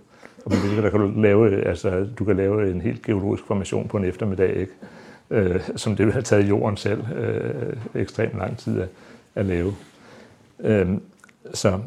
Og 0.45 0.51
med 0.51 0.75
det 0.75 0.83
der 0.83 0.89
kan 0.89 0.99
du 0.99 1.21
lave, 1.21 1.65
altså, 1.65 2.07
du 2.19 2.25
kan 2.25 2.35
lave 2.35 2.71
en 2.71 2.81
helt 2.81 3.01
geologisk 3.01 3.43
formation 3.43 3.87
på 3.87 3.97
en 3.97 4.05
eftermiddag, 4.05 4.55
ikke? 4.55 4.71
Øh, 5.29 5.61
som 5.75 5.95
det 5.95 6.05
vil 6.05 6.13
have 6.13 6.23
taget 6.23 6.49
jorden 6.49 6.77
selv 6.77 7.03
øh, 7.15 7.73
ekstremt 7.95 8.37
lang 8.37 8.57
tid 8.57 8.81
at, 8.81 8.89
at 9.35 9.45
lave. 9.45 9.73
Øh, 10.59 10.89
så, 11.53 11.79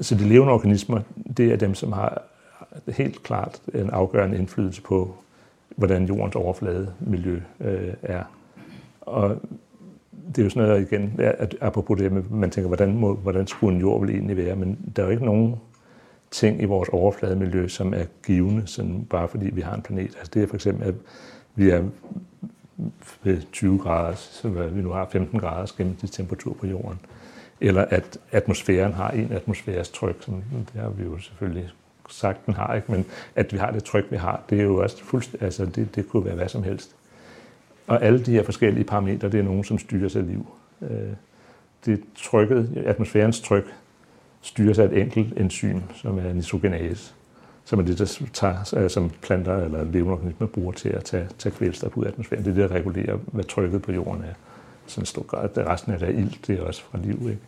så 0.00 0.14
de 0.14 0.28
levende 0.28 0.52
organismer, 0.52 1.00
det 1.36 1.52
er 1.52 1.56
dem, 1.56 1.74
som 1.74 1.92
har 1.92 2.22
helt 2.88 3.22
klart 3.22 3.60
en 3.74 3.90
afgørende 3.90 4.38
indflydelse 4.38 4.82
på, 4.82 5.14
hvordan 5.76 6.04
jordens 6.04 6.34
overflade 6.34 6.92
miljø 7.00 7.40
øh, 7.60 7.94
er. 8.02 8.22
Og 9.00 9.40
det 10.28 10.38
er 10.38 10.42
jo 10.42 10.50
sådan 10.50 10.68
noget 10.68 10.92
igen, 10.92 11.14
at 11.18 11.54
apropos 11.60 11.98
det 11.98 12.30
man 12.30 12.50
tænker, 12.50 12.68
hvordan, 12.68 12.96
må, 12.96 13.14
hvordan 13.14 13.46
skulle 13.46 13.74
en 13.74 13.80
jord 13.80 14.00
vel 14.00 14.10
egentlig 14.10 14.36
være, 14.36 14.56
men 14.56 14.92
der 14.96 15.02
er 15.02 15.06
jo 15.06 15.12
ikke 15.12 15.24
nogen 15.24 15.56
ting 16.32 16.62
i 16.62 16.64
vores 16.64 16.88
overflademiljø, 16.88 17.68
som 17.68 17.94
er 17.94 18.04
givende, 18.26 18.62
sådan 18.66 19.06
bare 19.10 19.28
fordi 19.28 19.50
vi 19.50 19.60
har 19.60 19.74
en 19.74 19.82
planet. 19.82 20.16
Altså 20.18 20.30
det 20.34 20.42
er 20.42 20.46
for 20.46 20.54
eksempel, 20.54 20.88
at 20.88 20.94
vi 21.54 21.70
er 21.70 21.82
ved 23.22 23.42
20 23.52 23.78
grader, 23.78 24.14
så 24.14 24.48
vi 24.48 24.82
nu 24.82 24.90
har 24.90 25.08
15 25.12 25.40
graders 25.40 25.72
gennemsnitstemperatur 25.72 26.54
på 26.54 26.66
jorden. 26.66 26.98
Eller 27.60 27.84
at 27.84 28.18
atmosfæren 28.32 28.92
har 28.92 29.10
en 29.10 29.32
atmosfæres 29.32 29.88
tryk, 29.88 30.16
som 30.20 30.42
det 30.72 30.80
har 30.80 30.88
vi 30.88 31.04
jo 31.04 31.18
selvfølgelig 31.18 31.70
sagt, 32.10 32.46
den 32.46 32.54
har, 32.54 32.74
ikke? 32.74 32.92
men 32.92 33.04
at 33.36 33.52
vi 33.52 33.58
har 33.58 33.70
det 33.70 33.84
tryk, 33.84 34.04
vi 34.10 34.16
har, 34.16 34.42
det 34.50 34.60
er 34.60 34.64
jo 34.64 34.76
også 34.82 35.04
fuldstændig, 35.04 35.44
altså 35.44 35.66
det, 35.66 35.94
det 35.94 36.08
kunne 36.08 36.24
være 36.24 36.34
hvad 36.34 36.48
som 36.48 36.62
helst. 36.62 36.94
Og 37.86 38.04
alle 38.04 38.24
de 38.24 38.32
her 38.32 38.42
forskellige 38.42 38.84
parametre, 38.84 39.28
det 39.28 39.40
er 39.40 39.44
nogen, 39.44 39.64
som 39.64 39.78
styrer 39.78 40.08
sig 40.08 40.22
liv. 40.22 40.46
Øh, 40.82 41.12
det 41.86 42.02
trykket, 42.14 42.82
atmosfærens 42.86 43.40
tryk, 43.40 43.74
styres 44.42 44.78
af 44.78 44.84
et 44.84 44.98
enkelt 44.98 45.40
enzym, 45.40 45.80
som 45.94 46.18
er 46.18 46.32
nitrogenase, 46.32 47.12
som 47.64 47.78
er 47.78 47.82
det, 47.82 47.98
der 47.98 48.26
tager, 48.32 48.74
øh, 48.76 48.90
som 48.90 49.10
planter 49.22 49.56
eller 49.56 49.84
levende 49.84 50.12
organismer 50.12 50.46
bruger 50.46 50.72
til 50.72 50.88
at 50.88 51.04
tage, 51.04 51.28
tage 51.38 51.54
kvælstof 51.54 51.96
ud 51.96 52.04
af 52.04 52.08
atmosfæren. 52.08 52.44
Det 52.44 52.50
er 52.50 52.54
det, 52.54 52.70
der 52.70 52.76
regulerer, 52.76 53.18
hvad 53.26 53.44
trykket 53.44 53.82
på 53.82 53.92
jorden 53.92 54.22
er. 54.22 54.34
Sådan 54.86 55.06
stor 55.06 55.22
grad. 55.22 55.48
Resten 55.56 55.92
af 55.92 55.98
det 55.98 56.08
er 56.08 56.12
ild, 56.12 56.32
det 56.46 56.58
er 56.58 56.62
også 56.62 56.82
fra 56.82 56.98
liv. 57.02 57.18
Ikke? 57.22 57.38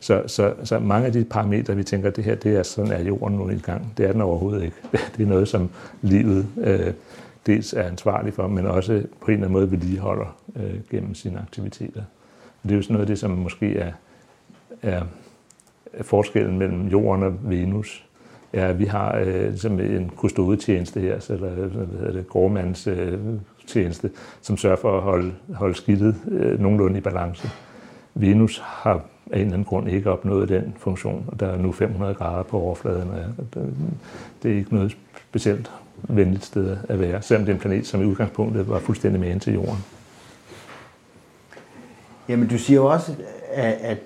Så, 0.00 0.22
så, 0.26 0.54
så 0.64 0.78
mange 0.78 1.06
af 1.06 1.12
de 1.12 1.24
parametre, 1.24 1.76
vi 1.76 1.84
tænker, 1.84 2.10
det 2.10 2.24
her, 2.24 2.34
det 2.34 2.56
er 2.56 2.62
sådan, 2.62 2.92
er 2.92 3.02
jorden 3.02 3.36
nu 3.36 3.48
i 3.48 3.58
gang. 3.58 3.92
Det 3.96 4.06
er 4.06 4.12
den 4.12 4.20
overhovedet 4.20 4.62
ikke. 4.62 4.76
Det 5.16 5.22
er 5.22 5.26
noget, 5.26 5.48
som 5.48 5.70
livet 6.02 6.46
øh, 6.56 6.92
dels 7.46 7.72
er 7.72 7.82
ansvarlig 7.82 8.34
for, 8.34 8.48
men 8.48 8.66
også 8.66 9.02
på 9.20 9.26
en 9.26 9.32
eller 9.32 9.46
anden 9.46 9.52
måde 9.52 9.70
vedligeholder 9.70 10.36
øh, 10.56 10.74
gennem 10.90 11.14
sine 11.14 11.38
aktiviteter. 11.38 12.02
Og 12.62 12.68
det 12.68 12.70
er 12.70 12.76
jo 12.76 12.82
sådan 12.82 12.94
noget 12.94 13.02
af 13.02 13.06
det, 13.06 13.18
som 13.18 13.30
måske 13.30 13.76
er, 13.76 13.92
er 14.82 15.02
forskellen 16.00 16.58
mellem 16.58 16.88
jorden 16.88 17.22
og 17.22 17.34
Venus. 17.42 18.04
Ja, 18.54 18.72
vi 18.72 18.84
har 18.84 19.16
øh, 19.16 19.44
ligesom 19.44 19.80
en 19.80 20.10
kustodetjeneste 20.16 21.00
her, 21.00 21.26
eller 21.30 21.52
øh, 21.52 21.74
hvad 21.74 21.98
hedder 21.98 22.12
det, 22.12 22.28
gårdmands 22.28 22.86
øh, 22.86 23.18
tjeneste, 23.66 24.10
som 24.40 24.56
sørger 24.56 24.76
for 24.76 24.96
at 24.96 25.02
holde, 25.02 25.32
holde 25.54 25.74
skidtet 25.74 26.16
øh, 26.28 26.60
nogenlunde 26.60 26.98
i 26.98 27.00
balance. 27.00 27.50
Venus 28.14 28.62
har 28.64 29.04
af 29.30 29.36
en 29.36 29.40
eller 29.40 29.52
anden 29.52 29.64
grund 29.64 29.88
ikke 29.88 30.10
opnået 30.10 30.48
den 30.48 30.74
funktion, 30.78 31.24
og 31.28 31.40
der 31.40 31.46
er 31.46 31.58
nu 31.58 31.72
500 31.72 32.14
grader 32.14 32.42
på 32.42 32.60
overfladen. 32.60 33.08
Og 33.38 33.64
det 34.42 34.52
er 34.52 34.56
ikke 34.56 34.74
noget 34.74 34.96
specielt 35.30 35.70
venligt 36.02 36.44
sted 36.44 36.76
at 36.88 37.00
være, 37.00 37.22
selvom 37.22 37.44
det 37.44 37.52
er 37.52 37.56
en 37.56 37.60
planet, 37.60 37.86
som 37.86 38.02
i 38.02 38.04
udgangspunktet 38.04 38.68
var 38.68 38.78
fuldstændig 38.78 39.20
med 39.20 39.30
ind 39.30 39.40
til 39.40 39.52
jorden. 39.52 39.84
Jamen, 42.28 42.48
du 42.48 42.58
siger 42.58 42.76
jo 42.76 42.86
også, 42.86 43.12
at, 43.52 43.98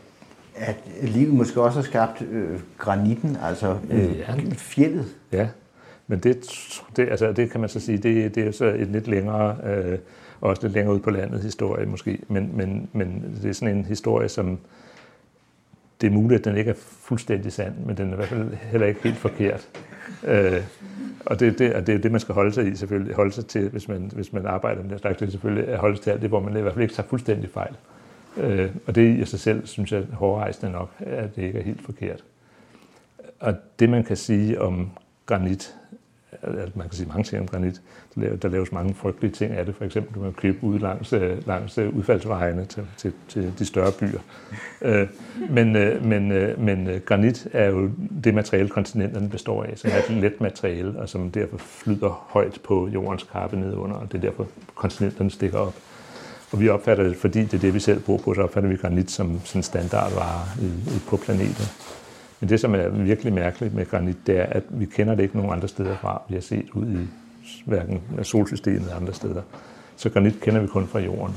at, 0.57 0.77
livet 1.03 1.35
måske 1.35 1.63
også 1.63 1.79
har 1.79 1.85
skabt 1.85 2.23
øh, 2.23 2.61
granitten, 2.79 3.37
altså 3.43 3.79
øh, 3.91 4.19
ja. 4.19 4.35
fjellet. 4.57 5.07
Ja, 5.33 5.49
men 6.07 6.19
det, 6.19 6.37
det, 6.97 7.09
altså, 7.09 7.33
det 7.33 7.51
kan 7.51 7.61
man 7.61 7.69
så 7.69 7.81
sige, 7.81 7.99
det, 7.99 8.35
det 8.35 8.47
er 8.47 8.53
så 8.53 8.65
et 8.65 8.89
lidt 8.89 9.09
længere, 9.09 9.57
øh, 9.65 9.99
også 10.41 10.63
lidt 10.63 10.73
længere 10.73 10.95
ud 10.95 11.01
på 11.01 11.11
landet 11.11 11.43
historie 11.43 11.87
måske, 11.87 12.19
men, 12.29 12.51
men, 12.55 12.89
men 12.93 13.37
det 13.43 13.49
er 13.49 13.53
sådan 13.53 13.77
en 13.77 13.85
historie, 13.85 14.29
som 14.29 14.59
det 16.01 16.07
er 16.07 16.11
muligt, 16.11 16.39
at 16.39 16.45
den 16.45 16.57
ikke 16.57 16.71
er 16.71 16.75
fuldstændig 16.79 17.53
sand, 17.53 17.75
men 17.87 17.97
den 17.97 18.09
er 18.09 18.13
i 18.13 18.17
hvert 18.17 18.29
fald 18.29 18.55
heller 18.55 18.87
ikke 18.87 19.03
helt 19.03 19.17
forkert. 19.17 19.69
Øh, 20.25 20.63
og 21.27 21.41
det, 21.41 21.59
det, 21.59 21.75
og 21.75 21.87
det 21.87 21.95
er 21.95 21.99
det, 21.99 22.11
man 22.11 22.21
skal 22.21 22.35
holde 22.35 22.53
sig 22.53 22.67
i, 22.67 22.77
selvfølgelig. 22.77 23.15
Holde 23.15 23.33
sig 23.33 23.47
til, 23.47 23.69
hvis 23.69 23.89
man, 23.89 24.11
hvis 24.15 24.33
man 24.33 24.47
arbejder 24.47 24.83
med 24.83 24.91
det 24.91 25.01
slags, 25.01 25.19
det 25.19 25.27
er 25.27 25.31
selvfølgelig 25.31 25.69
at 25.69 25.79
holde 25.79 25.97
sig 25.97 26.05
til 26.05 26.11
alt 26.11 26.23
det, 26.23 26.29
hvor 26.29 26.41
man 26.41 26.57
i 26.57 26.61
hvert 26.61 26.75
fald 26.75 26.83
ikke 26.83 26.95
tager 26.95 27.09
fuldstændig 27.09 27.51
fejl. 27.51 27.75
Øh, 28.37 28.71
og 28.87 28.95
det 28.95 29.19
i 29.19 29.25
sig 29.25 29.41
selv, 29.41 29.67
synes 29.67 29.93
jeg, 29.93 30.05
hårdrejsende 30.13 30.73
nok, 30.73 30.91
at 31.01 31.37
det 31.37 31.43
ikke 31.43 31.59
er 31.59 31.63
helt 31.63 31.83
forkert. 31.83 32.25
Og 33.41 33.55
det, 33.79 33.91
man 33.91 34.05
kan 34.05 34.17
sige 34.17 34.61
om 34.61 34.91
granit, 35.27 35.75
at 36.43 36.77
man 36.77 36.89
kan 36.89 36.97
sige 36.97 37.09
mange 37.09 37.25
ting 37.25 37.41
om 37.41 37.49
granit. 37.49 37.83
Der, 38.15 38.21
laves, 38.21 38.41
der 38.41 38.49
laves 38.49 38.73
mange 38.73 38.95
frygtelige 38.95 39.33
ting 39.33 39.53
af 39.53 39.67
det. 39.67 39.75
For 39.75 39.85
eksempel 39.85 40.13
kan 40.13 40.23
man 40.23 40.33
købe 40.33 40.65
ud 40.65 40.79
langs, 40.79 41.13
øh, 41.13 41.47
langs 41.47 41.79
øh, 41.79 41.97
udfaldsvejene 41.97 42.65
til, 42.65 42.87
til, 42.97 43.13
til 43.29 43.53
de 43.59 43.67
større 43.67 43.93
byer. 43.93 44.21
Øh, 44.83 45.09
men, 45.51 45.77
øh, 45.77 46.05
men, 46.05 46.29
men 46.65 47.01
granit 47.05 47.49
er 47.53 47.67
jo 47.67 47.91
det 48.25 48.35
materiale, 48.35 48.69
kontinenterne 48.69 49.29
består 49.29 49.65
af, 49.65 49.79
som 49.79 49.91
er 49.91 50.15
et 50.17 50.23
let 50.23 50.41
materiale, 50.41 50.99
og 50.99 51.09
som 51.09 51.31
derfor 51.31 51.59
flyder 51.59 52.27
højt 52.29 52.61
på 52.65 52.89
jordens 52.89 53.23
kappe 53.23 53.57
nedunder, 53.57 53.97
og 53.97 54.13
det 54.13 54.19
er 54.19 54.31
derfor, 54.31 54.47
kontinenterne 54.75 55.31
stikker 55.31 55.59
op. 55.59 55.75
Og 56.53 56.61
vi 56.61 56.69
opfatter 56.69 57.05
det, 57.05 57.17
fordi 57.17 57.43
det 57.43 57.55
er 57.55 57.59
det, 57.59 57.75
vi 57.75 57.81
selv 57.81 58.01
bor 58.01 58.17
på, 58.17 58.35
så 58.35 58.43
opfatter 58.43 58.71
vi 58.71 58.77
granit 58.77 59.11
som 59.11 59.41
sådan 59.45 59.63
standardvare 59.63 60.47
i, 60.63 60.67
i, 60.67 61.01
på 61.09 61.17
planeten. 61.17 61.65
Men 62.41 62.49
det, 62.49 62.61
som 62.61 62.75
er 62.75 62.89
virkelig 62.89 63.33
mærkeligt 63.33 63.75
med 63.75 63.87
granit, 63.87 64.17
det 64.27 64.39
er, 64.39 64.45
at 64.45 64.63
vi 64.71 64.85
kender 64.85 65.15
det 65.15 65.23
ikke 65.23 65.37
nogen 65.37 65.53
andre 65.53 65.69
steder 65.69 65.97
fra. 65.97 66.23
Vi 66.29 66.35
har 66.35 66.43
set 66.43 66.71
ud 66.73 66.87
i 66.87 67.09
hverken 67.65 68.03
solsystemet 68.23 68.81
eller 68.81 68.97
andre 68.97 69.15
steder. 69.15 69.43
Så 69.97 70.11
granit 70.11 70.41
kender 70.41 70.61
vi 70.61 70.67
kun 70.67 70.87
fra 70.87 70.99
jorden. 70.99 71.37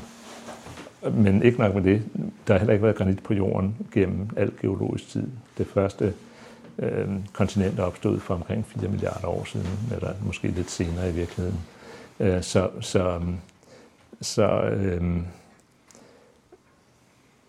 Men 1.14 1.44
ikke 1.44 1.60
nok 1.60 1.76
med 1.76 1.84
det, 1.84 2.04
der 2.48 2.54
har 2.54 2.60
heller 2.60 2.74
ikke 2.74 2.84
været 2.84 2.96
granit 2.96 3.24
på 3.24 3.34
jorden 3.34 3.76
gennem 3.94 4.30
al 4.38 4.52
geologisk 4.62 5.10
tid. 5.10 5.28
Det 5.58 5.68
første 5.68 6.14
øh, 6.80 7.08
kontinent 7.34 7.80
er 7.80 7.84
opstået 7.84 8.22
for 8.22 8.34
omkring 8.34 8.66
4 8.68 8.90
milliarder 8.90 9.28
år 9.28 9.44
siden, 9.46 9.68
eller 9.96 10.14
måske 10.26 10.48
lidt 10.48 10.72
senere 10.72 11.10
i 11.10 11.14
virkeligheden. 11.14 11.60
Øh, 12.20 12.42
så 12.42 12.70
så, 12.80 13.08
øh, 13.08 13.22
så 14.22 14.62
øh, 14.62 15.22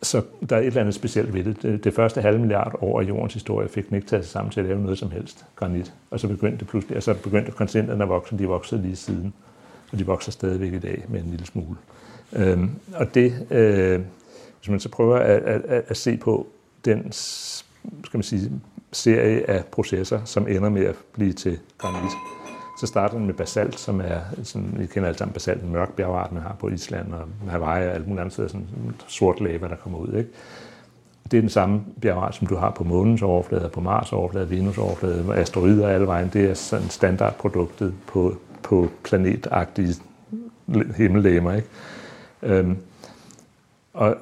så 0.03 0.23
der 0.51 0.57
er 0.57 0.61
et 0.61 0.67
eller 0.67 0.81
andet 0.81 0.95
specielt 0.95 1.35
ved 1.35 1.45
det. 1.45 1.63
Det, 1.63 1.85
det 1.85 1.95
første 1.95 2.21
halve 2.21 2.39
milliard 2.39 2.75
år 2.81 3.01
af 3.01 3.05
jordens 3.05 3.35
historie 3.35 3.69
fik 3.69 3.89
den 3.89 3.97
ikke 3.97 4.09
taget 4.09 4.25
sig 4.25 4.33
sammen 4.33 4.51
til 4.51 4.61
at 4.61 4.67
lave 4.67 4.83
noget 4.83 4.99
som 4.99 5.11
helst 5.11 5.45
granit. 5.57 5.95
Og 6.11 6.21
så 6.21 6.29
begyndte 6.29 6.59
det 6.59 6.69
pludselig, 6.69 7.03
så 7.03 7.15
begyndte 7.15 7.53
kontinenterne 7.53 8.03
at 8.03 8.09
vokse, 8.09 8.39
de 8.39 8.47
voksede 8.47 8.83
lige 8.83 8.97
siden. 8.97 9.35
Og 9.93 9.99
de 9.99 10.07
vokser 10.07 10.33
stadigvæk 10.33 10.73
i 10.73 10.79
dag 10.79 11.05
med 11.09 11.21
en 11.21 11.31
lille 11.31 11.47
smule. 11.47 11.77
Øh, 12.33 12.59
og 12.95 13.15
det, 13.15 13.47
øh, 13.51 14.01
hvis 14.59 14.69
man 14.69 14.81
så 14.81 14.89
prøver 14.89 15.17
at, 15.17 15.43
at, 15.43 15.85
at 15.89 15.97
se 15.97 16.17
på 16.17 16.47
den 16.85 17.13
skal 17.13 18.19
man 18.19 18.23
sige, 18.23 18.51
serie 18.93 19.51
af 19.51 19.65
processer, 19.65 20.25
som 20.25 20.49
ender 20.49 20.69
med 20.69 20.85
at 20.85 20.95
blive 21.13 21.33
til 21.33 21.59
granit, 21.79 22.13
så 22.81 22.87
starter 22.87 23.17
den 23.17 23.27
med 23.27 23.35
basalt, 23.35 23.81
som 23.81 24.01
er, 24.01 24.21
sådan, 24.43 24.75
vi 24.77 24.87
kender 24.87 25.09
alle 25.09 25.19
sammen 25.19 25.33
basalt, 25.33 25.63
en 25.63 25.73
mørk 25.73 25.93
bjergart, 25.93 26.33
man 26.33 26.43
har 26.43 26.57
på 26.61 26.69
Island 26.69 27.13
og 27.13 27.51
Hawaii 27.51 27.89
og 27.89 27.95
alt 27.95 28.07
muligt 28.07 28.21
andet 28.21 28.33
steder, 28.33 28.49
sådan 28.49 28.67
sort 29.07 29.41
lava, 29.41 29.69
der 29.69 29.77
kommer 29.77 29.99
ud. 29.99 30.15
Ikke? 30.15 30.31
Det 31.31 31.37
er 31.37 31.41
den 31.41 31.51
samme 31.51 31.83
bjergart, 32.01 32.35
som 32.35 32.47
du 32.47 32.57
har 32.57 32.71
på 32.71 32.85
månens 32.85 33.23
overflade, 33.23 33.69
på 33.69 33.81
Mars 33.81 34.13
overflade, 34.13 34.51
Venus 34.51 34.79
overflade, 34.79 35.35
asteroider 35.35 35.89
alle 35.89 36.07
vejen. 36.07 36.31
Det 36.33 36.51
er 36.51 36.55
sådan 36.55 36.89
standardproduktet 36.89 37.95
på, 38.07 38.37
på 38.63 38.89
planetagtige 39.05 39.95
himmellegemer. 40.97 41.53
Ikke? 41.53 41.69
Øhm, 42.43 42.77
og 43.95 44.17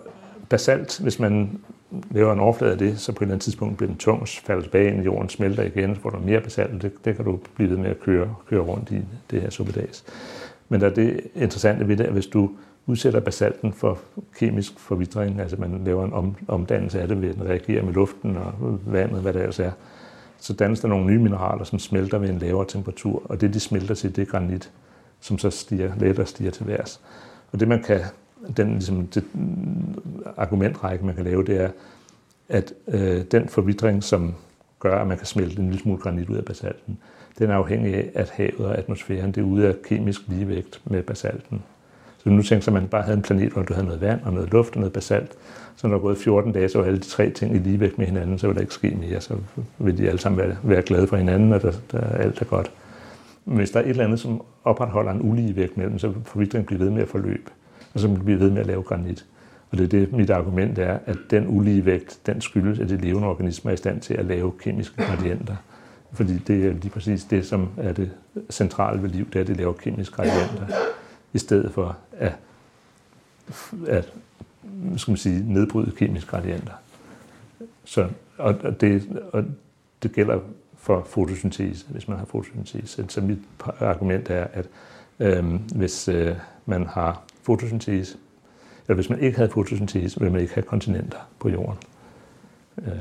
basalt, 0.49 1.01
hvis 1.01 1.19
man 1.19 1.61
laver 2.11 2.33
en 2.33 2.41
overflade 2.41 2.73
af 2.73 2.79
det, 2.79 3.01
så 3.01 3.13
på 3.13 3.17
et 3.17 3.23
eller 3.23 3.35
andet 3.35 3.45
tidspunkt 3.45 3.77
bliver 3.77 3.89
den 3.91 3.99
tung, 3.99 4.29
falder 4.29 4.63
tilbage 4.63 4.89
ind 4.93 5.01
i 5.01 5.05
jorden, 5.05 5.29
smelter 5.29 5.63
igen, 5.63 5.95
så 5.95 6.01
får 6.01 6.11
du 6.11 6.19
mere 6.19 6.41
basalt, 6.41 6.83
det, 6.83 6.93
det 7.05 7.17
kan 7.17 7.25
du 7.25 7.39
blive 7.55 7.71
ved 7.71 7.77
med 7.77 7.91
at 7.91 8.01
køre, 8.01 8.35
køre 8.51 8.61
rundt 8.61 8.91
i 8.91 9.01
det 9.31 9.43
her 9.43 9.51
suppedags. 9.51 10.05
Men 10.69 10.81
der 10.81 10.87
er 10.87 10.95
det 10.95 11.21
interessante 11.35 11.89
ved 11.89 11.97
det, 11.97 12.05
at 12.05 12.13
hvis 12.13 12.27
du 12.27 12.51
udsætter 12.87 13.21
basalten 13.21 13.73
for 13.73 13.99
kemisk 14.39 14.79
forvitring, 14.79 15.41
altså 15.41 15.57
man 15.57 15.83
laver 15.85 16.05
en 16.05 16.13
om, 16.13 16.37
omdannelse 16.49 17.01
af 17.01 17.09
det 17.09 17.23
ved 17.23 17.29
at 17.29 17.35
den 17.35 17.49
reagerer 17.49 17.85
med 17.85 17.93
luften 17.93 18.37
og 18.37 18.79
vandet, 18.87 19.23
hvad 19.23 19.33
det 19.33 19.41
ellers 19.41 19.61
er, 19.61 19.71
så 20.41 20.53
dannes 20.53 20.81
der 20.81 20.89
nogle 20.89 21.07
nye 21.07 21.19
mineraler, 21.19 21.65
som 21.65 21.79
smelter 21.79 22.19
ved 22.19 22.29
en 22.29 22.39
lavere 22.39 22.67
temperatur, 22.69 23.23
og 23.25 23.41
det 23.41 23.55
de 23.55 23.61
smelter 23.61 23.95
til, 23.95 24.17
det 24.17 24.23
er 24.23 24.27
granit, 24.27 24.71
som 25.21 25.39
så 25.39 25.51
stiger, 25.51 25.93
lettere 25.99 26.27
stiger 26.27 26.51
til 26.51 26.67
værs. 26.67 27.01
Og 27.53 27.61
det 27.61 27.69
man 27.69 27.83
kan, 27.83 28.01
den 28.57 28.71
ligesom, 28.71 29.07
det 29.07 29.25
argumentrække, 30.37 31.07
man 31.07 31.15
kan 31.15 31.25
lave, 31.25 31.45
det 31.45 31.61
er, 31.61 31.71
at 32.49 32.73
øh, 32.89 33.25
den 33.31 33.49
forvitring, 33.49 34.05
som 34.05 34.35
gør, 34.81 34.99
at 34.99 35.07
man 35.07 35.17
kan 35.17 35.27
smelte 35.27 35.59
en 35.59 35.65
lille 35.65 35.81
smule 35.81 35.99
granit 35.99 36.29
ud 36.29 36.37
af 36.37 36.45
basalten, 36.45 36.99
den 37.39 37.51
er 37.51 37.55
afhængig 37.55 37.95
af, 37.95 38.11
at 38.15 38.31
havet 38.31 38.67
og 38.67 38.79
atmosfæren 38.79 39.33
det 39.33 39.41
er 39.41 39.45
ude 39.45 39.69
af 39.69 39.75
kemisk 39.85 40.21
ligevægt 40.29 40.81
med 40.85 41.03
basalten. 41.03 41.63
Så 42.19 42.29
nu 42.29 42.43
tænker 42.43 42.71
man, 42.71 42.77
at 42.77 42.83
man 42.83 42.89
bare 42.89 43.03
havde 43.03 43.17
en 43.17 43.23
planet, 43.23 43.53
hvor 43.53 43.63
du 43.63 43.75
havde 43.75 43.87
noget 43.87 44.01
vand 44.01 44.21
og 44.25 44.33
noget 44.33 44.53
luft 44.53 44.75
og 44.75 44.81
noget 44.81 44.93
basalt. 44.93 45.33
Så 45.77 45.87
når 45.87 45.95
der 45.95 45.99
er 45.99 46.03
gået 46.03 46.19
14 46.19 46.53
dage, 46.53 46.69
så 46.69 46.79
var 46.79 46.85
alle 46.85 46.99
de 46.99 47.05
tre 47.05 47.31
ting 47.31 47.55
i 47.55 47.59
ligevægt 47.59 47.99
med 47.99 48.07
hinanden, 48.07 48.39
så 48.39 48.47
vil 48.47 48.57
der 48.57 48.61
ikke 48.61 48.75
ske 48.75 48.99
mere. 49.01 49.21
Så 49.21 49.35
vil 49.79 49.99
de 49.99 50.09
alle 50.09 50.21
sammen 50.21 50.39
være, 50.39 50.57
være 50.63 50.83
glade 50.83 51.07
for 51.07 51.17
hinanden, 51.17 51.53
og 51.53 51.63
der, 51.63 51.73
der 51.93 52.01
alt 52.01 52.41
er 52.41 52.45
godt. 52.45 52.71
Men 53.45 53.57
hvis 53.57 53.71
der 53.71 53.81
er 53.81 53.85
et 53.85 53.91
eller 53.91 54.05
andet, 54.05 54.21
som 54.21 54.43
opretholder 54.65 55.13
en 55.13 55.31
ulige 55.31 55.57
vægt 55.57 55.77
mellem, 55.77 55.99
så 55.99 56.13
får 56.13 56.21
forvitringen 56.25 56.67
blive 56.67 56.81
ved 56.81 56.91
med 56.91 57.03
at 57.03 57.09
forløbe, 57.09 57.51
og 57.95 58.01
så 58.01 58.09
bliver 58.09 58.39
ved 58.39 58.51
med 58.51 58.61
at 58.61 58.67
lave 58.67 58.83
granit. 58.83 59.27
Og 59.71 59.79
det 59.79 59.85
er 59.85 59.89
det, 59.89 60.13
mit 60.13 60.31
argument 60.31 60.79
er, 60.79 60.99
at 61.07 61.19
den 61.31 61.47
ulige 61.49 61.85
vægt, 61.85 62.21
den 62.27 62.41
skyldes, 62.41 62.79
at 62.79 62.89
de 62.89 62.97
levende 62.97 63.29
organismer 63.29 63.71
er 63.71 63.75
i 63.75 63.77
stand 63.77 64.01
til 64.01 64.15
at 64.15 64.25
lave 64.25 64.53
kemiske 64.59 65.05
gradienter. 65.05 65.57
Fordi 66.13 66.39
det 66.39 66.67
er 66.67 66.73
lige 66.73 66.91
præcis 66.91 67.25
det, 67.25 67.47
som 67.47 67.69
er 67.77 67.93
det 67.93 68.11
centrale 68.51 69.03
ved 69.03 69.11
liv, 69.11 69.27
det 69.27 69.37
er, 69.37 69.41
at 69.41 69.47
det 69.47 69.57
laver 69.57 69.73
kemiske 69.73 70.15
gradienter, 70.15 70.67
i 71.33 71.39
stedet 71.39 71.73
for 71.73 71.97
at, 72.13 72.33
at 73.87 74.13
skal 74.97 75.11
man 75.11 75.19
sige, 75.19 75.53
nedbryde 75.53 75.91
kemiske 75.91 76.31
gradienter. 76.31 76.73
Så, 77.85 78.09
og, 78.39 78.81
det, 78.81 79.21
og 79.33 79.45
det 80.03 80.13
gælder 80.13 80.41
for 80.77 81.07
fotosyntese, 81.07 81.87
hvis 81.89 82.09
man 82.09 82.19
har 82.19 82.25
fotosyntese. 82.25 83.05
Så 83.09 83.21
mit 83.21 83.39
argument 83.81 84.31
er, 84.31 84.47
at 84.53 84.67
øh, 85.21 85.45
hvis 85.75 86.09
øh, 86.09 86.37
man 86.67 86.87
har 86.87 87.23
fotosyntese, 87.49 88.17
eller 88.87 88.95
hvis 88.95 89.11
man 89.11 89.21
ikke 89.21 89.37
havde 89.37 89.51
fotosyntese, 89.51 90.21
ville 90.21 90.33
man 90.33 90.41
ikke 90.41 90.55
have 90.55 90.63
kontinenter 90.63 91.19
på 91.39 91.49
jorden. 91.49 91.79
Øh, 92.79 92.93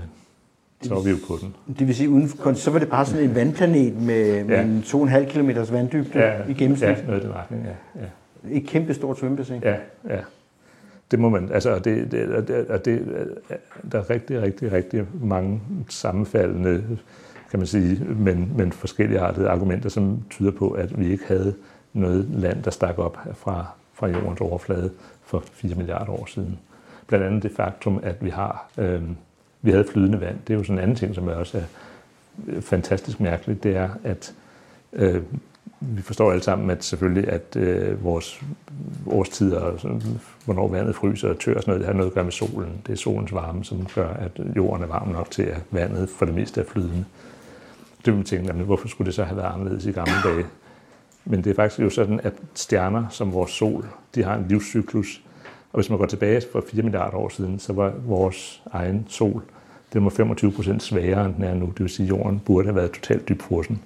så 0.81 0.93
var 0.93 1.01
vi 1.01 1.09
jo 1.09 1.17
på 1.27 1.37
den. 1.41 1.55
Det 1.79 1.87
vil 1.87 1.95
sige, 1.95 2.09
uden, 2.09 2.55
så 2.55 2.71
var 2.71 2.79
det 2.79 2.89
bare 2.89 3.05
sådan 3.05 3.23
en 3.23 3.35
vandplanet 3.35 4.01
med, 4.01 4.43
med 4.43 4.55
ja. 4.55 4.61
en 4.61 4.83
2,5 4.85 5.31
km 5.31 5.49
vanddybde 5.73 6.19
ja, 6.19 6.45
i 6.49 6.53
gennemsnit? 6.53 6.89
Ja, 6.89 7.05
noget 7.05 7.23
i 7.23 7.25
den 7.25 7.33
retning, 7.33 7.63
ja. 7.65 8.01
ja. 8.01 8.57
Et 8.57 8.67
kæmpe 8.67 8.93
stort 8.93 9.19
svømmebassin? 9.19 9.61
Ja, 9.63 9.75
ja. 10.09 10.19
Det 11.11 11.19
må 11.19 11.29
man, 11.29 11.51
altså, 11.51 11.79
det, 11.79 12.11
det, 12.11 12.47
det, 12.47 12.85
det, 12.85 13.27
der 13.91 13.99
er 13.99 14.09
rigtig, 14.09 14.41
rigtig, 14.41 14.71
rigtig 14.71 15.05
mange 15.21 15.61
sammenfaldende, 15.89 16.83
kan 17.51 17.59
man 17.59 17.67
sige, 17.67 18.05
men, 18.05 18.51
men 18.57 18.71
forskellige 18.71 19.19
artede 19.19 19.49
argumenter, 19.49 19.89
som 19.89 20.23
tyder 20.29 20.51
på, 20.51 20.69
at 20.69 20.99
vi 20.99 21.11
ikke 21.11 21.23
havde 21.27 21.53
noget 21.93 22.27
land, 22.29 22.63
der 22.63 22.71
stak 22.71 22.99
op 22.99 23.17
fra, 23.33 23.65
fra 23.99 24.07
jordens 24.07 24.41
overflade 24.41 24.91
for 25.25 25.43
4 25.51 25.75
milliarder 25.75 26.11
år 26.11 26.25
siden. 26.25 26.59
Blandt 27.07 27.25
andet 27.25 27.43
det 27.43 27.51
faktum, 27.51 27.99
at 28.03 28.15
vi 28.25 28.29
har 28.29 28.69
øh, 28.77 29.01
vi 29.61 29.71
havde 29.71 29.85
flydende 29.91 30.21
vand. 30.21 30.37
Det 30.47 30.53
er 30.53 30.57
jo 30.57 30.63
sådan 30.63 30.77
en 30.77 30.83
anden 30.83 30.95
ting, 30.95 31.15
som 31.15 31.27
er 31.27 31.33
også 31.33 31.57
er 31.57 31.63
øh, 32.47 32.61
fantastisk 32.61 33.19
mærkeligt, 33.19 33.63
det 33.63 33.75
er, 33.75 33.89
at 34.03 34.33
øh, 34.93 35.21
vi 35.79 36.01
forstår 36.01 36.31
alle 36.31 36.43
sammen, 36.43 36.69
at 36.69 36.83
selvfølgelig, 36.83 37.29
at 37.29 37.55
øh, 37.55 38.03
vores 38.03 38.41
årstider, 39.07 39.59
og 39.59 39.79
sådan, 39.79 40.01
hvornår 40.45 40.67
vandet 40.67 40.95
fryser 40.95 41.29
og 41.29 41.39
tør 41.39 41.55
og 41.55 41.61
sådan 41.61 41.71
noget, 41.71 41.79
det 41.79 41.87
har 41.87 41.93
noget 41.93 42.09
at 42.09 42.13
gøre 42.13 42.23
med 42.23 42.31
solen. 42.31 42.81
Det 42.87 42.93
er 42.93 42.97
solens 42.97 43.33
varme, 43.33 43.63
som 43.63 43.87
gør, 43.95 44.09
at 44.09 44.31
jorden 44.55 44.83
er 44.83 44.87
varm 44.87 45.07
nok 45.07 45.31
til, 45.31 45.43
at 45.43 45.61
vandet 45.71 46.09
for 46.09 46.25
det 46.25 46.35
meste 46.35 46.61
er 46.61 46.65
flydende. 46.65 47.05
Det 47.97 48.05
vil 48.05 48.15
man 48.15 48.25
tænke, 48.25 48.47
jamen, 48.47 48.65
hvorfor 48.65 48.87
skulle 48.87 49.05
det 49.05 49.13
så 49.13 49.23
have 49.23 49.37
været 49.37 49.53
anderledes 49.53 49.85
i 49.85 49.91
gamle 49.91 50.13
dage? 50.23 50.45
Men 51.30 51.43
det 51.43 51.49
er 51.49 51.55
faktisk 51.55 51.80
jo 51.80 51.89
sådan, 51.89 52.19
at 52.23 52.34
stjerner 52.53 53.05
som 53.09 53.34
vores 53.34 53.51
sol, 53.51 53.86
de 54.15 54.23
har 54.23 54.36
en 54.36 54.45
livscyklus, 54.47 55.21
og 55.71 55.80
hvis 55.80 55.89
man 55.89 55.99
går 55.99 56.05
tilbage 56.05 56.41
for 56.51 56.63
4 56.67 56.84
milliarder 56.84 57.17
år 57.17 57.30
siden, 57.30 57.59
så 57.59 57.73
var 57.73 57.93
vores 58.05 58.63
egen 58.71 59.05
sol, 59.07 59.41
den 59.93 60.03
var 60.03 60.09
25 60.09 60.51
procent 60.51 60.84
sværere, 60.84 61.25
end 61.25 61.36
den 61.36 61.43
er 61.43 61.53
nu. 61.53 61.65
Det 61.65 61.80
vil 61.80 61.89
sige, 61.89 62.05
at 62.05 62.09
jorden 62.09 62.41
burde 62.45 62.65
have 62.67 62.75
været 62.75 62.91
totalt 62.91 63.30
dybfrossen. 63.30 63.82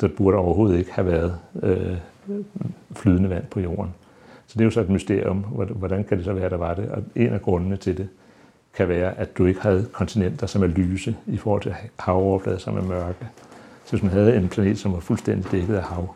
Der 0.00 0.08
burde 0.08 0.36
overhovedet 0.36 0.78
ikke 0.78 0.92
have 0.92 1.06
været 1.06 1.38
øh, 1.62 1.96
flydende 2.96 3.30
vand 3.30 3.44
på 3.50 3.60
jorden. 3.60 3.94
Så 4.46 4.54
det 4.54 4.60
er 4.60 4.64
jo 4.64 4.70
så 4.70 4.80
et 4.80 4.88
mysterium. 4.88 5.38
Hvordan 5.70 6.04
kan 6.04 6.16
det 6.16 6.24
så 6.24 6.32
være, 6.32 6.50
der 6.50 6.56
var 6.56 6.74
det? 6.74 6.88
Og 6.88 7.02
en 7.16 7.32
af 7.32 7.42
grundene 7.42 7.76
til 7.76 7.98
det 7.98 8.08
kan 8.76 8.88
være, 8.88 9.18
at 9.18 9.38
du 9.38 9.46
ikke 9.46 9.60
havde 9.60 9.86
kontinenter, 9.92 10.46
som 10.46 10.62
er 10.62 10.66
lyse 10.66 11.16
i 11.26 11.36
forhold 11.36 11.62
til 11.62 11.74
havoverflader, 11.98 12.58
som 12.58 12.76
er 12.76 12.82
mørke. 12.82 13.26
Så 13.84 13.90
hvis 13.90 14.02
man 14.02 14.12
havde 14.12 14.36
en 14.36 14.48
planet, 14.48 14.78
som 14.78 14.92
var 14.92 15.00
fuldstændig 15.00 15.52
dækket 15.52 15.74
af 15.74 15.82
hav, 15.82 16.14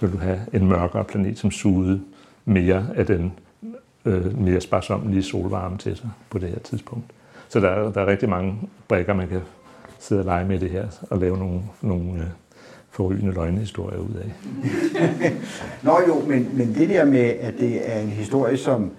så 0.00 0.06
ville 0.06 0.18
du 0.18 0.24
have 0.24 0.40
en 0.52 0.68
mørkere 0.68 1.04
planet, 1.04 1.38
som 1.38 1.50
sugede 1.50 2.00
mere 2.44 2.86
af 2.96 3.06
den 3.06 3.32
øh, 4.04 4.38
mere 4.38 4.60
sparsomlige 4.60 5.22
solvarme 5.22 5.78
til 5.78 5.96
sig 5.96 6.10
på 6.30 6.38
det 6.38 6.48
her 6.48 6.58
tidspunkt. 6.58 7.04
Så 7.48 7.60
der 7.60 7.68
er, 7.68 7.92
der 7.92 8.00
er 8.00 8.06
rigtig 8.06 8.28
mange 8.28 8.60
brækker, 8.88 9.14
man 9.14 9.28
kan 9.28 9.40
sidde 9.98 10.20
og 10.20 10.24
lege 10.24 10.44
med 10.44 10.58
det 10.58 10.70
her 10.70 10.86
og 11.10 11.18
lave 11.18 11.38
nogle, 11.38 11.60
nogle 11.82 12.12
øh, 12.12 12.26
forrygende 12.90 13.32
løgnehistorier 13.32 13.98
ud 13.98 14.14
af. 14.14 14.32
Nå 15.86 16.00
jo, 16.08 16.20
men, 16.26 16.50
men 16.52 16.74
det 16.74 16.88
der 16.88 17.04
med, 17.04 17.34
at 17.40 17.54
det 17.58 17.92
er 17.94 18.00
en 18.00 18.08
historie, 18.08 18.56
som, 18.56 18.90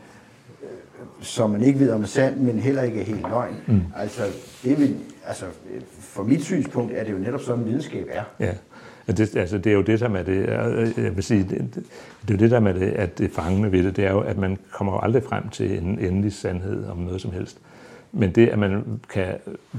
som 1.21 1.49
man 1.49 1.61
ikke 1.61 1.79
ved 1.79 1.91
om 1.91 2.01
er 2.01 2.05
sand, 2.05 2.37
men 2.37 2.59
heller 2.59 2.81
ikke 2.81 3.01
er 3.01 3.05
helt 3.05 3.21
løgn. 3.21 3.55
Mm. 3.67 3.81
Altså, 3.95 4.21
det 4.63 4.79
vil, 4.79 4.95
altså, 5.25 5.45
for 5.99 6.23
mit 6.23 6.43
synspunkt 6.43 6.93
er 6.95 7.03
det 7.03 7.11
jo 7.11 7.17
netop 7.17 7.41
sådan, 7.41 7.65
videnskab 7.65 8.07
er. 8.11 8.23
Ja. 8.39 8.53
Det, 9.11 9.35
altså, 9.35 9.57
det 9.57 9.69
er 9.69 9.73
jo 9.73 9.81
det, 9.81 9.99
der 9.99 10.07
med 10.07 10.23
det, 10.23 10.49
øh, 10.49 10.81
øh, 10.81 11.03
jeg 11.05 11.15
vil 11.15 11.23
sige, 11.23 11.43
det, 11.43 11.75
det, 11.75 11.83
det 12.21 12.29
er 12.29 12.33
jo 12.33 12.37
det, 12.37 12.51
der 12.51 12.59
med 12.59 12.73
det, 12.73 12.91
at 12.91 13.17
det 13.17 13.31
fangende 13.31 13.71
ved 13.71 13.83
det, 13.83 13.95
det 13.95 14.05
er 14.05 14.11
jo, 14.11 14.19
at 14.19 14.37
man 14.37 14.57
kommer 14.71 14.93
jo 14.93 14.99
aldrig 14.99 15.23
frem 15.23 15.49
til 15.49 15.77
en 15.77 15.99
endelig 15.99 16.33
sandhed 16.33 16.85
om 16.85 16.97
noget 16.97 17.21
som 17.21 17.31
helst. 17.31 17.57
Men 18.13 18.31
det, 18.31 18.47
at 18.47 18.59
man 18.59 18.83
kan 19.09 19.33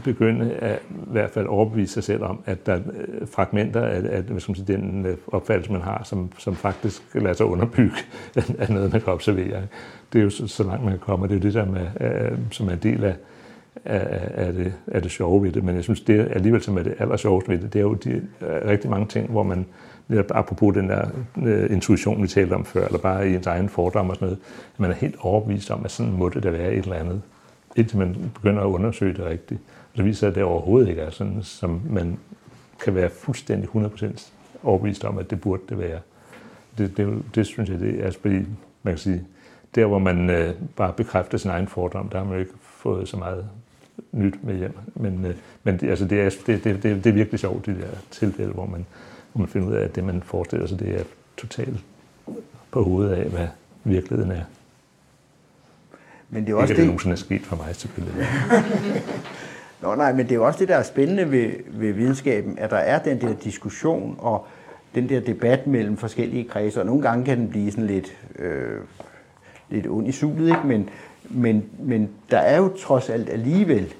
begynde 0.04 0.52
at 0.52 0.78
i 0.90 1.10
hvert 1.10 1.30
fald 1.30 1.46
overbevise 1.46 1.92
sig 1.92 2.04
selv 2.04 2.22
om, 2.22 2.40
at 2.46 2.66
der 2.66 2.72
er 2.72 2.78
øh, 2.78 3.28
fragmenter 3.28 3.80
af, 3.80 3.96
af 3.96 4.22
hvad 4.22 4.40
skal 4.40 4.50
man 4.50 4.56
sige, 4.56 4.76
den 4.76 5.06
opfattelse, 5.26 5.72
man 5.72 5.80
har, 5.80 6.02
som, 6.04 6.32
som 6.38 6.56
faktisk 6.56 7.02
lader 7.14 7.32
sig 7.32 7.46
underbygge 7.46 7.96
af 8.58 8.70
noget, 8.70 8.92
man 8.92 9.00
kan 9.00 9.12
observere. 9.12 9.62
Det 10.12 10.18
er 10.18 10.22
jo 10.22 10.30
så, 10.30 10.46
så 10.46 10.62
langt, 10.62 10.82
man 10.82 10.92
kan 10.92 11.00
komme, 11.00 11.24
og 11.24 11.28
det 11.28 11.34
er 11.34 11.38
jo 11.38 11.42
det, 11.42 11.54
der 11.54 11.64
med, 11.64 12.38
som 12.50 12.68
er 12.68 12.72
en 12.72 12.78
del 12.82 13.04
af, 13.04 13.14
er, 13.84 13.98
er, 14.44 14.52
det, 14.52 14.74
er 14.86 15.00
det 15.00 15.10
sjove 15.10 15.42
ved 15.42 15.52
det. 15.52 15.64
Men 15.64 15.76
jeg 15.76 15.84
synes, 15.84 16.00
det 16.00 16.28
alligevel, 16.30 16.62
som 16.62 16.78
er 16.78 16.82
det 16.82 16.94
aller 16.98 17.16
sjoveste 17.16 17.50
ved 17.50 17.58
det, 17.58 17.72
det 17.72 17.78
er 17.78 17.82
jo 17.82 17.94
de, 17.94 18.10
øh, 18.10 18.68
rigtig 18.68 18.90
mange 18.90 19.06
ting, 19.06 19.30
hvor 19.30 19.42
man, 19.42 19.66
apropos 20.30 20.74
den 20.74 20.88
der 20.88 21.06
øh, 21.42 21.70
intuition, 21.70 22.22
vi 22.22 22.28
talte 22.28 22.54
om 22.54 22.64
før, 22.64 22.86
eller 22.86 22.98
bare 22.98 23.30
i 23.30 23.34
ens 23.34 23.46
egen 23.46 23.68
fordom 23.68 24.10
og 24.10 24.16
sådan 24.16 24.26
noget, 24.26 24.38
at 24.74 24.80
man 24.80 24.90
er 24.90 24.94
helt 24.94 25.16
overbevist 25.20 25.70
om, 25.70 25.84
at 25.84 25.90
sådan 25.90 26.12
må 26.12 26.28
det 26.28 26.42
da 26.42 26.50
være 26.50 26.72
et 26.72 26.84
eller 26.84 26.96
andet, 26.96 27.22
indtil 27.76 27.98
man 27.98 28.30
begynder 28.34 28.62
at 28.62 28.66
undersøge 28.66 29.14
det 29.14 29.24
rigtigt. 29.24 29.60
Og 29.92 29.96
så 29.96 30.02
viser 30.02 30.26
det, 30.26 30.32
at 30.32 30.36
det 30.36 30.44
overhovedet 30.44 30.88
ikke 30.88 31.02
er 31.02 31.10
sådan, 31.10 31.42
som 31.42 31.80
man 31.90 32.18
kan 32.84 32.94
være 32.94 33.10
fuldstændig 33.10 33.68
100% 33.68 34.30
overbevist 34.62 35.04
om, 35.04 35.18
at 35.18 35.30
det 35.30 35.40
burde 35.40 35.62
det 35.68 35.78
være. 35.78 35.98
Det, 36.78 36.96
det, 36.96 37.22
det 37.34 37.46
synes 37.46 37.70
jeg, 37.70 37.80
det 37.80 38.00
er, 38.00 38.04
altså, 38.04 38.20
fordi 38.20 38.36
man 38.82 38.94
kan 38.94 38.98
sige, 38.98 39.24
der 39.74 39.86
hvor 39.86 39.98
man 39.98 40.30
øh, 40.30 40.54
bare 40.76 40.92
bekræfter 40.92 41.38
sin 41.38 41.50
egen 41.50 41.66
fordom, 41.66 42.08
der 42.08 42.18
har 42.18 42.24
man 42.24 42.34
jo 42.34 42.40
ikke 42.40 42.52
fået 42.60 43.08
så 43.08 43.16
meget 43.16 43.48
nyt 44.12 44.44
med 44.44 44.56
hjem. 44.56 44.78
Men, 44.94 45.24
øh, 45.26 45.34
men 45.64 45.76
det, 45.76 45.90
altså 45.90 46.04
det, 46.04 46.20
er, 46.20 46.30
det, 46.46 46.64
det, 46.64 46.82
det, 46.82 47.04
det 47.04 47.06
er 47.06 47.12
virkelig 47.12 47.40
sjovt, 47.40 47.66
de 47.66 47.74
der 47.74 47.88
tilfælde, 48.10 48.52
hvor 48.52 48.66
man, 48.66 48.86
hvor 49.32 49.38
man 49.38 49.48
finder 49.48 49.68
ud 49.68 49.74
af, 49.74 49.84
at 49.84 49.94
det, 49.94 50.04
man 50.04 50.22
forestiller 50.22 50.66
sig, 50.66 50.78
det 50.78 51.00
er 51.00 51.04
totalt 51.36 51.84
på 52.70 52.82
hovedet 52.84 53.12
af, 53.12 53.28
hvad 53.28 53.48
virkeligheden 53.84 54.32
er. 54.32 54.44
Men 56.30 56.46
det 56.46 56.52
er 56.52 56.56
også 56.56 56.72
ikke, 56.72 56.74
det, 56.74 56.78
det 56.78 56.86
nogensinde 56.86 57.12
er 57.12 57.18
sket 57.18 57.42
for 57.42 57.56
mig, 57.56 57.76
selvfølgelig. 57.76 58.26
Nå 59.82 59.94
nej, 59.94 60.12
men 60.12 60.26
det 60.26 60.32
er 60.32 60.36
jo 60.36 60.46
også 60.46 60.58
det, 60.58 60.68
der 60.68 60.76
er 60.76 60.82
spændende 60.82 61.30
ved, 61.30 61.50
ved 61.66 61.92
videnskaben, 61.92 62.58
at 62.58 62.70
der 62.70 62.76
er 62.76 62.98
den 62.98 63.20
der 63.20 63.34
diskussion 63.34 64.16
og 64.18 64.46
den 64.94 65.08
der 65.08 65.20
debat 65.20 65.66
mellem 65.66 65.96
forskellige 65.96 66.44
kredse, 66.44 66.80
og 66.80 66.86
nogle 66.86 67.02
gange 67.02 67.24
kan 67.24 67.38
den 67.38 67.48
blive 67.48 67.70
sådan 67.70 67.86
lidt, 67.86 68.16
øh, 68.38 68.80
lidt 69.70 69.86
ond 69.86 70.08
i 70.08 70.12
sulet, 70.12 70.48
ikke? 70.48 70.66
Men, 70.66 70.88
men, 71.30 71.64
men 71.78 72.10
der 72.30 72.38
er 72.38 72.56
jo 72.56 72.76
trods 72.76 73.10
alt 73.10 73.30
alligevel 73.30 73.94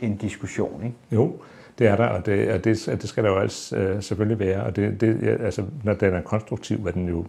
en 0.00 0.16
diskussion, 0.16 0.80
ikke? 0.84 0.96
Jo, 1.12 1.36
Det 1.78 1.86
er 1.86 1.96
der, 1.96 2.06
og 2.06 2.26
det, 2.26 2.52
og 2.52 2.64
det, 2.64 2.86
det 2.86 3.08
skal 3.08 3.24
der 3.24 3.30
jo 3.30 3.38
altså 3.38 3.76
øh, 3.76 4.02
selvfølgelig 4.02 4.38
være. 4.38 4.62
Og 4.62 4.76
det, 4.76 5.00
det, 5.00 5.38
altså, 5.40 5.64
når 5.84 5.94
den 5.94 6.14
er 6.14 6.20
konstruktiv, 6.20 6.78
hvad 6.78 6.92
den 6.92 7.08
jo 7.08 7.26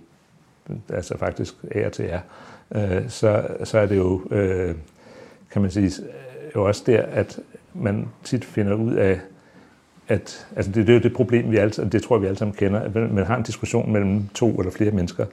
altså 0.89 1.17
faktisk 1.17 1.55
er 1.71 1.89
til 1.89 2.09
er, 2.09 2.19
øh, 2.75 3.09
så, 3.09 3.47
så 3.63 3.79
er 3.79 3.85
det 3.85 3.97
jo, 3.97 4.21
øh, 4.31 4.75
kan 5.51 5.61
man 5.61 5.71
sige, 5.71 5.91
jo 6.55 6.67
også 6.67 6.83
der, 6.85 7.01
at 7.01 7.39
man 7.73 8.07
tit 8.23 8.45
finder 8.45 8.73
ud 8.73 8.93
af, 8.93 9.19
at 10.07 10.47
altså 10.55 10.71
det, 10.71 10.87
det 10.87 10.93
er 10.93 10.97
jo 10.97 11.03
det 11.03 11.13
problem, 11.13 11.51
vi 11.51 11.57
alle, 11.57 11.71
det 11.71 12.03
tror 12.03 12.15
jeg, 12.15 12.21
vi 12.21 12.27
alle 12.27 12.37
sammen 12.37 12.55
kender, 12.55 12.79
at 12.79 12.95
man 12.95 13.25
har 13.25 13.37
en 13.37 13.43
diskussion 13.43 13.91
mellem 13.91 14.27
to 14.33 14.55
eller 14.55 14.71
flere 14.71 14.91
mennesker, 14.91 15.25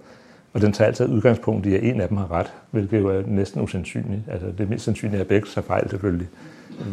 og 0.53 0.61
den 0.61 0.73
tager 0.73 0.89
altid 0.89 1.09
udgangspunkt 1.09 1.67
i, 1.67 1.75
at 1.75 1.83
en 1.83 2.01
af 2.01 2.09
dem 2.09 2.17
har 2.17 2.33
ret, 2.33 2.53
hvilket 2.71 2.99
jo 2.99 3.09
er 3.09 3.23
næsten 3.27 3.63
usandsynligt. 3.63 4.23
Altså 4.31 4.47
det 4.59 4.71
mest 4.71 4.85
sandsynlige 4.85 5.17
er, 5.17 5.21
at 5.21 5.29
begge 5.29 5.49
tager 5.55 5.67
fejl 5.67 5.91
selvfølgelig 5.91 6.29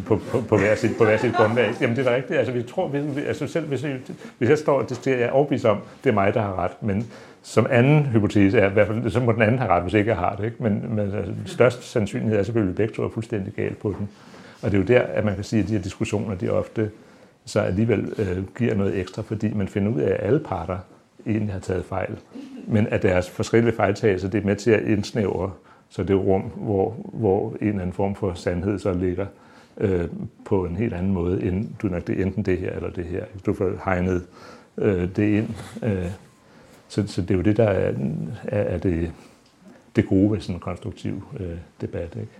på, 0.05 0.19
på, 0.31 0.41
på, 0.41 0.57
hver 0.57 0.75
sit, 0.75 0.91
på 0.97 1.03
hver 1.03 1.17
sit 1.17 1.33
grundlag. 1.33 1.73
Jamen 1.81 1.95
det 1.95 2.07
er 2.07 2.09
da 2.09 2.15
rigtigt. 2.15 2.39
Altså 2.39 2.53
vi 2.53 2.63
tror, 2.63 2.87
vi, 2.87 3.21
altså 3.27 3.47
selv 3.47 3.67
hvis, 3.67 3.83
vi, 3.83 3.89
hvis 4.37 4.49
jeg 4.49 4.57
står 4.57 4.81
og 4.81 4.89
det 4.89 5.23
er 5.23 5.29
overbevist 5.29 5.65
om, 5.65 5.77
det 6.03 6.09
er 6.09 6.13
mig, 6.13 6.33
der 6.33 6.41
har 6.41 6.59
ret, 6.59 6.83
men 6.83 7.07
som 7.43 7.67
anden 7.69 8.05
hypotese 8.05 8.59
er, 8.59 8.69
i 8.69 8.73
hvert 8.73 8.87
fald, 8.87 9.09
så 9.09 9.19
må 9.19 9.31
den 9.31 9.41
anden 9.41 9.59
have 9.59 9.71
ret, 9.71 9.83
hvis 9.83 9.93
ikke 9.93 10.09
jeg 10.09 10.17
har 10.17 10.35
det. 10.35 10.45
Ikke? 10.45 10.63
Men, 10.63 10.85
men 10.89 10.99
altså, 10.99 11.33
størst 11.45 11.83
sandsynlighed 11.83 12.39
er 12.39 12.43
selvfølgelig, 12.43 12.71
at 12.71 12.75
begge 12.75 12.93
to 12.93 13.03
er 13.03 13.09
fuldstændig 13.09 13.53
galt 13.53 13.79
på 13.79 13.95
den. 13.99 14.09
Og 14.61 14.71
det 14.71 14.77
er 14.77 14.81
jo 14.81 14.87
der, 14.87 15.01
at 15.01 15.25
man 15.25 15.35
kan 15.35 15.43
sige, 15.43 15.61
at 15.61 15.67
de 15.67 15.73
her 15.73 15.81
diskussioner, 15.81 16.35
de 16.35 16.49
ofte 16.49 16.89
så 17.45 17.59
alligevel 17.59 18.13
øh, 18.17 18.43
giver 18.57 18.75
noget 18.75 18.99
ekstra, 18.99 19.21
fordi 19.21 19.53
man 19.53 19.67
finder 19.67 19.91
ud 19.91 20.01
af, 20.01 20.11
at 20.11 20.27
alle 20.27 20.39
parter 20.39 20.77
egentlig 21.27 21.53
har 21.53 21.59
taget 21.59 21.85
fejl. 21.85 22.17
Men 22.67 22.87
at 22.87 23.01
deres 23.01 23.29
forskellige 23.29 23.75
fejltagelser, 23.75 24.29
det 24.29 24.41
er 24.41 24.45
med 24.45 24.55
til 24.55 24.71
at 24.71 24.83
indsnævre 24.83 25.51
så 25.89 26.03
det 26.03 26.15
rum, 26.15 26.41
hvor, 26.41 26.95
hvor 27.13 27.49
en 27.61 27.67
eller 27.67 27.81
anden 27.81 27.93
form 27.93 28.15
for 28.15 28.33
sandhed 28.33 28.79
så 28.79 28.93
ligger 28.93 29.25
øh, 29.77 30.07
på 30.45 30.65
en 30.65 30.75
helt 30.75 30.93
anden 30.93 31.13
måde, 31.13 31.43
end 31.43 31.67
du 31.81 31.87
nok 31.87 32.07
det 32.07 32.21
enten 32.21 32.43
det 32.43 32.57
her 32.57 32.71
eller 32.71 32.89
det 32.89 33.05
her. 33.05 33.23
Du 33.45 33.53
får 33.53 33.71
hegnet 33.85 34.23
øh, 34.77 35.09
det 35.15 35.37
ind. 35.37 35.49
Øh, 35.83 36.05
så, 36.87 37.07
så 37.07 37.21
det 37.21 37.31
er 37.31 37.35
jo 37.35 37.41
det, 37.41 37.57
der 37.57 37.69
er, 37.69 37.93
er, 38.43 38.61
er 38.61 38.77
det, 38.77 39.11
det 39.95 40.07
gode 40.07 40.31
ved 40.31 40.39
sådan 40.39 40.55
en 40.55 40.59
konstruktiv 40.59 41.23
øh, 41.39 41.57
debat. 41.81 42.15
Ikke? 42.15 42.31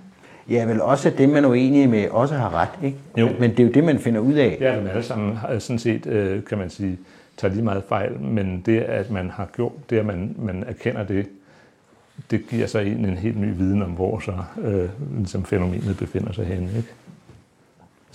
Ja, 0.49 0.65
vel 0.65 0.81
også 0.81 1.09
at 1.09 1.17
det, 1.17 1.29
man 1.29 1.45
er 1.45 1.49
uenig 1.49 1.89
med, 1.89 2.09
også 2.09 2.35
har 2.35 2.53
ret, 2.53 2.85
ikke? 2.85 2.97
Jo. 3.17 3.29
Men 3.39 3.51
det 3.51 3.59
er 3.59 3.63
jo 3.63 3.71
det, 3.71 3.83
man 3.83 3.99
finder 3.99 4.19
ud 4.19 4.33
af. 4.33 4.57
Ja, 4.61 4.79
men 4.79 4.88
alle 4.88 5.03
sammen 5.03 5.38
sådan 5.59 5.79
set, 5.79 6.05
øh, 6.05 6.43
kan 6.43 6.57
man 6.57 6.69
sige, 6.69 6.97
tager 7.38 7.53
lige 7.53 7.63
meget 7.63 7.83
fejl, 7.89 8.19
men 8.19 8.63
det, 8.65 8.79
at 8.79 9.11
man 9.11 9.29
har 9.29 9.45
gjort, 9.55 9.89
det, 9.89 9.97
at 9.99 10.05
man, 10.05 10.35
man 10.39 10.63
erkender 10.67 11.03
det, 11.03 11.25
det 12.31 12.47
giver 12.49 12.67
sig 12.67 12.88
en, 12.88 13.05
en 13.05 13.17
helt 13.17 13.39
ny 13.39 13.53
viden 13.57 13.81
om, 13.81 13.89
hvor 13.91 14.19
så 14.19 14.33
øh, 14.61 14.89
ligesom 15.17 15.45
fænomenet 15.45 15.97
befinder 15.97 16.31
sig 16.31 16.45
henne. 16.45 16.69
Ikke? 16.77 16.89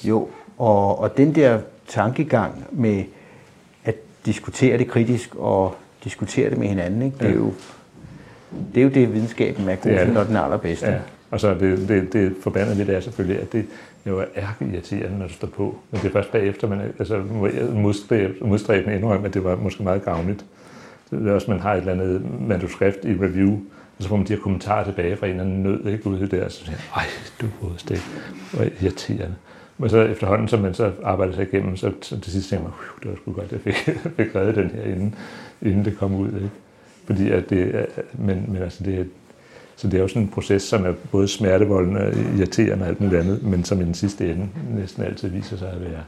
Jo, 0.05 0.29
og, 0.59 0.99
og 0.99 1.17
den 1.17 1.35
der 1.35 1.61
tankegang 1.89 2.65
med 2.73 3.05
at 3.85 3.95
diskutere 4.27 4.79
det 4.79 4.89
kritisk 4.89 5.35
og 5.35 5.75
diskutere 6.05 6.51
det 6.51 6.59
med 6.59 6.69
hinanden, 6.69 7.03
ikke? 7.03 7.17
Det, 7.19 7.27
er 7.27 7.31
Ja. 7.31 7.37
jo, 7.37 7.53
det 8.75 8.81
er 8.81 8.85
jo 8.85 8.91
det, 8.91 9.15
videnskaben 9.15 9.69
er 9.69 9.77
god 9.77 9.99
til, 9.99 10.13
når 10.13 10.25
den 10.25 10.37
er 10.37 10.41
allerbedste. 10.41 10.87
Ja, 10.87 10.99
og 11.31 11.41
så 11.41 11.55
det, 11.55 11.89
det, 11.89 12.13
det 12.13 12.37
forbandede 12.43 12.79
ved 12.79 12.87
det 12.87 12.97
er 12.97 13.01
selvfølgelig, 13.01 13.41
at 13.43 13.53
det 13.53 13.67
jo 14.07 14.25
er 14.35 14.47
irriterende, 14.61 15.19
når 15.19 15.27
du 15.27 15.33
står 15.33 15.49
på. 15.49 15.79
Men 15.91 16.01
det 16.01 16.09
er 16.09 16.13
først 16.13 16.33
bagefter, 16.33 16.69
man 16.69 16.81
altså, 16.99 17.23
modstræbende 18.43 18.97
indrømme, 18.97 19.27
at 19.27 19.35
det 19.35 19.45
var 19.45 19.57
måske 19.57 19.83
meget 19.83 20.05
gavnligt. 20.05 20.45
Det 21.11 21.29
er 21.29 21.33
også, 21.33 21.51
man 21.51 21.61
har 21.61 21.73
et 21.75 21.79
eller 21.79 21.93
andet 21.93 22.23
manuskript 22.49 23.05
i 23.05 23.09
review, 23.13 23.53
og 23.99 24.03
så 24.03 24.09
får 24.09 24.17
man 24.17 24.27
de 24.27 24.33
her 24.33 24.41
kommentarer 24.41 24.85
tilbage 24.85 25.17
fra 25.17 25.27
en 25.27 25.31
eller 25.33 25.45
anden 25.45 25.63
nød, 25.63 25.87
ikke 25.87 26.07
ude 26.07 26.27
der, 26.27 26.49
så 26.49 26.59
siger 26.65 26.71
jeg, 26.71 26.81
ej, 26.97 27.05
du 27.41 27.47
er 27.47 27.83
det 27.89 28.01
hvor 28.53 28.65
irriterende. 28.83 29.35
Men 29.79 29.91
så 29.91 29.99
efterhånden, 30.03 30.49
som 30.49 30.61
man 30.61 30.75
så 30.75 30.93
arbejder 31.05 31.35
sig 31.35 31.43
igennem, 31.53 31.77
så, 31.77 31.93
så 32.03 32.21
til 32.21 32.33
sidst 32.33 32.49
tænker 32.51 32.65
man, 32.65 32.73
det 33.03 33.11
var 33.11 33.17
sgu 33.17 33.33
godt, 33.33 33.53
jeg 33.53 33.61
fik, 33.61 33.75
fik 34.17 34.35
reddet 34.37 34.57
den 34.57 34.71
her, 34.71 34.83
inden, 34.83 35.15
inden 35.63 35.85
det 35.85 35.99
kom 35.99 36.15
ud. 36.15 36.27
Ikke? 36.29 36.51
Fordi 37.07 37.31
at 37.31 37.51
det, 37.51 37.87
men, 38.15 38.45
men 38.49 38.63
altså 38.63 38.85
det, 38.85 38.99
er- 39.01 39.05
så 39.77 39.89
det 39.89 39.95
er 39.95 40.03
jo 40.03 40.09
sådan 40.09 40.23
en 40.23 40.29
proces, 40.29 40.63
som 40.63 40.85
er 40.87 40.93
både 41.11 41.29
smertevoldende, 41.29 42.01
og 42.01 42.13
irriterende 42.39 42.85
og 42.85 42.89
alt 42.89 43.01
muligt 43.01 43.21
andet, 43.21 43.43
men 43.43 43.65
som 43.65 43.81
i 43.81 43.85
den 43.85 43.95
sidste 43.95 44.31
ende 44.31 44.49
næsten 44.75 45.03
altid 45.03 45.29
viser 45.29 45.57
sig 45.57 45.69
at 45.73 45.81
være, 45.81 46.03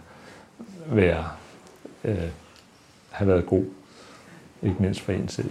være 0.92 1.24
øh, 2.04 2.16
have 3.10 3.28
været 3.28 3.46
god. 3.46 3.64
Ikke 4.62 4.76
mindst 4.80 5.00
for 5.00 5.12
en 5.12 5.28
selv. 5.28 5.50